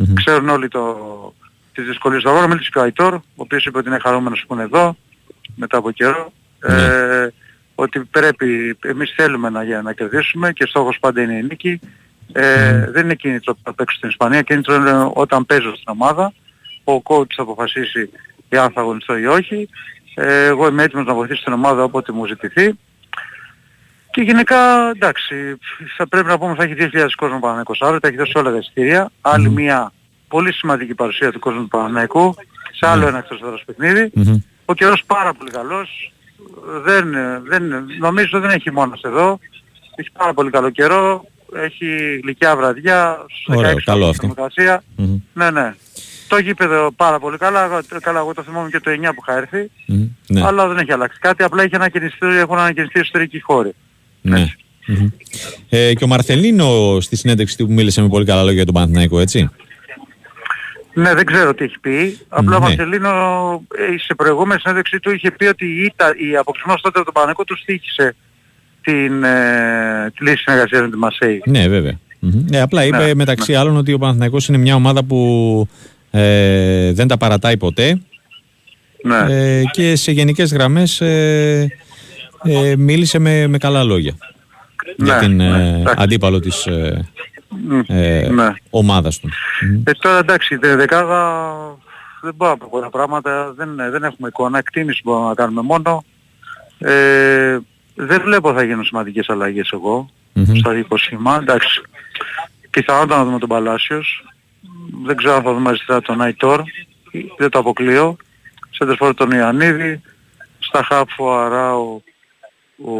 [0.00, 0.12] mm-hmm.
[0.14, 0.94] ξέρουν όλοι το,
[1.72, 2.46] τις δυσκολίες του αγώνα.
[2.46, 4.96] Μίλησε και ο Αϊτόρ, ο οποίος είπε ότι είναι χαρούμενος που είναι εδώ
[5.54, 6.32] μετά από καιρό.
[6.62, 6.72] Mm-hmm.
[6.72, 7.28] Ε,
[7.74, 11.80] ότι πρέπει, εμείς θέλουμε να, να κερδίσουμε και στόχος πάντα είναι η νίκη.
[12.32, 12.92] Ε, mm.
[12.92, 16.32] Δεν είναι κίνητρο που θα παίξω στην Ισπανία, κίνητρο είναι όταν παίζω στην ομάδα.
[16.94, 18.10] Ο coach θα αποφασίσει
[18.58, 19.68] αν θα αγωνιστώ ή όχι.
[20.14, 22.78] Ε, εγώ είμαι έτοιμος να βοηθήσω την ομάδα όποτε μου ζητηθεί.
[24.10, 25.34] Και γενικά εντάξει,
[25.96, 28.56] θα πρέπει να πούμε θα έχει 2.000 κόσμο Παναγενικός αύριο, θα έχει δώσει όλα τα
[28.56, 29.10] εισιτήρια.
[29.20, 29.92] Άλλη μια
[30.28, 32.34] πολύ σημαντική παρουσία του κόσμου του Παναναϊκού
[32.72, 34.10] σε άλλο ένα εκτός παιχνίδι.
[34.64, 36.12] Ο καιρός πάρα πολύ καλός.
[36.84, 37.14] Δεν,
[37.44, 39.38] δεν, νομίζω δεν έχει μόνος εδώ.
[39.94, 41.24] Έχει πάρα πολύ καλό καιρό.
[41.54, 43.26] Έχει γλυκιά βραδιά.
[43.46, 44.34] Ωραίο, καλό αυτό.
[45.32, 45.74] Ναι, ναι.
[46.30, 47.82] Το γήπεδο πάρα πολύ καλά.
[48.00, 49.70] Καλά, εγώ το θυμόμαι και το 9 που είχα έρθει.
[50.26, 50.44] Ναι.
[50.44, 51.42] Αλλά δεν έχει αλλάξει κάτι.
[51.42, 53.74] Απλά έχει ανακαινιστεί, έχουν ανακαινιστεί εσωτερικοί χώροι.
[54.20, 54.46] Ναι.
[55.68, 59.20] Ε, και ο Μαρθελίνο στη συνέντευξη που μίλησε με πολύ καλά λόγια για τον Παναθηναϊκό,
[59.20, 59.50] έτσι;
[60.92, 62.18] Ναι, δεν ξέρω τι έχει πει.
[62.28, 62.64] Απλά ο ναι.
[62.64, 63.10] Μαρσελίνο
[63.94, 65.92] ε, σε προηγούμενη συνέντευξή του είχε πει ότι η,
[66.30, 68.14] η αποκλεισμός τότε από τον Παναγικό του στήχησε
[68.82, 71.42] την, ε, τη λύση συνεργασίας με τη Μασέη.
[71.46, 71.98] Ναι, βέβαια.
[72.20, 73.58] Ναι, απλά είπε ναι, μεταξύ ναι.
[73.58, 75.68] άλλων ότι ο Παναθηναϊκός είναι μια ομάδα που
[76.10, 78.00] ε, δεν τα παρατάει ποτέ
[79.02, 79.16] ναι.
[79.28, 81.68] ε, και σε γενικές γραμμές ε,
[82.42, 84.14] ε, μίλησε με, με καλά λόγια
[84.96, 88.54] για ναι, την ναι, αντίπαλο της ε, ναι.
[88.70, 89.28] ομάδας του.
[89.84, 91.42] Ε, τώρα εντάξει, η δεκάδα
[92.22, 96.04] δεν μπορώ να πω πολλά πράγματα, δεν, δεν έχουμε εικόνα, εκτίμηση μπορούμε να κάνουμε μόνο.
[96.78, 97.58] Ε,
[97.94, 100.56] δεν βλέπω θα γίνουν σημαντικές αλλαγές εγώ mm-hmm.
[100.56, 101.38] στο αρχικό σχήμα.
[101.40, 101.80] Εντάξει,
[102.70, 104.24] πιθανότατα να δούμε τον Παλάσιος.
[105.04, 106.62] Δεν ξέρω αν θα δούμε αριστερά τον Αϊτόρ.
[107.38, 108.16] Δεν το αποκλείω.
[108.70, 110.02] Σέντερ φορ τον Ιωαννίδη.
[110.58, 112.02] Στα χαφ ο Αράο,
[112.84, 112.92] ο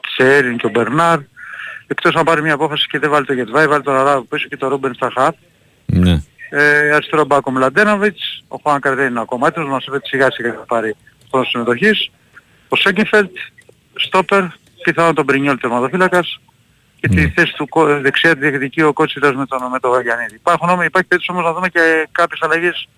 [0.00, 1.18] Τσέριν και ο Μπερνάρ
[1.90, 4.56] εκτός να πάρει μια απόφαση και δεν βάλει το Γεντβάι, βάλει τον Αράο πίσω και
[4.56, 5.34] το Ρούμπεν στα χαφ.
[5.86, 6.22] Ναι.
[6.50, 10.30] Ε, αριστερό μπακ ο Μλαντένοβιτς, ο Χουάνκαρ δεν είναι ακόμα έτοιμος, μας είπε ότι σιγά
[10.30, 10.96] σιγά θα πάρει
[11.30, 12.10] χρόνο συμμετοχής.
[12.68, 13.36] Ο Σένκεφελντ,
[13.94, 14.44] στόπερ,
[14.82, 16.40] πιθανόν τον Μπρινιόλι τερματοφύλακας
[17.00, 17.32] και τη ναι.
[17.34, 17.68] θέση του
[18.00, 20.34] δεξιά τη διεκδικεί ο Κώτσιρας με τον, με τον Βαγιανίδη.
[20.34, 22.88] Υπάρχουν όμως, υπάρχει περίπτωση όμως να δούμε και κάποιες αλλαγές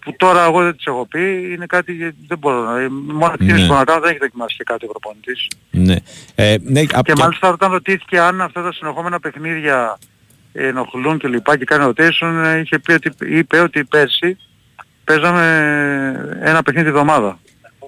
[0.00, 2.90] που τώρα εγώ δεν τις έχω πει, είναι κάτι δεν μπορώ να...
[2.90, 3.68] Μόνο εκτίμηση ναι.
[3.68, 5.46] που να κάνω δεν έχει δοκιμάσει και κάτι ο προπονητής.
[5.70, 5.96] Ναι.
[6.34, 9.98] Ε, ναι και μάλιστα όταν ρωτήθηκε αν αυτά τα συνεχόμενα παιχνίδια
[10.52, 14.36] ενοχλούν και λοιπά και κάνει rotation, είχε πει ότι, είπε ότι πέρσι
[15.04, 17.38] παίζαμε ένα παιχνίδι εβδομάδα.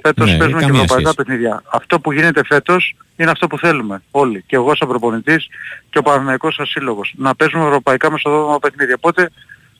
[0.02, 1.62] Φέτος ναι, παίζουμε και ευρωπαϊκά παιχνίδια.
[1.72, 4.44] Αυτό που γίνεται φέτος είναι αυτό που θέλουμε όλοι.
[4.46, 5.46] Και εγώ σαν προπονητής
[5.90, 7.12] και ο Παναγικός σαν σύλλογος.
[7.16, 8.94] Να παίζουμε ευρωπαϊκά μεσοδόματα παιχνίδια.
[8.98, 9.30] Οπότε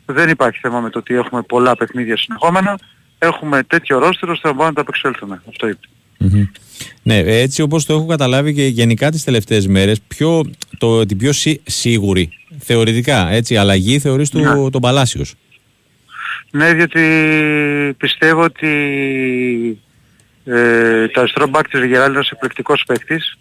[0.06, 2.78] δεν υπάρχει θέμα με το ότι έχουμε πολλά παιχνίδια συνεχόμενα.
[3.18, 5.42] Έχουμε τέτοιο ρόστερο ώστε να μπορούμε να τα απεξέλθουμε.
[5.48, 5.86] Αυτό είπε.
[7.02, 11.32] Ναι, έτσι όπως το έχω καταλάβει και γενικά τις τελευταίες μέρες, πιο, το, την πιο
[11.32, 14.70] σί, σίγουρη θεωρητικά, έτσι, αλλαγή θεωρείς του, Ναι.
[14.70, 15.34] τον Παλάσιος.
[16.50, 17.02] Ναι, διότι
[17.96, 18.68] πιστεύω ότι
[20.44, 23.38] ε, το αριστερό μπακ της Βιγεράλ είναι ένας εκπληκτικός παίκτης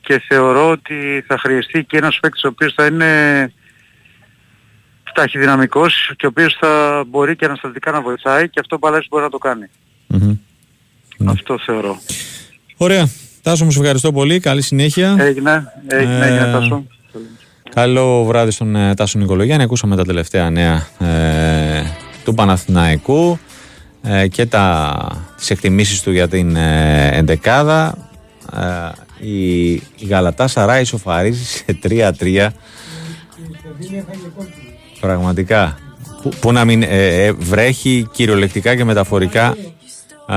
[0.00, 3.52] και θεωρώ ότι θα χρειαστεί και ένας παίκτης ο οποίος θα είναι
[5.14, 9.22] ταχυδυναμικός και ο οποίος θα μπορεί και αναστατικά να βοηθάει και αυτό ο Παλάσιος μπορεί
[9.24, 9.66] να το κάνει.
[10.06, 10.36] Μμμ.
[11.28, 12.00] Αυτό θεωρώ.
[12.76, 13.08] Ωραία.
[13.42, 14.40] Τάσο μου σε ευχαριστώ πολύ.
[14.40, 15.16] Καλή συνέχεια.
[15.18, 16.86] Έγινε, έγινε, Ε, έγινε Τάσο.
[17.70, 19.64] Καλό βράδυ στον ε, Τάσο Νικολογιάννη.
[19.64, 21.82] Ακούσαμε τα τελευταία νέα ε,
[22.24, 23.45] του Παναθηναϊκού ε,
[24.30, 24.96] και τα,
[25.36, 28.08] τις εκτιμήσεις του για την ε, εντεκάδα.
[28.52, 32.48] Ε, η, η Γαλατά Σαρά ισοφαρίζει σε 3-3.
[35.00, 35.78] Πραγματικά.
[36.22, 39.56] Που, που να μην ε, ε, βρέχει κυριολεκτικά και μεταφορικά
[40.26, 40.36] α,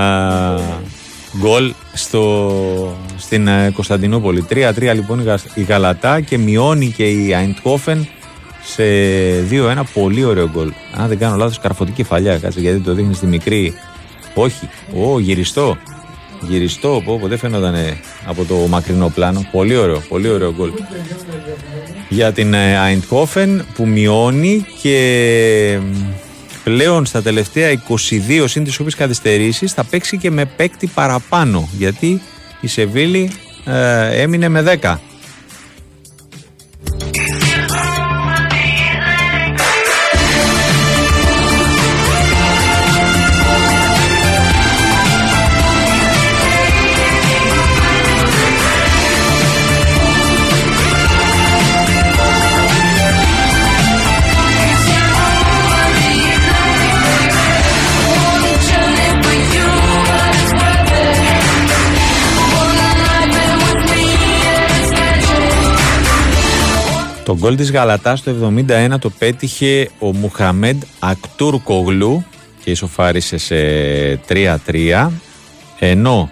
[1.37, 4.45] γκολ στο, στην ε, Κωνσταντινούπολη.
[4.49, 8.07] 3-3 λοιπόν η Γα- η Γαλατά και μειώνει και η Αϊντχόφεν
[8.73, 8.83] σε
[9.51, 10.71] 2-1 πολύ ωραίο γκολ.
[10.93, 13.73] Αν δεν κάνω λάθος καρφωτική κεφαλιά, κάτσε γιατί το δείχνεις στη μικρή.
[14.33, 15.77] Όχι, ο γυριστό.
[16.41, 17.75] Γυριστό, πω, πω δεν φαίνονταν
[18.25, 19.45] από το μακρινό πλάνο.
[19.51, 20.71] Πολύ ωραίο, πολύ ωραίο γκολ.
[22.09, 25.95] Για την Αϊντχόφεν που μειώνει και μ,
[26.63, 32.21] πλέον στα τελευταία 22 συν τις όποιες καθυστερήσεις θα παίξει και με παίκτη παραπάνω γιατί
[32.61, 33.31] η Σεβίλη
[33.65, 34.95] ε, έμεινε με 10.
[67.29, 72.25] Το γκολ της Γαλατάς το 71 το πέτυχε ο Μουχαμέντ Ακτούρ Κογλού
[72.63, 73.55] και ισοφάρισε σε
[74.29, 75.09] 3-3
[75.79, 76.31] ενώ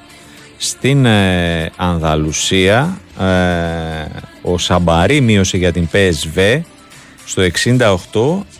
[0.58, 3.26] στην ε, Ανδαλουσία ε,
[4.41, 6.62] ο Σαμπαρί μείωσε για την PSV
[7.26, 7.43] στο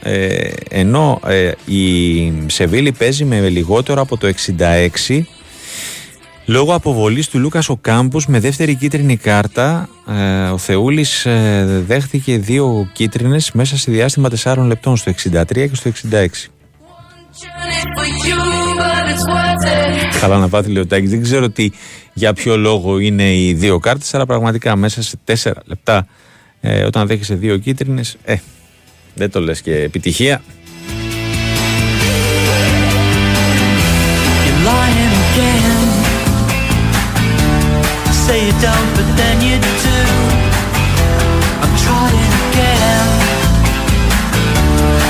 [0.02, 4.34] 68 ε, ενώ ε, η Σεβίλη παίζει με λιγότερο από το
[5.08, 5.22] 66
[6.50, 12.38] Λόγω αποβολής του Λούκας ο Κάμπος με δεύτερη κίτρινη κάρτα ε, ο Θεούλης ε, δέχτηκε
[12.38, 16.26] δύο κίτρινες μέσα σε διάστημα 4 λεπτών στο 63 και στο 66.
[20.20, 21.08] Καλά να πάτε Λεωτάκη.
[21.08, 21.70] Δεν ξέρω τι,
[22.14, 26.08] για ποιο λόγο είναι οι δύο κάρτες αλλά πραγματικά μέσα σε 4 λεπτά
[26.62, 28.36] ε, όταν δέχεσαι δύο κίτρινες ε,
[29.14, 30.42] δεν το λες και επιτυχία.
[38.66, 40.00] Don't, but then you do.
[41.64, 43.10] I'm trying again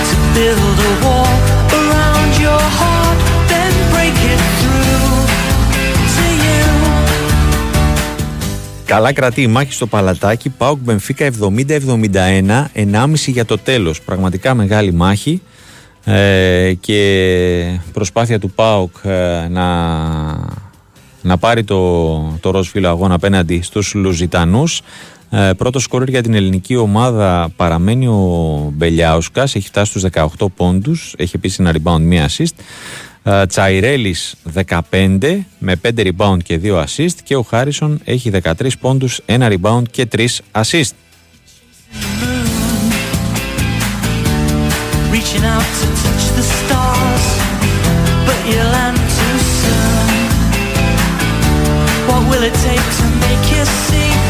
[0.09, 1.33] to build a wall
[1.79, 3.19] around your heart,
[3.51, 5.15] then break it through
[6.15, 6.65] to you.
[8.85, 10.49] Καλά κρατεί η μάχη στο παλατάκι.
[10.49, 14.01] Πάουκ Μπενφίκα 70-71, 1,5 για το τέλος.
[14.01, 15.41] Πραγματικά μεγάλη μάχη.
[16.09, 19.65] Ε, και προσπάθεια του ΠΑΟΚ ε, να,
[21.27, 24.81] να πάρει το, το ροζ φύλλο αγώνα απέναντι στους Λουζιτανούς.
[25.29, 31.13] Ε, πρώτο σκόρερ για την ελληνική ομάδα παραμένει ο Μπελιάουσκας, έχει φτάσει στους 18 πόντους,
[31.17, 32.53] έχει επίσης ένα rebound, μία assist.
[33.23, 39.21] Ε, Τσαϊρέλης 15 με 5 rebound και 2 assist και ο Χάρισον έχει 13 πόντους,
[39.25, 40.91] ένα rebound και 3 assist.
[45.11, 47.25] Reaching out to touch the stars,
[48.27, 50.06] but you land too soon.
[52.29, 54.26] Will it take to make you see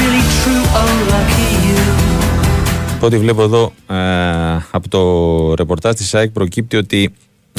[0.00, 1.80] really true, oh, lucky you.
[2.96, 3.94] Από ό,τι βλέπω εδώ ε,
[4.70, 7.12] από το ρεπορτάζ της ΑΕΚ προκύπτει ότι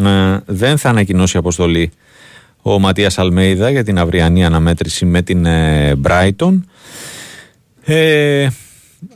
[0.03, 1.91] ε, δεν θα ανακοινώσει αποστολή
[2.61, 6.60] ο Ματίας Αλμέιδα για την αυριανή αναμέτρηση με την ε, Brighton.
[7.85, 8.47] Ε,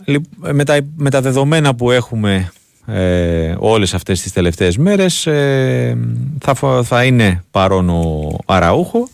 [0.06, 2.52] λιπ- με, τα, με τα δεδομένα που έχουμε
[2.85, 5.98] ε, όλες αυτές τις τελευταίες μέρες ε,
[6.39, 9.10] θα, φο- θα είναι παρόν ο Αραούχο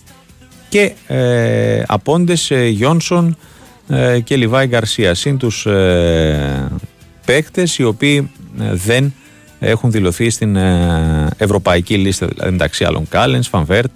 [0.70, 3.36] και ε, απόντες ε, Γιόνσον ε,
[4.24, 6.72] και Λιβάη Γκαρσία συν τους ε,
[7.26, 9.14] παίκτες οι οποίοι ε, δεν
[9.60, 13.92] έχουν δηλωθεί στην ε, ευρωπαϊκή λίστα δηλαδή μεταξύ άλλων Κάλενς, Φανβέρτ,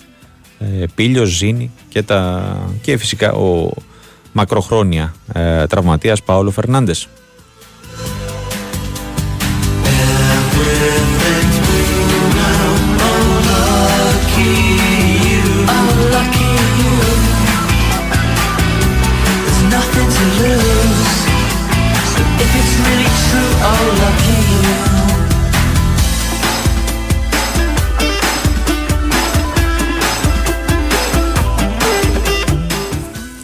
[0.59, 2.43] ε, Πίλιος, Ζήνη και, τα,
[2.81, 3.73] και φυσικά ο
[4.31, 7.07] μακροχρόνια ε, τραυματίας Παόλο Φερνάντες.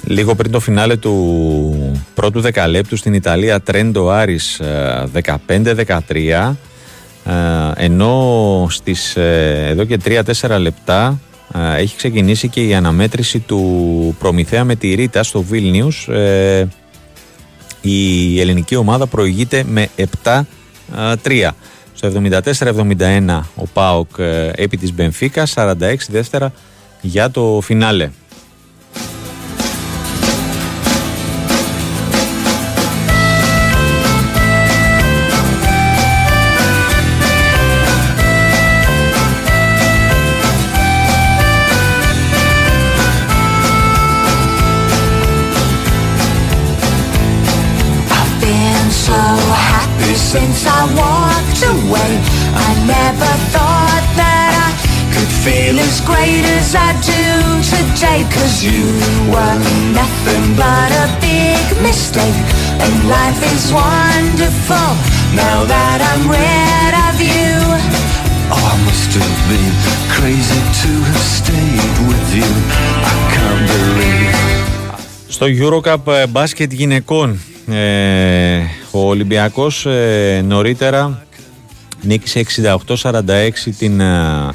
[0.05, 5.03] Λίγο πριν το φινάλε του πρώτου δεκαλέπτου στην Ιταλία Τρέντο Άρης ε,
[5.47, 6.53] 15-13
[7.25, 7.33] ε,
[7.75, 9.99] ενώ στις ε, εδώ και
[10.39, 11.19] 3-4 λεπτά
[11.53, 16.67] ε, έχει ξεκινήσει και η αναμέτρηση του Προμηθέα με τη Ρίτα στο Βίλνιους ε,
[17.81, 19.87] η ελληνική ομάδα προηγείται με
[20.23, 21.49] 7-3
[21.93, 22.11] στο
[22.97, 25.73] 74-71 ο ΠΑΟΚ ε, επί της Μπενφίκα 46
[26.09, 26.53] δεύτερα
[27.01, 28.09] για το φινάλε
[56.75, 57.23] I do
[57.73, 58.19] today.
[58.35, 58.81] Cause you
[59.33, 59.57] were
[59.99, 62.47] nothing but a big mistake.
[62.83, 64.89] And life is wonderful
[65.41, 67.53] now that I'm rid of you.
[68.53, 69.75] Oh, I must have been
[70.15, 72.49] crazy to have stayed with you.
[73.11, 74.33] I can't believe.
[75.27, 78.57] Στο Eurocup ε, μπάσκετ γυναικών ε,
[78.91, 81.25] ο Ολυμπιακός ε, νωρίτερα
[82.01, 82.45] νίκησε
[83.01, 84.49] 68-46 την ε,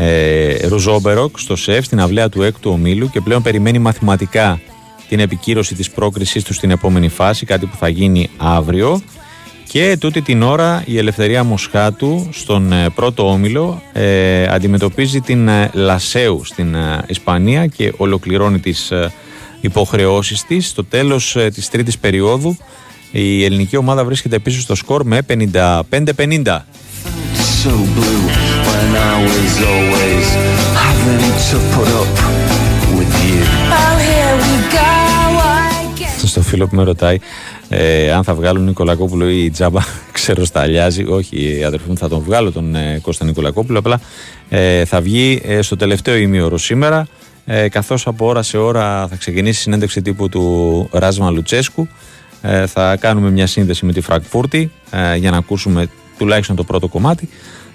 [0.00, 4.60] ε, Ρουζόμπεροκ στο ΣΕΦ στην αυλαία του έκτου ομίλου και πλέον περιμένει μαθηματικά
[5.08, 9.02] την επικύρωση της πρόκρισης του στην επόμενη φάση, κάτι που θα γίνει αύριο
[9.68, 15.70] και τούτη την ώρα η Ελευθερία Μοσχάτου στον ε, πρώτο όμιλο ε, αντιμετωπίζει την ε,
[15.72, 19.12] Λασέου στην ε, Ισπανία και ολοκληρώνει τις ε,
[19.60, 20.66] υποχρεώσεις της.
[20.66, 22.56] Στο τέλος ε, της τρίτης περίοδου
[23.10, 25.18] η ελληνική ομάδα βρίσκεται πίσω στο σκορ με
[25.52, 26.58] 55-50.
[27.62, 28.39] So blue
[28.80, 30.26] when I was always
[30.84, 32.12] having to put up
[32.96, 33.40] with you.
[33.78, 34.90] Oh, here we go
[35.82, 36.26] again.
[36.26, 37.18] στο φίλο που με ρωτάει
[37.68, 39.80] ε, αν θα βγάλουν Νικολακόπουλο ή Τζάμπα,
[40.12, 41.04] ξέρω σταλιάζει.
[41.08, 43.78] Όχι, αδερφοί μου, θα τον βγάλω τον ε, Κώστα Νικολακόπουλο.
[43.78, 44.00] Απλά
[44.48, 47.06] ε, θα βγει ε, στο τελευταίο ημίωρο σήμερα.
[47.46, 51.88] Ε, καθώς από ώρα σε ώρα θα ξεκινήσει η συνέντευξη τύπου του Ράσμα Λουτσέσκου.
[52.42, 55.88] Ε, θα κάνουμε μια σύνδεση με τη Φραγκφούρτη ε, για να ακούσουμε
[56.18, 57.28] τουλάχιστον το πρώτο κομμάτι.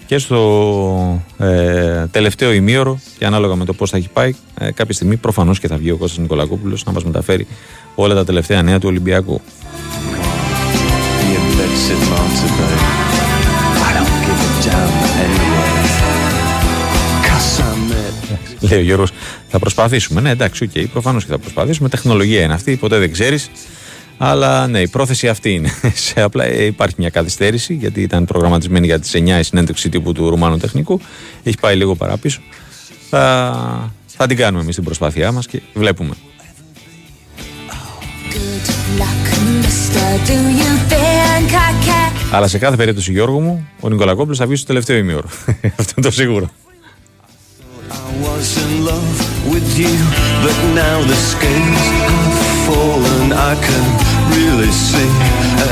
[0.06, 4.94] Και στο ε, τελευταίο ημίωρο, και ανάλογα με το πώς θα έχει πάει, ε, κάποια
[4.94, 7.48] στιγμή προφανώς και θα βγει ο Κώστας Νικολακόπουλος να μας μεταφέρει
[7.95, 9.41] όλα τα τελευταία νέα του Ολυμπιακού.
[11.36, 12.53] The blessed mountain
[13.88, 15.73] I don't give a damn anyway.
[17.27, 18.69] Cause I'm it.
[18.69, 19.11] Λέει ο Γιώργος,
[19.48, 20.22] θα προσπαθήσουμε.
[20.22, 21.90] Ναι, εντάξει, OK, okay, προφανώς και θα προσπαθήσουμε.
[21.90, 23.49] Τεχνολογία είναι αυτή, ποτέ δεν ξέρεις.
[24.18, 25.70] Αλλά ναι, η πρόθεση αυτή είναι.
[26.08, 30.12] Σε απλά ε, υπάρχει μια καθυστέρηση, γιατί ήταν προγραμματισμένη για τις 9 η συνέντευξη τύπου
[30.12, 31.00] του Ρουμάνου Τεχνικού.
[31.44, 32.42] Έχει πάει λίγο παραπίσω.
[33.10, 36.16] Θα, θα την κάνουμε εμείς την προσπάθειά μας και βλέπουμε.
[38.30, 38.68] Good
[39.02, 39.26] luck,
[39.64, 40.10] mister.
[40.30, 41.96] Do you think I can?
[42.32, 45.28] Αλλά σε κάθε περίπτωση, Γιώργο μου, ο Νικολακόπουλο θα βγει στο τελευταίο ημίωρο.
[45.80, 46.50] Αυτό είναι το σίγουρο.
[54.36, 55.12] Really see,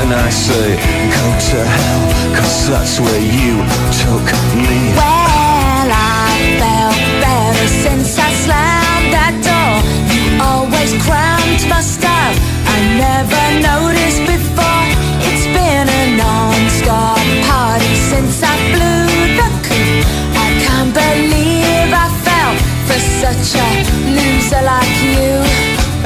[0.00, 0.76] and I say,
[1.16, 2.04] go to hell,
[2.34, 3.60] cause that's where you
[4.00, 4.26] took
[4.56, 4.80] me.
[4.96, 9.72] Well, I felt better since I slammed that door.
[10.16, 12.36] You always cramped my style.
[12.64, 14.88] I never noticed before.
[15.28, 20.08] It's been a non-stop party since I blew the coop.
[20.40, 22.54] I can't believe I fell
[22.88, 23.68] for such a
[24.08, 25.53] loser like you.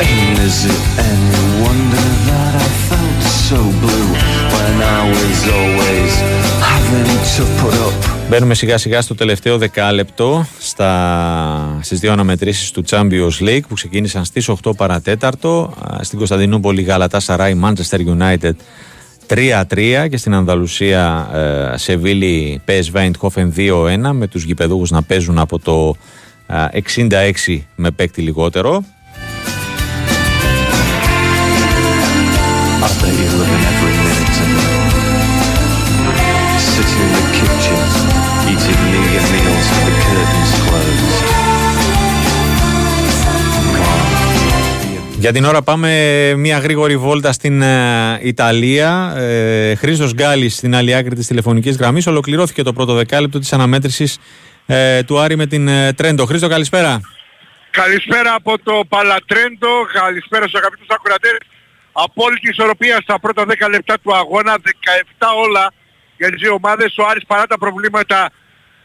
[0.04, 4.10] And is it any wonder that I felt so blue
[4.54, 6.12] when I was always
[6.72, 7.94] having to put up?
[8.28, 14.24] Μπαίνουμε σιγά σιγά στο τελευταίο δεκάλεπτο στα, στις δύο αναμετρήσεις του Champions League που ξεκίνησαν
[14.24, 18.52] στις 8 παρατέταρτο στην Κωνσταντινούπολη Γαλατά Σαράι, Manchester United
[19.28, 21.28] 3-3 και στην Ανδαλουσία
[21.72, 25.96] ε, Σεβίλη PSV Eindhoven 2-1 με τους γηπεδούχους να παίζουν από το
[26.48, 28.84] 66 με παίκτη λιγότερο.
[45.18, 49.12] Για την ώρα πάμε μια γρήγορη βόλτα στην ε, Ιταλία.
[49.16, 52.06] Ε, Χρήστος Γκάλης στην άλλη άκρη της τηλεφωνικής γραμμής.
[52.06, 54.18] Ολοκληρώθηκε το πρώτο δεκάλεπτο της αναμέτρησης
[54.66, 56.24] ε, του Άρη με την ε, Τρέντο.
[56.24, 57.00] Χρήστο, καλησπέρα.
[57.70, 59.68] Καλησπέρα από το Παλατρέντο.
[59.92, 61.38] Καλησπέρα στους αγαπητούς ακροατές.
[62.04, 64.56] Απόλυτη ισορροπία στα πρώτα 10 λεπτά του αγώνα.
[65.18, 65.72] 17 όλα
[66.16, 66.98] για τις δύο ομάδες.
[66.98, 68.30] Ο Άρης παρά τα προβλήματα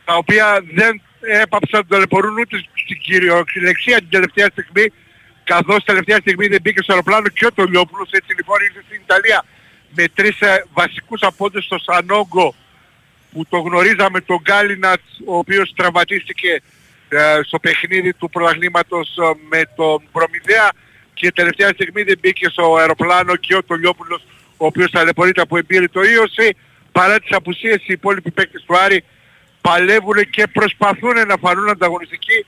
[0.05, 4.85] τα οποία δεν έπαψαν να ταλαιπωρούν ούτε στην κυριολεξία την τελευταία στιγμή
[5.43, 9.45] καθώς τελευταία στιγμή δεν μπήκε στο αεροπλάνο και ο Τολιόπουλος έτσι λοιπόν ήρθε στην Ιταλία
[9.95, 12.55] με τρεις ε, βασικούς απόντες στο Σανόγκο
[13.31, 16.61] που το γνωρίζαμε τον Γκάλινατς ο οποίος τραυματίστηκε
[17.09, 20.71] ε, στο παιχνίδι του πρωταθλήματος ε, με τον Προμηθέα
[21.13, 24.21] και τελευταία στιγμή δεν μπήκε στο αεροπλάνο και ο Τολιόπουλος
[24.57, 26.55] ο οποίος ταλαιπωρείται από εμπειρή το ίωση
[26.91, 29.03] παρά τις απουσίες οι υπόλοιποι παίκτες του Άρη
[29.61, 32.45] παλεύουν και προσπαθούν να φανούν ανταγωνιστικοί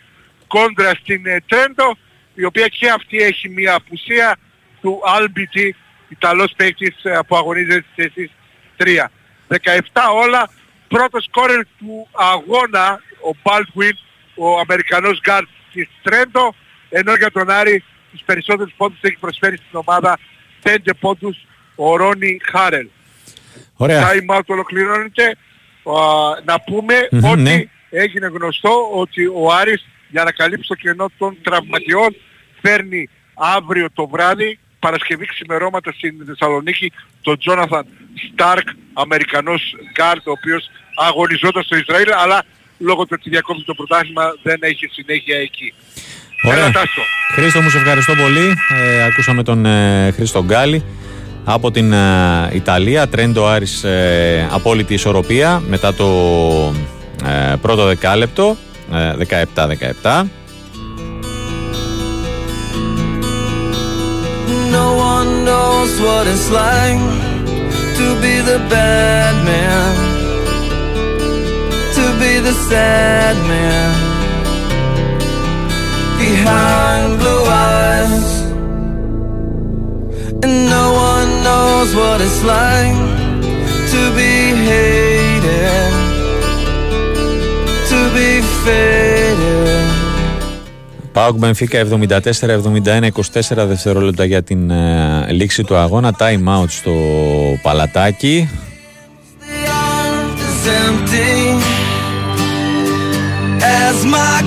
[0.47, 1.97] κόντρα στην ε, Τρέντο
[2.33, 4.37] η οποία και αυτή έχει μια απουσία
[4.81, 5.75] του Άλμπιτζη,
[6.09, 8.31] Ιταλός παίκτης ε, που αγωνίζεται στις θέσεις
[8.77, 9.07] 3.
[9.47, 10.49] 17 όλα,
[10.87, 13.93] πρώτος σκόρερ του αγώνα, ο Baldwin,
[14.35, 16.55] ο Αμερικανός γκαρντ της Τρέντο,
[16.89, 17.83] ενώ για τον Άρη
[18.15, 20.17] τους περισσότερους πόντους έχει προσφέρει στην ομάδα
[20.63, 22.87] 5 πόντους ο Ρόνι Χάρελ.
[23.75, 24.11] Ωραία.
[24.11, 25.37] Time out ολοκληρώνεται.
[26.45, 26.95] να πούμε
[27.31, 27.63] ότι ναι.
[27.89, 32.15] έγινε γνωστό ότι ο Άρης για να καλύψει το κενό των τραυματιών
[32.61, 37.85] φέρνει αύριο το βράδυ Παρασκευή ξημερώματα στην Θεσσαλονίκη τον Τζόναθαν
[38.31, 39.61] Στάρκ, Αμερικανός
[39.91, 42.43] γκαρντ, ο οποίος αγωνιζόταν στο Ισραήλ, αλλά
[42.77, 45.73] λόγω του ότι διακόπτει το πρωτάθλημα δεν έχει συνέχεια εκεί.
[46.45, 46.72] Ωραία.
[47.34, 48.53] Χρήστο μου σε ευχαριστώ πολύ.
[48.69, 50.84] Ε, ακούσαμε τον ε, Χρήστο Γκάλη
[51.43, 51.97] από την ε,
[52.53, 53.07] Ιταλία.
[53.07, 56.05] Τρέντο Άρης ε, απόλυτη ισορροπία μετά το
[57.51, 58.57] ε, πρώτο δεκάλεπτο.
[60.03, 60.23] 17-17.
[64.77, 67.01] No one knows what it's like
[67.99, 69.93] to be the bad man,
[71.97, 74.14] to be the sad man
[76.23, 78.27] behind blue eyes.
[80.43, 82.97] And no one knows what it's like
[83.93, 84.33] to be
[84.69, 85.91] hated,
[87.91, 88.29] to be
[88.63, 89.85] faded.
[91.11, 96.15] Πάοκ Μπενφίκα 74-71, 24 δευτερόλεπτα για την ε, λήξη του αγώνα.
[96.19, 96.93] Time out στο
[97.61, 98.49] παλατάκι.
[104.03, 104.43] My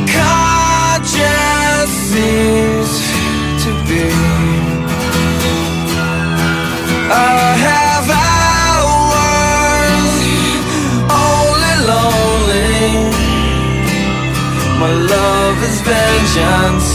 [15.14, 16.88] love is vengeance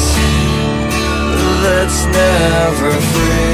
[1.63, 3.53] that's never free.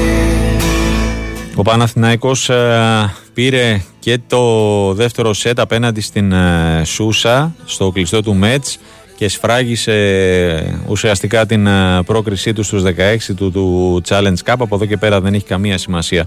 [1.54, 8.34] Ο Παναθηναϊκός ε, πήρε και το δεύτερο σετ απέναντι στην ε, Σούσα στο κλειστό του
[8.34, 8.78] Μέτς
[9.20, 12.90] και σφράγισε ουσιαστικά την ε, πρόκρισή του στους 16
[13.36, 14.54] του, του Challenge Cup.
[14.58, 16.26] Από εδώ και πέρα δεν έχει καμία σημασία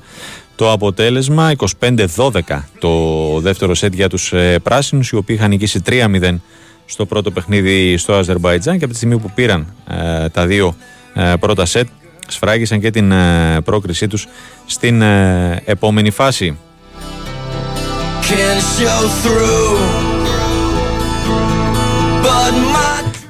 [0.55, 1.51] το αποτέλεσμα.
[2.15, 2.29] 25-12
[2.79, 2.89] το
[3.39, 4.33] δεύτερο σετ για τους
[4.63, 6.35] πράσινους οι οποίοι είχαν νικήσει 3-0
[6.85, 10.75] στο πρώτο παιχνίδι στο Αζερμπαϊτζάν και από τη στιγμή που πήραν ε, τα δύο
[11.13, 11.87] ε, πρώτα σετ
[12.27, 14.27] σφράγισαν και την ε, πρόκρισή τους
[14.65, 15.01] στην
[15.65, 16.57] επόμενη φάση.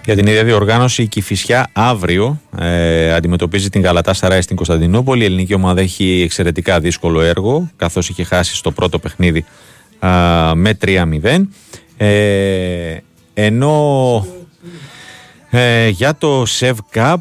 [0.05, 5.21] Για την ίδια διοργάνωση η Κηφισιά αύριο ε, αντιμετωπίζει την Γαλατά Σαράι στην Κωνσταντινούπολη.
[5.21, 9.45] Η ελληνική ομάδα έχει εξαιρετικά δύσκολο έργο καθώς είχε χάσει στο πρώτο παιχνίδι
[10.53, 11.45] με 3-0.
[11.97, 12.97] Ε,
[13.33, 14.25] ενώ
[15.49, 17.15] ε, για το Sev Cup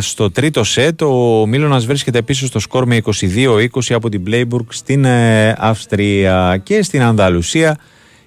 [0.00, 3.00] στο τρίτο σετ ο Μίλωνας βρίσκεται πίσω στο σκορ με
[3.34, 7.78] 22-20 από την Playburg στην ε, Αυστρία και στην Ανδαλουσία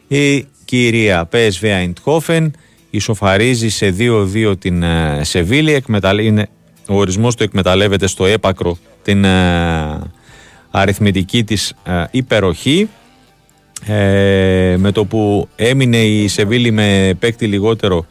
[0.08, 2.48] η κυρία PSV Eindhoven
[2.96, 5.84] ισοφαρίζει σε 2-2 την ε, Σεβίλη
[6.20, 6.50] είναι,
[6.88, 10.00] ο ορισμός του εκμεταλλεύεται στο έπακρο την ε,
[10.72, 11.74] αριθμητική της
[12.12, 12.90] υπεροχή
[13.86, 18.06] ε, με το που έμεινε η Σεβίλη με παίκτη λιγότερο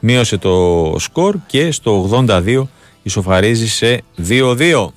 [0.00, 2.62] μείωσε το σκορ και στο 82
[3.02, 4.88] ισοφαρίζει σε 2-2.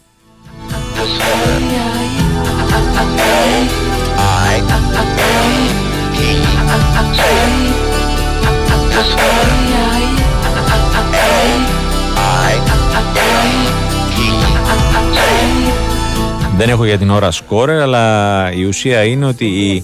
[16.61, 19.83] Δεν έχω για την ώρα σκόρερ, αλλά η ουσία είναι ότι η...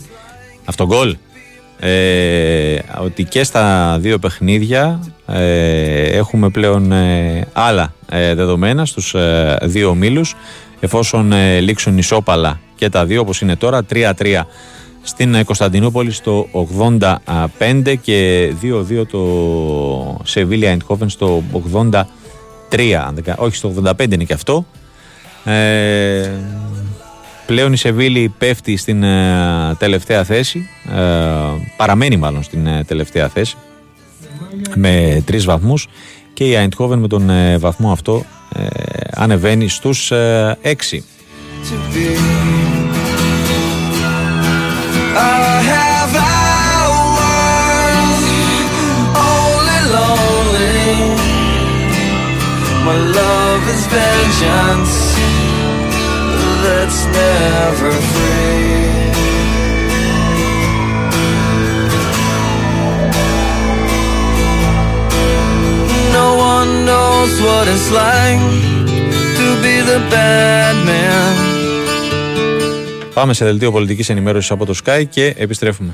[0.65, 1.17] αυτό γκολ.
[1.79, 9.15] Ε, ότι και στα δύο παιχνίδια ε, έχουμε πλέον ε, άλλα ε, δεδομένα στους
[9.61, 10.35] δύο μήλους
[10.79, 14.41] εφόσον λήξουν ισόπαλα και τα δύο όπως είναι τώρα 3-3
[15.01, 16.47] στην Κωνσταντινούπολη στο
[17.53, 21.43] 85 και 2-2 το Σεβίλια Εindhoven στο
[22.71, 24.65] 83 όχι στο 85 είναι και αυτό
[25.43, 26.29] ε,
[27.45, 31.01] πλέον η Σεβίλη πέφτει στην ε, τελευταία θέση ε,
[31.77, 33.55] παραμένει μάλλον στην τελευταία θέση
[34.75, 35.87] με τρεις βαθμούς
[36.33, 38.25] και η Eindhoven με τον βαθμό αυτό
[39.13, 40.11] ανεβαίνει στους
[40.61, 41.03] έξι.
[52.87, 55.06] My love is vengeance
[56.67, 58.67] that's never free.
[66.19, 68.43] No one knows what it's like
[69.39, 71.33] to be the bad man.
[73.13, 75.93] Πάμε σε δελτίο πολιτικής ενημέρωσης από το Sky και επιστρέφουμε.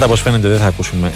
[0.00, 1.12] Κατά πώ φαίνεται δεν θα ακούσουμε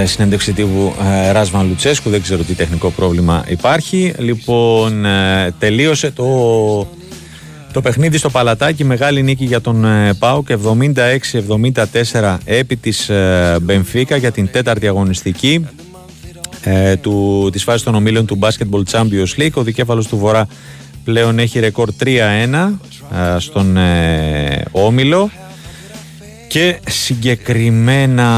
[0.00, 0.94] ε, συνέντευξη τύπου
[1.26, 4.14] ε, Ράσβαν Λουτσέσκου, δεν ξέρω τι τεχνικό πρόβλημα υπάρχει.
[4.18, 6.26] Λοιπόν, ε, τελείωσε το,
[7.72, 10.48] το παιχνίδι στο Παλατάκι, μεγάλη νίκη για τον ε, ΠΑΟΚ,
[12.12, 15.66] 76-74 επί της ε, Μπενφίκα για την τέταρτη αγωνιστική
[16.62, 19.54] ε, του, της φάσης των ομίλων του Basketball Champions League.
[19.54, 20.46] Ο δικέφαλος του Βορρά
[21.04, 23.76] πλέον έχει ρεκόρ 3-1 ε, στον
[24.70, 25.30] Όμιλο.
[26.52, 28.28] Και συγκεκριμένα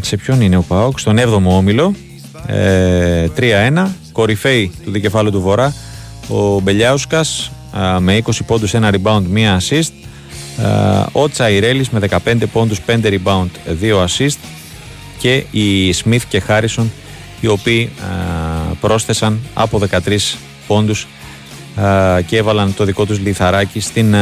[0.00, 1.94] σε ποιον είναι ο Πάοκ, στον 7ο όμιλο.
[2.46, 3.86] Ε, 3-1.
[4.12, 5.74] Κορυφαίη του δικεφάλου του Βορρά.
[6.28, 7.52] Ο Μπελιάουσκας
[7.98, 9.92] με 20 πόντους, ένα rebound, μία assist.
[11.12, 14.38] ο Τσαϊρέλης με 15 πόντους, 5 rebound, 2 assist.
[15.18, 16.92] Και οι Σμιθ και Χάρισον
[17.40, 17.90] οι οποίοι
[18.80, 21.06] πρόσθεσαν από 13 πόντους
[22.26, 24.14] και έβαλαν το δικό τους λιθαράκι στην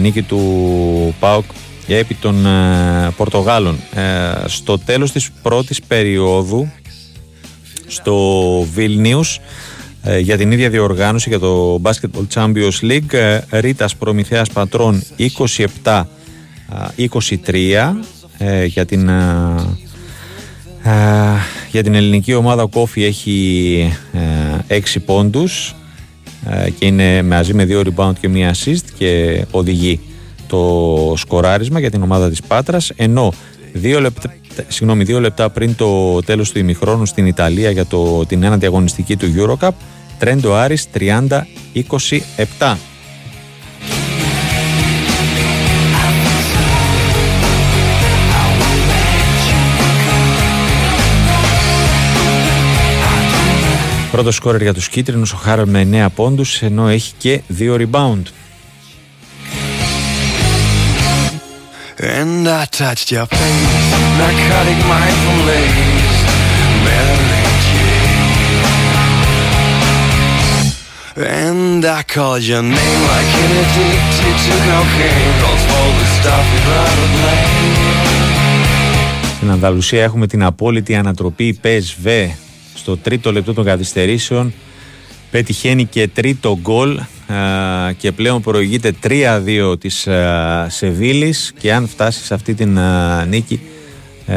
[0.00, 1.44] νίκη του ΠΑΟΚ
[1.86, 2.46] επί των
[3.16, 3.78] Πορτογάλων.
[3.94, 6.70] Ε, στο τέλος της πρώτης περίοδου
[7.86, 9.38] στο Vilnius
[10.02, 15.02] ε, για την ίδια διοργάνωση για το Basketball Champions League ε, Ρίτας Προμηθέας Πατρών
[15.86, 16.02] 27-23
[18.66, 19.10] για την
[21.70, 23.98] για την ελληνική ομάδα ο Κόφι έχει
[24.68, 25.83] 6 πόντους ε,
[26.78, 30.00] και είναι μαζί με δύο rebound και μία assist και οδηγεί
[30.46, 32.92] το σκοράρισμα για την ομάδα της Πάτρας.
[32.96, 33.32] Ενώ
[33.72, 34.34] δύο λεπτά,
[34.68, 39.16] συγγνώμη, δύο λεπτά πριν το τέλος του ημιχρόνου στην Ιταλία για το, την ένατη αγωνιστική
[39.16, 39.70] του Eurocup
[40.18, 40.88] Τρέντο Άρης
[42.58, 42.76] 30-27
[54.14, 58.22] Πρώτο σκόρερ για τους κίτρινους ο Χάραλ με 9 πόντους ενώ έχει και 2 rebound.
[61.98, 66.18] And I touched your face, narcotic mindful lace,
[66.84, 67.34] Mary
[71.40, 76.96] And I called your name like an addicted to cocaine, calls all the stuff without
[77.04, 77.64] a blame.
[79.36, 82.28] Στην Ανδαλουσία έχουμε την απόλυτη ανατροπή PSV
[82.84, 84.52] στο τρίτο λεπτό των καθυστερήσεων.
[85.30, 87.00] Πετυχαίνει και τρίτο γκολ
[87.96, 90.08] και πλέον προηγείται 3-2 της
[90.66, 91.52] Σεβίλης.
[91.58, 92.78] Και αν φτάσει σε αυτή την
[93.28, 93.60] νίκη
[94.26, 94.36] ε,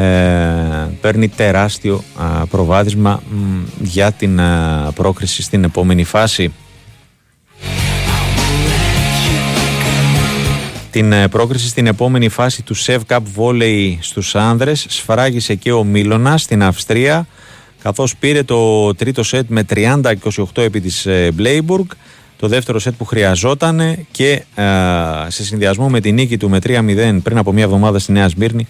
[1.00, 2.04] παίρνει τεράστιο
[2.50, 3.22] προβάδισμα
[3.80, 4.40] για την
[4.94, 6.52] πρόκριση στην επόμενη φάση.
[10.90, 15.84] Την ε, πρόκριση στην επόμενη φάση του Sev Cup Volley στους άνδρες σφράγισε και ο
[15.84, 17.26] Μίλωνας στην Αυστρία
[17.82, 20.12] καθώς πήρε το τρίτο σετ με 30-28
[20.54, 21.86] επί της Μπλέιμπουργκ
[22.36, 24.44] το δεύτερο σετ που χρειαζόταν και
[25.28, 28.66] σε συνδυασμό με τη νίκη του με 3-0 πριν από μια εβδομάδα στη Νέα Σμύρνη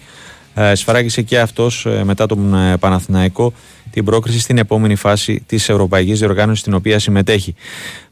[0.53, 3.53] ε, σφράγισε και αυτός ε, μετά τον ε, Παναθηναϊκό
[3.91, 7.55] την πρόκριση στην επόμενη φάση της Ευρωπαϊκής Διοργάνωσης στην οποία συμμετέχει.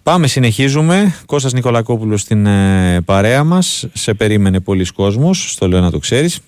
[0.04, 1.16] Πάμε, συνεχίζουμε.
[1.26, 3.88] Κώστας Νικολακόπουλος στην ε, παρέα μας.
[3.94, 6.40] Σε περίμενε πολλοί κόσμος, στο λέω να το ξέρεις.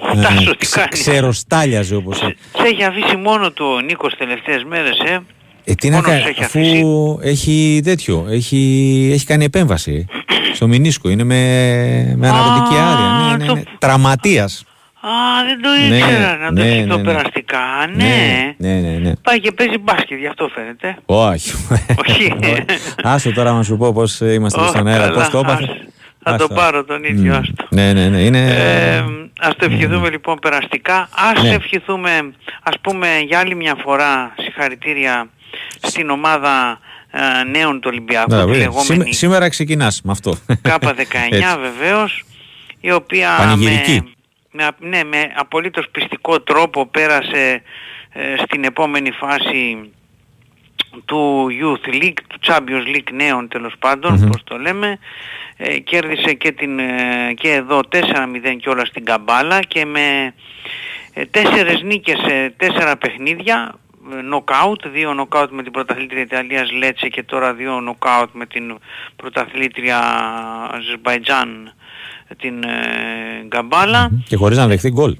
[0.00, 2.16] Ο Τάσος τι ξε- κάνεις; ξεροστάλιαζε όπως...
[2.16, 2.36] Σε
[2.72, 5.18] έχει αφήσει μόνο του ο Νίκος τελευταίες μέρες, ε;
[5.64, 6.84] Ε, τι να Μόνος κάνει, έχει αφού αφήσει;
[7.22, 10.06] έχει τέτοιο, έχει, έχει κάνει επέμβαση
[10.54, 11.34] στο μηνίσκο, είναι με,
[12.16, 13.62] με αναρρωτική Α, άρια, ναι, ναι, το- ναι.
[13.78, 14.62] τραυματίας.
[15.00, 15.10] Α,
[15.46, 17.02] δεν το Ναι, ήξερα να το ναι, έχει ναι, το ναι.
[17.02, 17.58] περαστικά.
[17.94, 18.54] Ναι.
[18.56, 19.12] ναι, ναι, ναι.
[19.22, 20.96] Πάει και παίζει μπάσκετ, γι' αυτό φαίνεται.
[21.06, 21.52] Όχι.
[22.08, 22.32] Όχι.
[23.02, 25.68] Άσο τώρα να σου πω πώς είμαστε Ω, στον αέρα, καλά, πώς το έπαθε.
[26.28, 26.54] Ας- Θα το Άστα.
[26.54, 27.38] πάρω τον ίδιο, Μμ.
[27.38, 27.66] άστο.
[27.70, 28.38] Ναι, ναι, ναι, είναι...
[28.50, 29.04] Ε,
[29.40, 31.08] ας το ευχηθούμε λοιπόν περαστικά.
[31.34, 31.48] Ας Ναι.
[31.48, 32.32] ευχηθούμε,
[32.62, 35.28] ας πούμε, για άλλη μια φορά συγχαρητήρια
[35.82, 36.78] στην ομάδα
[37.10, 40.36] ε, νέων του Ολυμπιακού, Μπράβο, τη ε, λεγόμενη σήμε- Σήμερα ξεκινάς με αυτό.
[40.62, 40.88] K19
[41.30, 41.58] Έτσι.
[41.60, 42.24] βεβαίως,
[42.80, 44.02] η οποία Πανηγυρική.
[44.52, 47.62] με, με, ναι, με απολύτως πιστικό τρόπο πέρασε
[48.12, 49.90] ε, στην επόμενη φάση
[51.04, 54.28] του Youth League, του Champions League νέων τέλος πάντων, Μμμ.
[54.28, 54.98] πώς το λέμε.
[55.56, 60.34] Ε, κέρδισε και, την, ε, και εδώ 4-0 και όλα στην Καμπάλα και με
[61.14, 63.78] ε, τέσσερες νίκες σε τέσσερα παιχνίδια,
[64.24, 68.78] νοκάουτ, δύο νοκάουτ με την πρωταθλήτρια Ιταλίας Λέτσε και τώρα δύο νοκάουτ με την
[69.16, 69.98] πρωταθλήτρια
[70.70, 71.72] Αζερμπαϊτζάν
[72.36, 74.10] την ε, Γκαμπάλα.
[74.28, 75.16] Και χωρίς να δεχθεί γκολ.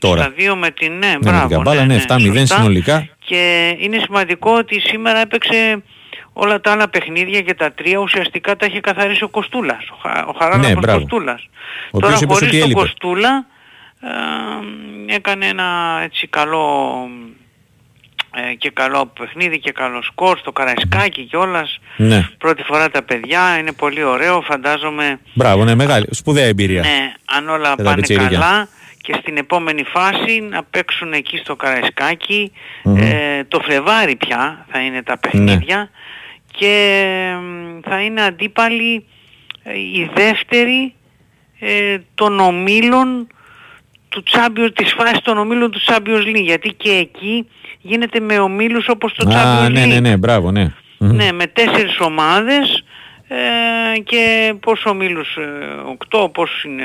[0.00, 0.22] Τώρα.
[0.22, 1.46] Τα δύο με την, ναι, Ναι, με μπράβο.
[1.46, 2.54] την καμπάλα, ναι, 7-0 σωστά.
[2.56, 3.08] συνολικά.
[3.24, 5.82] Και είναι σημαντικό ότι σήμερα έπαιξε
[6.32, 10.24] όλα τα άλλα παιχνίδια και τα τρία ουσιαστικά τα είχε καθαρίσει ο Κοστούλας, ο, Χα,
[10.24, 10.98] ο Χαράλαμπος Ναι, μπράβο.
[11.00, 11.48] Κοστούλας.
[11.90, 12.80] Ο Τώρα οποίος είπες χωρίς ότι τον έλειπε.
[12.80, 13.46] Κοστούλα
[15.08, 16.94] ε, έκανε ένα έτσι καλό
[18.50, 21.78] ε, και καλό παιχνίδι και καλό σκορ στο Καραϊσκάκι κιόλας.
[21.96, 22.28] Ναι.
[22.38, 26.80] Πρώτη φορά τα παιδιά, είναι πολύ ωραίο, φαντάζομαι Μπράβο, ναι, μεγάλη, σπουδαία εμπειρία.
[26.80, 28.28] ναι, αν όλα Για τα πάνε πιτσιρίκια.
[28.38, 28.68] καλά
[29.10, 32.52] και στην επόμενη φάση να παίξουν εκεί στο καραϊσκακι
[32.84, 32.96] Μμμ.
[32.96, 35.90] ε, το Φλεβάρι πια θα είναι τα παιχνίδια
[36.52, 37.04] και
[37.40, 39.04] μ, θα είναι αντίπαλοι
[39.62, 40.94] ε, η δεύτερη
[41.58, 43.26] ε, των ομίλων
[44.08, 47.48] του Champions, της φάσης των ομίλων του Champions League γιατί και εκεί
[47.80, 49.88] γίνεται με ομίλους όπως το Champions Α, ναι, League.
[49.88, 50.72] ναι, ναι, μπράβο, ναι.
[50.98, 51.14] Μμμ.
[51.14, 52.84] Ναι, με τέσσερις ομάδες
[53.32, 56.84] ε, και πόσο ομίλους, ε, οκτώ, πώς είναι,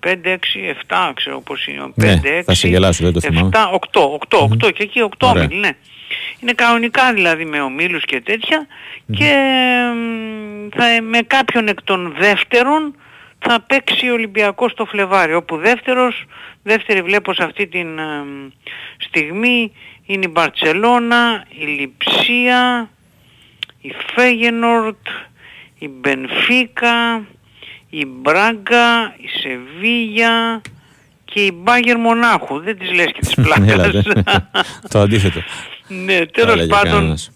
[0.00, 3.46] πέντε, έξι, εφτά, ξέρω πώς είναι, Ναι, πέντε, έξι, θα σε γελάσω, δεν το θυμάμαι.
[3.46, 5.42] εφτά, οκτώ, οκτώ, οκτώ και εκεί οκτώ Ωραία.
[5.42, 5.70] ομίλοι, ναι.
[6.40, 8.66] Είναι κανονικά δηλαδή με ομίλους και τέτοια
[9.12, 9.34] και
[9.94, 12.94] μ, θα, με κάποιον εκ των δεύτερων
[13.38, 16.24] θα παίξει ο Ολυμπιακός στο Φλεβάρι, όπου δεύτερος,
[16.62, 18.24] δεύτερη βλέπω σε αυτή την ε,
[18.98, 19.72] στιγμή
[20.06, 22.90] είναι η Μπαρτσελώνα, η Λιψία,
[23.80, 25.06] η Φέγενορτ,
[25.84, 27.26] η Μπενφίκα,
[27.90, 30.60] η Μπράγκα, η Σεβίγια
[31.24, 32.58] και η Μπάγερ Μονάχου.
[32.60, 33.34] Δεν τις λες και τις
[33.66, 34.02] Έλατε.
[34.02, 34.04] πλάκας.
[34.90, 35.40] το αντίθετο.
[35.88, 37.30] ναι, Τα τέλος έλεγε πάντων κανένας.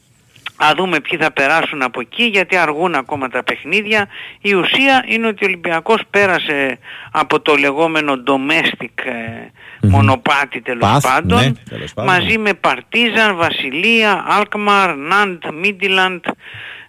[0.60, 4.08] Α δούμε ποιοι θα περάσουν από εκεί γιατί αργούν ακόμα τα παιχνίδια.
[4.40, 6.78] Η ουσία είναι ότι ο Ολυμπιακός πέρασε
[7.10, 12.14] από το λεγόμενο domestic ε, μονοπάτι τέλος Path, πάντων ναι, τέλος πάντων.
[12.14, 16.24] μαζί με Παρτίζαν, Βασιλεία, Αλκμαρ, Ναντ, Μίντιλαντ,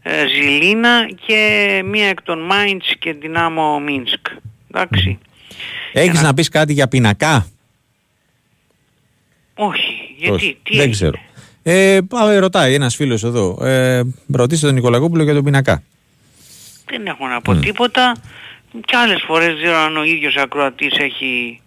[0.02, 4.28] ε, Ζιλίνα και μία εκ των Μάιντς και Δυνάμο Μίνσκ.
[4.72, 5.20] Εντάξει.
[5.94, 7.48] Έχεις να πεις κάτι για πινακά;
[9.56, 11.20] Όχι, γιατί, Όχι, τι δεν έγινε; ξέρω.
[11.64, 13.66] Ε, πάμε, ρωτάει ένας φίλος εδώ.
[13.66, 14.02] Ε,
[14.34, 15.84] ρωτήστε τον Νικολακόπουλο για τον πινακά.
[16.86, 18.16] Δεν έχω να πω τίποτα.
[18.86, 21.62] Κι άλλες φορές δεν ξέρω αν ο ίδιος ακροατής έχει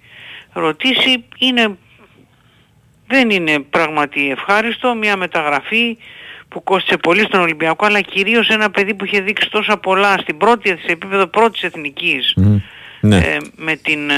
[0.53, 1.25] ρωτήσει.
[1.39, 1.77] Είναι,
[3.07, 5.97] δεν είναι πράγματι ευχάριστο μια μεταγραφή
[6.49, 10.37] που κόστησε πολύ στον Ολυμπιακό αλλά κυρίως ένα παιδί που είχε δείξει τόσα πολλά στην
[10.37, 12.57] πρώτη, σε επίπεδο πρώτης εθνικής Μμ.
[13.01, 13.17] Ναι.
[13.17, 14.15] ε, με την ε,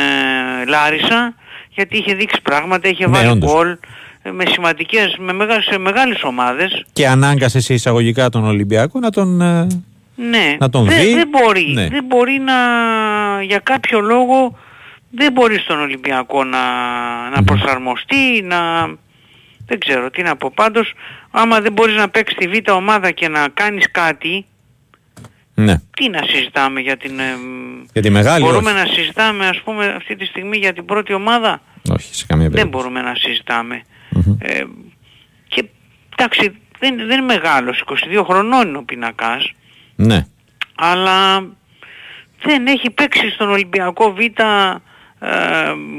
[0.69, 1.35] Λάρισα
[1.71, 3.53] γιατί είχε δείξει πράγματα, είχε Ναι, βάλει όντως.
[3.53, 3.79] γκολ ε,
[4.33, 9.41] με σημαντικές, με μεγάλες, σε μεγάλες ομάδες Και ανάγκασες σε εισαγωγικά τον Ολυμπιακό να τον...
[9.41, 9.67] ε,
[10.15, 11.15] Ναι, Να τον δεν, δει.
[11.15, 11.89] δεν μπορεί, Ναι.
[11.89, 12.53] δεν μπορεί να,
[13.43, 14.59] για κάποιο λόγο
[15.11, 16.59] δεν μπορεί στον Ολυμπιακό να,
[17.35, 18.87] να προσαρμοστεί, να,
[19.67, 20.51] δεν ξέρω τι να πω.
[20.55, 20.93] Πάντως,
[21.31, 24.45] άμα δεν μπορείς να παίξεις τη β' ομάδα και να κάνεις κάτι,
[25.55, 25.81] ναι.
[25.97, 27.19] τι να συζητάμε για την...
[27.19, 27.23] ε,
[27.93, 28.81] Για τη μεγάλη μπορούμε όχι.
[28.81, 31.61] να συζητάμε ας πούμε αυτή τη στιγμή για την πρώτη ομάδα;
[31.91, 32.85] Όχι, σε καμία Δεν περίπτωση.
[32.87, 33.83] μπορούμε να συζητάμε.
[34.39, 34.63] Ε,
[35.49, 35.65] και
[36.17, 39.53] εντάξει, δεν, δεν είναι μεγάλος, 22 χρονών είναι ο πινακάς
[39.97, 40.27] Ναι.
[40.75, 41.47] αλλά
[42.43, 44.33] δεν έχει παίξει στον Ολυμπιακό Β ε,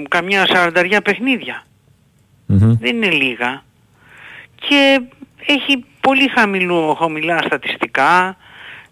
[0.08, 1.64] καμιά σαρανταριά παιχνίδια.
[2.46, 2.78] Μμμ.
[2.80, 3.64] Δεν είναι λίγα.
[4.56, 5.02] Και
[5.46, 8.38] έχει πολύ χαμηλό, χαμηλά στατιστικά.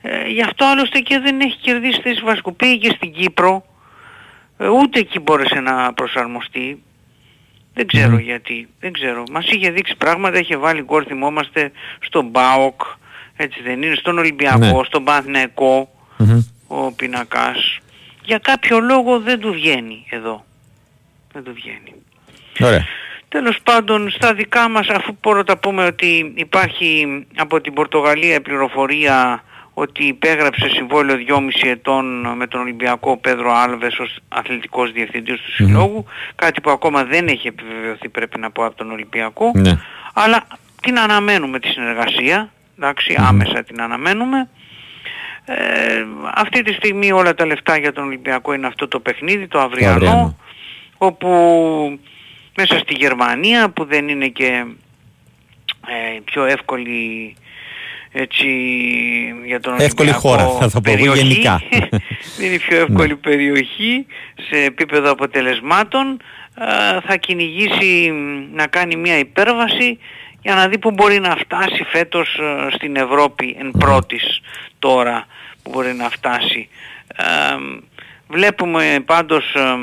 [0.02, 2.56] Ε, γι' αυτό άλλωστε και δεν έχει κερδίσει θέση βασικού.
[2.56, 3.66] Πήγε και στην Κύπρο.
[4.58, 6.84] Ε, ούτε εκεί μπόρεσε να προσαρμοστεί.
[7.74, 9.24] Δεν ξέρω γιατί, δεν ξέρω.
[9.32, 12.82] Μας είχε δείξει πράγματα, είχε βάλει γκολ θυμόμαστε στον ΠΑΟΚ,
[13.36, 14.84] έτσι δεν είναι, στον Ολυμπιακό, Ναι.
[14.86, 15.90] στον Παναθηναϊκό,
[16.68, 17.78] ο πινακάς.
[18.24, 20.46] Για κάποιο λόγο δεν του βγαίνει εδώ.
[21.34, 21.94] Δεν του βγαίνει.
[22.60, 22.86] Ωραία.
[23.28, 29.44] Τέλος πάντων, στα δικά μας, αφού πρώτα πούμε ότι υπάρχει από την Πορτογαλία η πληροφορία
[29.74, 35.52] ότι υπέγραψε συμβόλαιο 2,5 ετών με τον Ολυμπιακό ο Πέδρο Άλβες ως αθλητικός διευθυντής του
[35.52, 36.06] συλλόγου,
[36.36, 39.80] κάτι που ακόμα δεν έχει επιβεβαιωθεί πρέπει να πω από τον Ολυμπιακό, Ναι.
[40.14, 40.44] αλλά
[40.82, 44.50] την αναμένουμε τη συνεργασία, εντάξει, άμεσα την αναμένουμε.
[45.46, 49.60] Ε, αυτή τη στιγμή όλα τα λεφτά για τον Ολυμπιακό είναι αυτό το παιχνίδι, το
[49.60, 50.38] αυριανό, αυριανό.
[50.98, 51.30] όπου
[52.58, 54.66] μέσα στη Γερμανία που δεν είναι και
[55.88, 57.36] ε, πιο εύκολη
[58.16, 58.48] έτσι
[59.46, 61.22] για τον Εύκολη Ολυμπιακό χώρα, θα το πω εγώ περιοχή.
[61.22, 61.62] γενικά.
[62.38, 64.06] δεν είναι η πιο εύκολη περιοχή
[64.50, 66.22] σε επίπεδο αποτελεσμάτων
[66.60, 70.00] ε, θα κυνηγήσει μ, να κάνει μια υπέρβαση
[70.42, 74.42] για να δει που μπορεί να φτάσει φέτος ε, στην Ευρώπη εν πρώτης
[74.80, 75.26] τώρα
[75.64, 76.70] που μπορεί να φτάσει.
[77.16, 77.24] Ε,
[78.28, 79.78] βλέπουμε πάντως ε,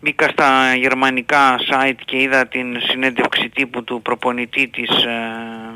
[0.00, 5.71] μπήκα στα γερμανικά site και είδα την συνέντευξη τύπου του προπονητή της ε,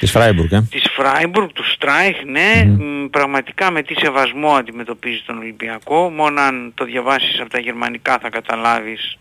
[0.00, 5.38] Της Φράιμπουργκ, ε; της Φράιμπουργκ, του Στράιχ, ναι, μ, πραγματικά με τι σεβασμό αντιμετωπίζει τον
[5.38, 6.10] Ολυμπιακό.
[6.10, 9.18] Μόνο αν το διαβάσεις από τα γερμανικά θα καταλάβεις,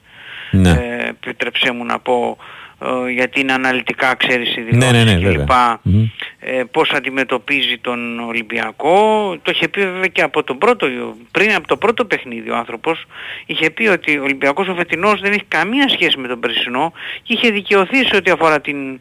[0.51, 0.69] Ναι.
[0.69, 2.37] ε, επιτρέψέ μου να πω,
[3.07, 5.37] ε, γιατί είναι αναλυτικά ξέρεις οι Ναι, δηλώσεις ναι, ναι, κλπ.
[5.37, 5.79] βέβαια.
[5.83, 6.05] Μμμ.
[6.39, 8.97] Ε, πώς αντιμετωπίζει τον Ολυμπιακό.
[9.41, 10.87] Το είχε πει βέβαια και από τον πρώτο,
[11.31, 13.05] πριν από το πρώτο παιχνίδι ο άνθρωπος.
[13.45, 16.93] Είχε πει ότι ο Ολυμπιακός ο φετινός δεν έχει καμία σχέση με τον περσινό
[17.23, 18.99] και είχε δικαιωθεί σε ό,τι αφορά την,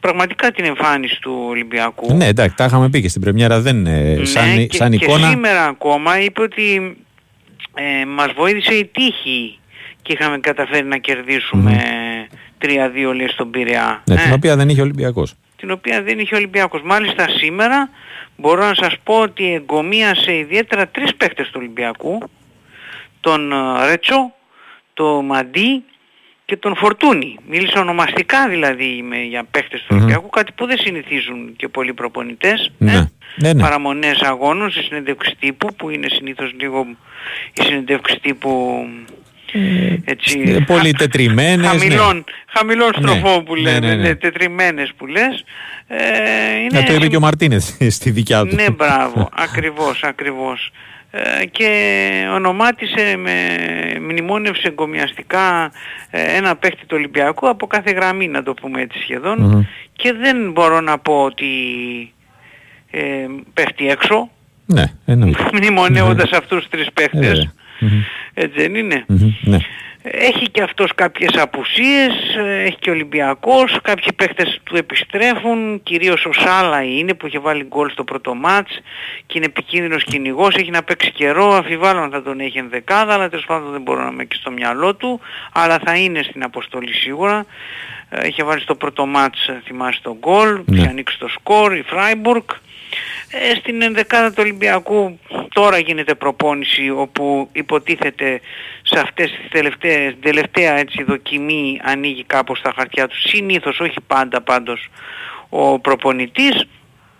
[0.00, 2.14] πραγματικά την εμφάνιση του Ολυμπιακού.
[2.14, 3.60] Ναι, εντάξει, τα είχαμε πει και στην Πρεμιέρα.
[3.60, 5.28] Δεν είναι σαν, Ναι, και, σαν και εικόνα.
[5.28, 6.96] σήμερα ακόμα είπε ότι
[7.74, 9.58] ε, μας βοήθησε η τύχη
[10.02, 11.80] και είχαμε καταφέρει να κερδίσουμε
[12.62, 14.02] 3-2 λέει στον Πειραιά.
[14.04, 15.34] Ναι, Ε, την οποία δεν είχε ο Ολυμπιακός.
[15.56, 16.80] την οποία δεν είχε ο Ολυμπιακός.
[16.84, 17.90] Μάλιστα σήμερα
[18.36, 22.18] μπορώ να σας πω ότι εγκομίασε ιδιαίτερα τρεις παίχτες του Ολυμπιακού.
[23.20, 24.32] Τον ε, Ρέτσο,
[24.94, 25.84] τον Μαντί
[26.48, 27.36] και τον Φορτούνη.
[27.48, 32.70] Μίλησα ονομαστικά δηλαδή με, για παίχτες του Ολυμπιακού, κάτι που δεν συνηθίζουν και πολλοί προπονητές.
[32.78, 32.92] Ναι.
[32.92, 33.60] Ε, Ναι, ναι.
[33.62, 36.86] παραμονές αγώνων σε συνέντευξη τύπου που είναι συνήθως λίγο
[37.52, 38.84] η συνέντευξη τύπου
[40.04, 42.22] έτσι, Ε, πολύ χα- τετριμένες, χαμηλών, ναι.
[42.46, 44.02] χαμηλών Ναι, στροφών που ναι, λένε, ναι, ναι.
[44.02, 45.44] ναι, τετριμένες που λες.
[45.86, 45.96] Ε,
[46.58, 48.54] είναι Να το είπε και ο Μαρτίνεθ στη δικιά του.
[48.54, 50.70] ναι, μπράβο, ακριβώς, ακριβώς.
[51.10, 51.70] Ε, και
[52.34, 53.34] ονομάτισε με
[54.00, 55.72] μνημόνευσε εγκομιαστικά
[56.10, 59.62] ε, ένα παίχτη του Ολυμπιακού από κάθε γραμμή να το πούμε έτσι σχεδόν Μμμ.
[59.92, 61.46] και δεν μπορώ να πω ότι
[62.90, 64.30] ε, πέφτει έξω
[64.66, 65.48] Ναι, εννοείται.
[65.52, 67.52] μνημονεύοντας αυτούς τους τρεις Ε, παίχτες βέβαια.
[67.80, 68.00] Μμμ.
[68.34, 69.58] έτσι δεν είναι Μμμ, Ναι.
[70.02, 76.24] Έχει και αυτός κάποιες απουσίες, ε, έχει και ο Ολυμπιακός, κάποιοι παίχτες του επιστρέφουν, κυρίως
[76.24, 78.80] ο Σάλα είναι που είχε βάλει γκολ στο πρώτο μάτς
[79.26, 83.28] και είναι επικίνδυνος κυνηγός, έχει να παίξει καιρό, αφιβάλλω αν θα τον έχει ενδεκάδα, αλλά
[83.28, 85.20] τέλος πάντων δεν μπορώ να είμαι και στο μυαλό του,
[85.52, 87.46] αλλά θα είναι στην αποστολή σίγουρα.
[88.10, 90.78] Ε, Είχε βάλει στο πρώτο μάτς, ε, θυμάσαι τον γκολ, Ναι.
[90.78, 92.44] είχε ανοίξει το σκορ, η Φράιμπουργκ.
[93.30, 95.18] Ε, στην ενδεκάδα του Ολυμπιακού
[95.52, 98.40] τώρα γίνεται προπόνηση όπου υποτίθεται
[98.82, 103.16] σε αυτές τις τελευταίες, την τελευταία έτσι, δοκιμή ανοίγει κάπως τα χαρτιά του.
[103.28, 104.88] Συνήθως, όχι πάντα πάντως,
[105.48, 106.66] ο προπονητής.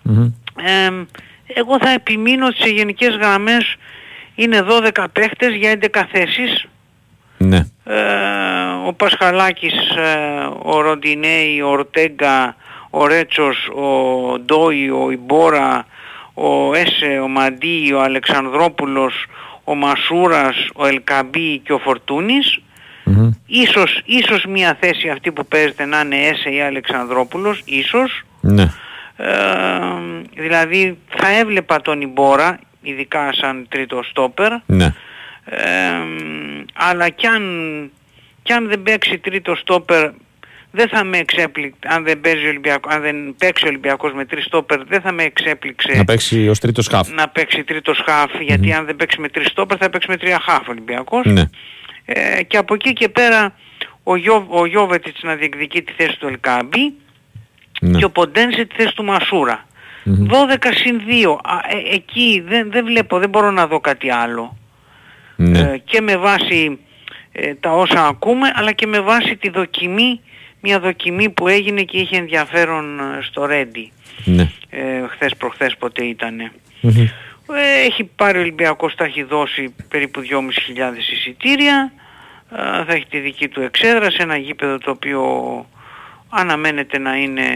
[0.03, 0.33] Μμμ.
[0.63, 1.07] Ε,
[1.47, 3.77] εγώ θα επιμείνω ότι σε γενικές γραμμές
[4.35, 6.67] είναι 12 παίχτες για 11 θέσεις.
[7.39, 7.67] Ναι.
[7.85, 8.03] Ε,
[8.87, 12.57] ο Πασχαλάκης, ε, ο Ροντινέη, ο Ορτέγκα,
[12.91, 15.87] ο Ρέτσος, ο Ντόι, ο Ιμπόρα,
[16.41, 19.27] ο Έσε, ο Μαντί, ο Αλεξανδρόπουλος,
[19.65, 22.61] ο Μασούρας, ο Ελκαμπή και ο Φορτούνης.
[23.05, 23.31] Μμμ.
[23.47, 28.23] Ίσως, ίσως μια θέση αυτή που παίζεται να είναι Έσε ή Αλεξανδρόπουλος, ίσως.
[28.41, 28.73] Ναι.
[29.17, 29.27] Ε,
[30.35, 34.53] δηλαδή θα έβλεπα τον Ιμπόρα, ειδικά σαν τρίτο στόπερ.
[34.67, 34.95] Ναι.
[35.45, 35.93] Ε,
[36.75, 37.43] αλλά κι αν,
[38.43, 40.11] κι αν δεν παίξει τρίτο στόπερ
[40.71, 44.25] δεν θα με εξέπληξε αν δεν, παίζει ο Ολυμπιακός, αν δεν παίξει ο Ολυμπιακός με
[44.25, 47.09] τρεις στόπερ δεν θα με εξέπληξε Να παίξει ως τρίτος σκάφ.
[47.11, 50.41] να παίξει τρίτος χαφ γιατί αν δεν παίξει με τρεις στόπερ θα παίξει με τρία
[50.41, 51.43] χαφ ο Ολυμπιακός Ναι.
[52.05, 53.55] ε, και από εκεί και πέρα
[54.03, 56.93] ο, Γιώ, ο Γιώβετιτς να διεκδικεί τη θέση του Ελκάμπη
[57.81, 57.99] Ναι.
[57.99, 59.67] και ο Ποντένσε τη θέση του Μασούρα
[60.05, 64.57] 12 συν 2 Α, ε, εκεί δεν, δεν βλέπω δεν μπορώ να δω κάτι άλλο
[65.37, 65.59] Ναι.
[65.59, 66.79] ε, και με βάση
[67.33, 70.21] ε, τα όσα ακούμε αλλά και με βάση τη δοκιμή
[70.61, 73.93] μια δοκιμή που έγινε και είχε ενδιαφέρον ε, στο Ρέντι
[74.25, 74.51] Ναι.
[74.71, 77.01] ε, χθες προχθές ποτέ ήτανε Μμμ.
[77.01, 80.27] Ε, Έχει πάρει ο Ολυμπιακός, τα έχει δώσει περίπου 2.500
[81.13, 81.93] εισιτήρια.
[82.53, 85.23] Ε, Θα έχει τη δική του εξέδρα σε ένα γήπεδο το οποίο
[86.29, 87.47] αναμένεται να είναι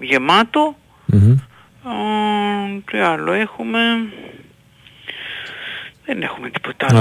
[0.00, 0.76] ε, γεμάτο.
[1.12, 3.78] Ε, Τι άλλο έχουμε;
[6.04, 6.98] Δεν έχουμε τίποτα άλλο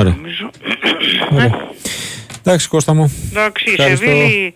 [1.31, 1.69] Ωραία.
[2.45, 2.63] Νομίζω.
[2.63, 3.13] Εντάξει, Κώστα μου.
[3.31, 4.05] Εντάξει, η Ευχαριστώ.
[4.05, 4.53] Σεβίλη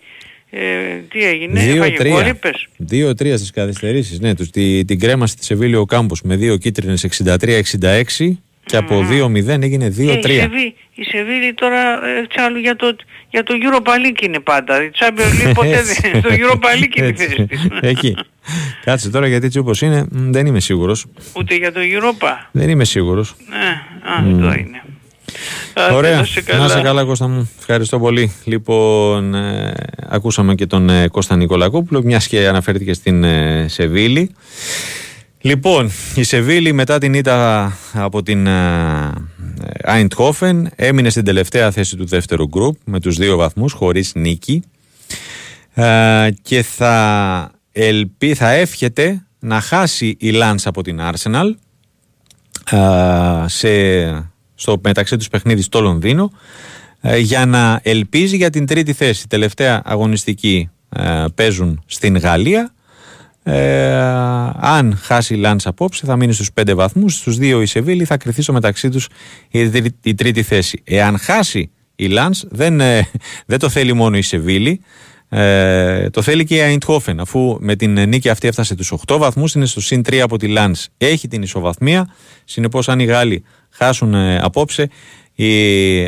[0.50, 2.08] ε, τι έγινε, έφαγε 2-3.
[2.08, 2.68] γκολ, είπες.
[2.90, 4.20] 2-3 στις καθυστερήσεις.
[4.20, 9.06] Ναι, τους, τη, την κρέμασε τη Σεβίλη ο Κάμπος με δύο κίτρινες 63-66 και από
[9.10, 10.30] 2-0 έγινε Και η 2-3.
[10.40, 12.96] Σεβίλη, η Σεβίλη τώρα ε, τσάλου για το,
[13.30, 14.84] για το Europa League είναι πάντα.
[14.84, 16.00] Η Champions League ποτέ Έτσι.
[16.10, 16.20] δεν...
[16.20, 17.26] Στο Europa League είναι η Έτσι.
[17.26, 17.66] θέση της.
[17.80, 18.16] Εκεί.
[18.84, 21.06] Κάτσε τώρα γιατί έτσι όπως είναι, μ, δεν είμαι σίγουρος.
[21.36, 23.34] Ούτε για το Europa; Δεν είμαι σίγουρος.
[23.48, 23.66] Ναι,
[24.12, 24.82] α, εδώ είναι.
[25.74, 26.16] Άντε, Ωραία.
[26.16, 26.62] να σε καλά.
[26.62, 27.50] Να σε καλά, Κώστα μου.
[27.58, 28.32] Ευχαριστώ πολύ.
[28.44, 29.72] Λοιπόν, ε,
[30.08, 34.34] ακούσαμε και τον ε, Κώστα Νικολακόπουλο, μιας και αναφέρθηκε στην ε, Σεβίλη.
[35.40, 38.48] Λοιπόν, η Σεβίλη μετά την ήττα από την
[39.84, 44.62] Eindhoven έμεινε στην τελευταία θέση του δεύτερου γκρουπ με τους δύο βαθμούς χωρίς νίκη
[45.74, 51.54] Ε, και θα, ελπί, θα εύχεται να χάσει η Λάνς από την Arsenal
[52.70, 54.29] ε, σε,
[54.60, 56.32] στο μεταξύ τους παιχνίδι στο Λονδίνο
[57.00, 59.28] ε, για να ελπίζει για την τρίτη θέση.
[59.28, 62.74] Τελευταία αγωνιστική ε, παίζουν στην Γαλλία.
[63.42, 63.92] Ε,
[64.60, 67.14] αν χάσει η Λάνς απόψε θα μείνει στους πέντε βαθμούς.
[67.14, 69.08] Στους δύο η Σεβίλη θα κρυθεί στο μεταξύ τους
[69.50, 70.82] η, τρί- η τρίτη θέση.
[70.84, 73.08] Εάν χάσει η Λάνς δεν, ε,
[73.46, 74.80] δεν το θέλει μόνο η Σεβίλη.
[75.32, 79.54] Ε, το θέλει και η Αϊντχόφεν αφού με την νίκη αυτή έφτασε τους 8 βαθμούς
[79.54, 82.08] είναι στο συν 3 από τη Λάνς έχει την ισοβαθμία
[82.44, 84.88] συνεπώς αν οι Γάλλοι χάσουν ε, απόψε
[85.34, 85.50] η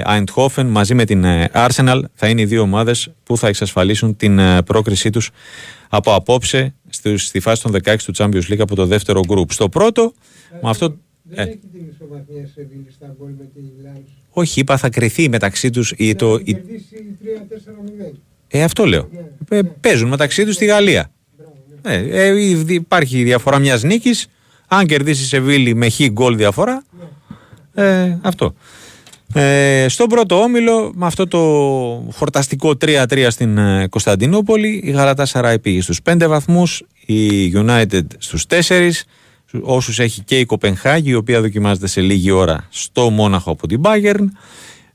[0.06, 4.39] Eindhoven μαζί με την ε, Arsenal θα είναι οι δύο ομάδες που θα εξασφαλίσουν την
[4.39, 5.30] ε, πρόκρισή τους
[5.89, 9.52] από απόψε στους- στη φάση των 16 του Champions League από το δεύτερο γκρουπ.
[9.52, 10.12] Στο πρώτο,
[10.62, 10.97] με αυτό...
[11.22, 14.09] Δεν ε, έχει την ισοβαθμία σε Βίλη στα γκολ με τη Λάνς.
[14.30, 17.16] όχι, είπα θα κρυθεί μεταξύ τους η, το, Έχει η- κερδίσει
[18.10, 18.14] 3-4-0.
[18.48, 19.09] ε, αυτό λέω.
[19.48, 21.10] Ε, παίζουν μεταξύ τους στη Γαλλία.
[21.82, 24.26] Ε, ε, η- υπάρχει διαφορά μιας νίκης.
[24.68, 26.84] Αν κερδίσει η Σεβίλη με χ γκολ διαφορά,
[27.74, 28.55] ε, αυτό.
[29.35, 31.39] Ε, στον πρώτο όμιλο, με αυτό το
[32.12, 38.44] χορταστικό 3-3 στην ε, Κωνσταντινούπολη, η Γαλατά Σαράι πήγε στους 5 βαθμούς, η United στους
[38.49, 38.90] 4,
[39.61, 43.81] όσους έχει και η Κοπενχάγη, η οποία δοκιμάζεται σε λίγη ώρα στο Μόναχο από την
[43.85, 44.24] Bayern.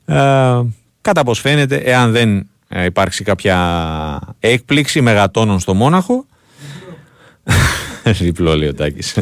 [0.04, 0.62] Ε,
[1.00, 3.56] κατά πως φαίνεται, εάν δεν ε, υπάρξει κάποια
[4.40, 6.26] έκπληξη μεγατόνων στο Μόναχο,
[8.04, 9.18] Διπλό λέει ο Τάκης.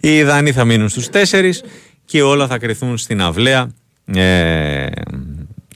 [0.00, 1.62] Οι Δανείοι θα μείνουν στους τέσσερις
[2.08, 3.70] και όλα θα κρυθούν στην αυλαία.
[4.14, 4.86] Ε,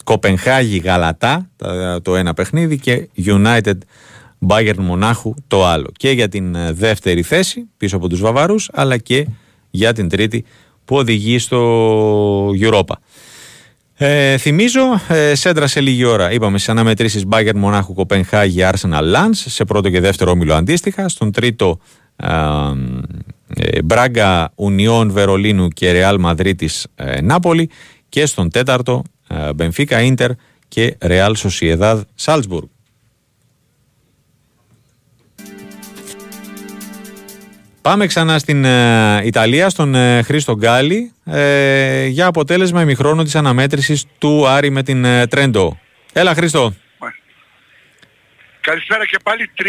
[0.05, 3.75] Κοπενχάγη Γαλατά τα- το ένα παιχνίδι και United
[4.49, 5.91] Bayern Μονάχου το άλλο.
[5.97, 9.27] Και για την ε, δεύτερη θέση πίσω από τους Βαβαρούς αλλά και
[9.71, 10.45] για την τρίτη
[10.85, 12.95] που οδηγεί στο Europa.
[13.95, 16.33] Ε, θυμίζω, ε, σέντρα σε λίγη ώρα.
[16.33, 21.09] Είπαμε στι αναμετρήσεις Bayern Μονάχου Κοπενχάγη Arsenal Lance σε πρώτο και δεύτερο όμιλο αντίστοιχα.
[21.09, 21.79] Στον τρίτο
[22.17, 22.29] ε,
[23.85, 26.69] Μπράγκα Ουνιών Βερολίνου και Ρεάλ Μαδρίτη
[27.23, 27.71] Νάπολη.
[28.09, 29.03] Και στον τέταρτο
[29.55, 30.31] Μπενφίκα Ίντερ
[30.69, 32.69] και Ρεάλ Σοσιεδάδ Σάλτσμπουργκ.
[37.83, 44.05] Πάμε ξανά στην ε, Ιταλία, στον ε, Χρήστο Γκάλη, ε, για αποτέλεσμα ημιχρόνου της αναμέτρησης
[44.19, 45.79] του Άρη με την ε, Τρέντο.
[46.13, 46.75] Έλα Χρήστο.
[48.63, 49.65] Καλησπέρα και πάλι 32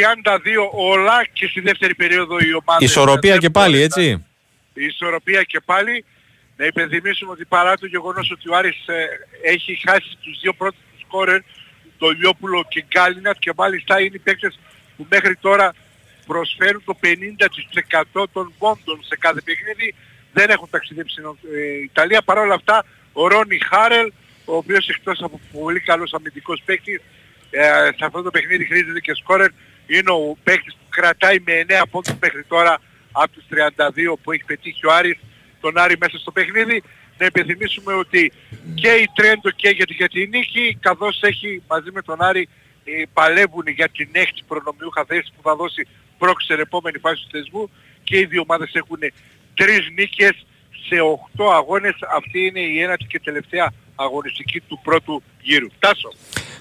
[0.72, 2.84] όλα και στη δεύτερη περίοδο η ομάδα.
[2.86, 4.26] Ισορροπία και πάλι, έτσι.
[4.74, 6.06] Η ισορροπία και πάλι.
[6.57, 9.07] Να υπενθυμίσουμε ότι παρά το γεγονός ότι ο Άρης ε,
[9.44, 11.41] έχει χάσει τους δύο πρώτους του σκόρερ,
[11.98, 14.60] το Λιόπουλο και Γκάλινατ και μάλιστα είναι οι παίκτες
[14.98, 15.74] που μέχρι τώρα
[16.26, 16.98] προσφέρουν το
[18.14, 19.95] 50% των πόντων σε κάθε παιχνίδι.
[20.34, 22.22] Δεν έχουν ταξιδέψει στην ε, Ιταλία.
[22.22, 24.11] Παρ' όλα αυτά ο Ρόνι Χάρελ,
[24.45, 27.02] ο οποίος εκτός από πολύ καλός αμυντικός παίκτης,
[27.55, 29.49] ε, σε αυτό το παιχνίδι χρήζεται και σκόρερ,
[29.88, 32.77] είναι ο παίκτης που κρατάει με 9 πόντους μέχρι τώρα
[33.11, 35.19] από τους 32 που έχει πετύχει ο Άρης
[35.59, 36.84] τον Άρη μέσα στο παιχνίδι.
[37.17, 38.31] Να υπενθυμίσουμε ότι
[38.73, 42.49] και η Τρέντο και για τη, για τη νίκη, καθώς έχει μαζί με τον Άρη
[42.84, 47.30] ε, παλεύουν για την έκτη προνομιούχα θέση που θα δώσει πρόξη στην επόμενη φάση του
[47.31, 47.69] θεσμού
[48.03, 48.99] και οι δύο ομάδες έχουν
[49.53, 50.45] τρεις νίκες
[50.88, 50.95] σε
[51.38, 51.95] 8 αγώνες.
[52.15, 55.67] Αυτή είναι η ένατη και τελευταία αγωνιστική του πρώτου γύρου.
[55.80, 56.09] Τάσο.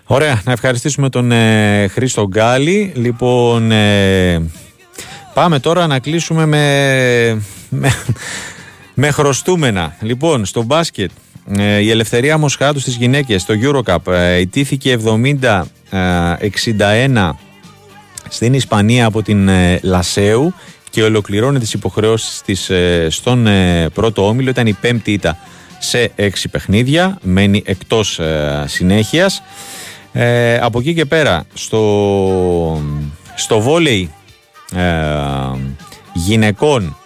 [0.05, 2.93] Ωραία, να ευχαριστήσουμε τον ε, Χρήστο Γκάλη.
[2.95, 4.51] Λοιπόν, ε,
[5.35, 7.91] πάμε τώρα να κλείσουμε με, με,
[8.95, 9.97] με χρωστούμενα.
[10.01, 11.11] Λοιπόν, στο μπάσκετ,
[11.57, 14.99] ε, η Ελευθερία Μοσχάτου στις γυναίκες, στο Eurocup, ε, ιτήθηκε
[15.91, 17.31] 70-61
[18.29, 20.55] στην Ισπανία από την ε, Λασέου
[20.91, 24.51] και ολοκληρώνει τις υποχρεώσεις της ε, στον ε, πρώτο όμιλο.
[24.51, 25.39] Ήταν η πέμπτη ήττα
[25.79, 29.43] σε έξι παιχνίδια, μένει εκτός ε, συνέχειας.
[30.12, 32.82] Ε, από εκεί και πέρα, στο,
[33.34, 34.10] στο βόλεϊ
[34.74, 34.82] ε,
[36.12, 36.97] γυναικών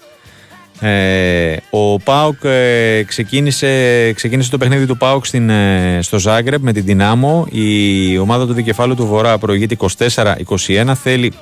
[0.80, 6.72] ε, ο Πάουκ ε, ξεκίνησε, ξεκίνησε το παιχνίδι του Πάουκ στην, ε, στο Ζάγκρεπ με
[6.72, 7.46] την Δυνάμο.
[7.50, 9.76] Η ομάδα του δικεφάλου του Βορρά προηγείται
[10.06, 10.92] 24-21.
[11.02, 11.32] Θέλει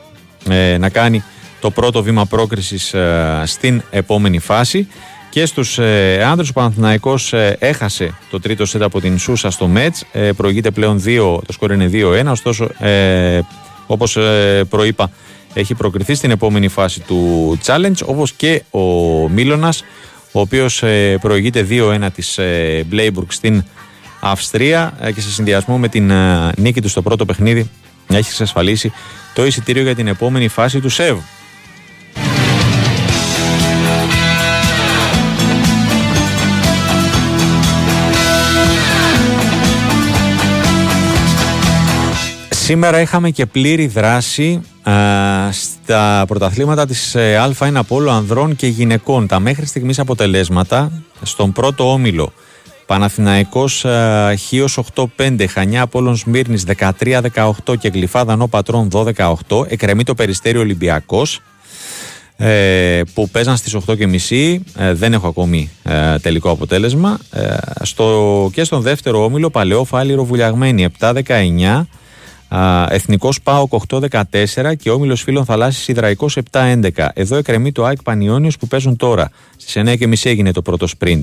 [0.48, 1.24] ε, να κάνει
[1.60, 2.94] το πρώτο βήμα πρόκρισης
[3.44, 4.88] στην επόμενη φάση.
[5.34, 10.04] Και στους ε, άντρες ο Παναθηναϊκός έχασε το τρίτο σετ από την Σούσα στο Μέτς.
[10.36, 12.30] προηγείται πλέον 2, το σκορ είναι 2-1.
[12.30, 12.68] Ωστόσο,
[13.86, 14.18] όπως
[14.68, 15.10] προείπα,
[15.54, 18.80] έχει προκριθεί στην επόμενη φάση του challenge όπως και ο
[19.28, 19.84] Μίλωνας
[20.32, 23.64] ο οποίος ε, προηγείται 2-1 της ε, Μπλέιμπουργκ στην
[24.20, 26.12] Αυστρία ε, και σε συνδυασμό με την
[26.56, 27.70] νίκη του στο πρώτο παιχνίδι
[28.08, 28.92] έχει εξασφαλίσει
[29.34, 31.18] το εισιτήριο για την επόμενη φάση του ΣΕΒ.
[42.64, 44.60] Σήμερα είχαμε και πλήρη δράση
[45.50, 49.26] στα πρωταθλήματα της ε, Α1 Πόλο ανδρών και γυναικών.
[49.26, 52.32] Τα μέχρι στιγμής αποτελέσματα στον πρώτο όμιλο
[52.86, 56.64] Παναθηναϊκός ε, Χίος 8-5, Χανιά Απόλλων Σμύρνης
[57.64, 59.34] 13-18 και Γλυφάδα Νό Πατρών 12-8.
[59.68, 61.40] Εκρεμεί το Περιστέριο Ολυμπιακός
[62.36, 68.64] ε, που παίζαν στις 8.30 ε, δεν έχω ακόμη ε, τελικό αποτέλεσμα ε, στο, και
[68.64, 71.82] στον δεύτερο όμιλο Παλαιό Φάληρο Βουλιαγμένη 7-19
[72.88, 76.88] Εθνικός ΠΑΟΚ 8-14 και Όμιλος Φίλων Θαλάσσης Ιδραϊκός 7-11.
[77.14, 79.30] Εδώ εκκρεμεί το ΑΕΚ Πανιόνιος που παίζουν τώρα.
[79.56, 81.20] Στις 9.30 έγινε το πρώτο sprint.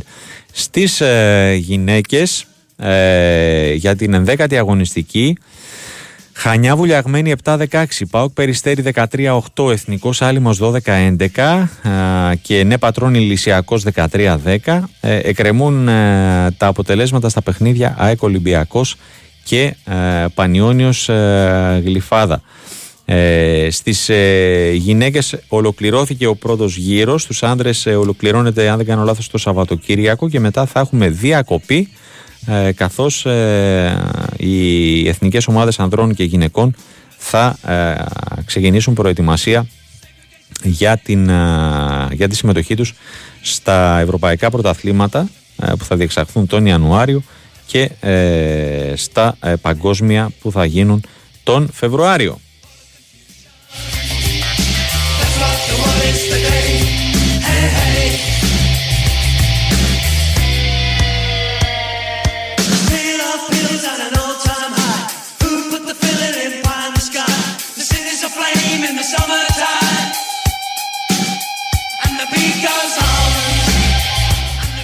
[0.52, 2.45] Στις ε, γυναίκες
[2.78, 5.38] ε, για την 11η αγωνιστική.
[6.34, 8.84] Χανιά Βουλιαγμένη 7-16, ΠΑΟΚ Περιστέρη
[9.56, 11.64] 13-8, Εθνικός Άλυμος 12-11
[12.41, 14.58] και Ναι Πατρών Ηλυσιακός 13-10.
[15.02, 18.95] Ε, εκκρεμούν ε, τα αποτελέσματα στα παιχνίδια ΑΕΚ Ολυμπιακός
[19.52, 22.41] και ε, Πανιόνιος ε, Γλυφάδα.
[23.06, 29.03] Ε, στις ε, γυναίκες ολοκληρώθηκε ο πρώτος γύρος, στους άνδρες ε, ολοκληρώνεται αν δεν κάνω
[29.03, 31.90] λάθος το Σαββατοκύριακο και μετά θα έχουμε διακοπή
[32.45, 33.26] ε, καθώς
[34.38, 36.76] οι εθνικές ομάδες ανδρών και γυναικών
[37.18, 37.57] θα
[38.45, 39.68] ξεκινήσουν προετοιμασία
[40.64, 41.26] για, την,
[42.11, 42.94] για τη συμμετοχή τους
[43.41, 45.30] στα ευρωπαϊκά πρωταθλήματα
[45.78, 47.23] που θα διεξαχθούν τον Ιανουάριο
[47.72, 51.03] και ε, στα ε, παγκόσμια που θα γίνουν
[51.43, 52.39] τον Φεβρουάριο.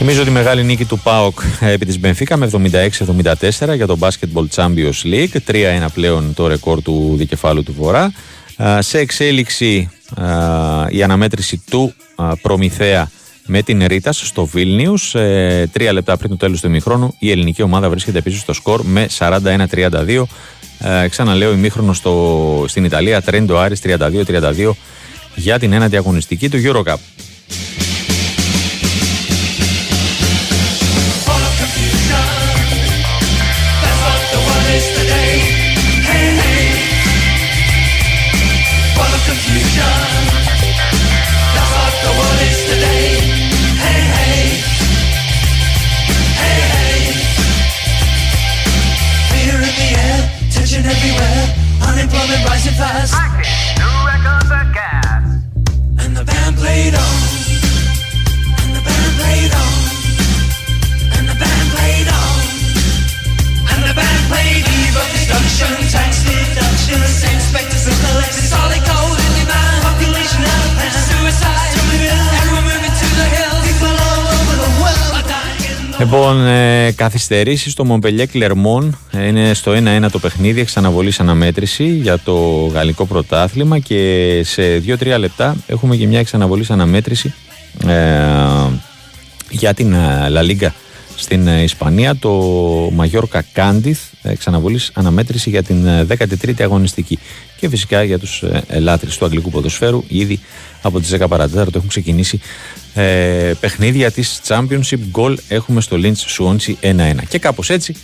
[0.10, 4.46] Θυμίζω τη μεγάλη νίκη του ΠΑΟΚ ε, επί της Μπενφίκα με 76-74 για το Basketball
[4.56, 5.52] Champions League.
[5.52, 8.14] 3-1 πλέον το ρεκόρ του δικεφάλου του Βορρά.
[8.80, 9.90] Σε εξέλιξη
[10.90, 11.94] η αναμέτρηση του
[12.42, 13.10] Προμηθέα
[13.46, 15.16] με την Ρίτα στο Βίλνιους.
[15.16, 18.84] Ε, τρία λεπτά πριν το τέλος του ημιχρόνου η ελληνική ομάδα βρίσκεται πίσω στο σκορ
[18.84, 20.24] με 41-32.
[20.80, 24.72] Ε, ξαναλέω ημίχρονο στο, στην Ιταλία, Τρέντο Άρης 32-32
[25.36, 27.27] για την ένατη αγωνιστική του Eurocup.
[76.10, 78.98] Λοιπόν, ε, καθυστερήσεις στο Μομπελιέ Κλερμόν.
[79.12, 85.18] Ε, είναι στο 1-1 το παιχνίδι, εξαναβολή αναμέτρηση για το γαλλικό πρωτάθλημα και σε 2-3
[85.20, 87.34] λεπτά έχουμε και μια εξαναβολή αναμέτρηση
[87.88, 87.94] ε,
[89.50, 89.96] για την
[90.30, 90.74] Λα Λίγκα
[91.16, 92.16] στην ε, Ισπανία.
[92.16, 92.32] Το
[92.94, 97.20] Μαγιόρκα Κάντιθ, εξαναβολής αναμέτρηση για την 13η αγωνιστική.
[97.60, 100.40] Και φυσικά για τους ελάτρεις του αγγλικού ποδοσφαίρου, ήδη
[100.82, 102.40] από τις 10 παρατέταρτο έχουν ξεκινήσει
[102.98, 107.96] ε, παιχνίδια της Championship Goal έχουμε στο Lynch Swansea 1-1 και κάπως έτσι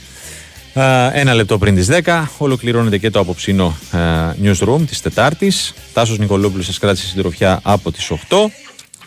[0.74, 3.98] Α, Ένα λεπτό πριν τις 10 ολοκληρώνεται και το απόψινό ε,
[4.44, 5.74] newsroom της Τετάρτης.
[5.94, 8.18] Τάσος Νικολόπουλος σας κράτησε συντροφιά από τις 8.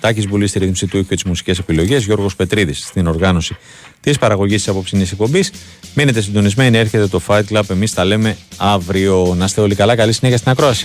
[0.00, 2.04] Τάκης Μπουλής στη ρύθμιση του ήχου και τις μουσικές επιλογές.
[2.04, 3.56] Γιώργος Πετρίδης στην οργάνωση
[4.00, 5.50] της παραγωγής της απόψινής εκπομπής.
[5.94, 7.62] Μείνετε συντονισμένοι, έρχεται το Fight Club.
[7.70, 9.34] Εμείς τα λέμε αύριο.
[9.36, 9.96] Να είστε όλοι καλά.
[9.96, 10.84] Καλή συνέχεια στην ακρόαση.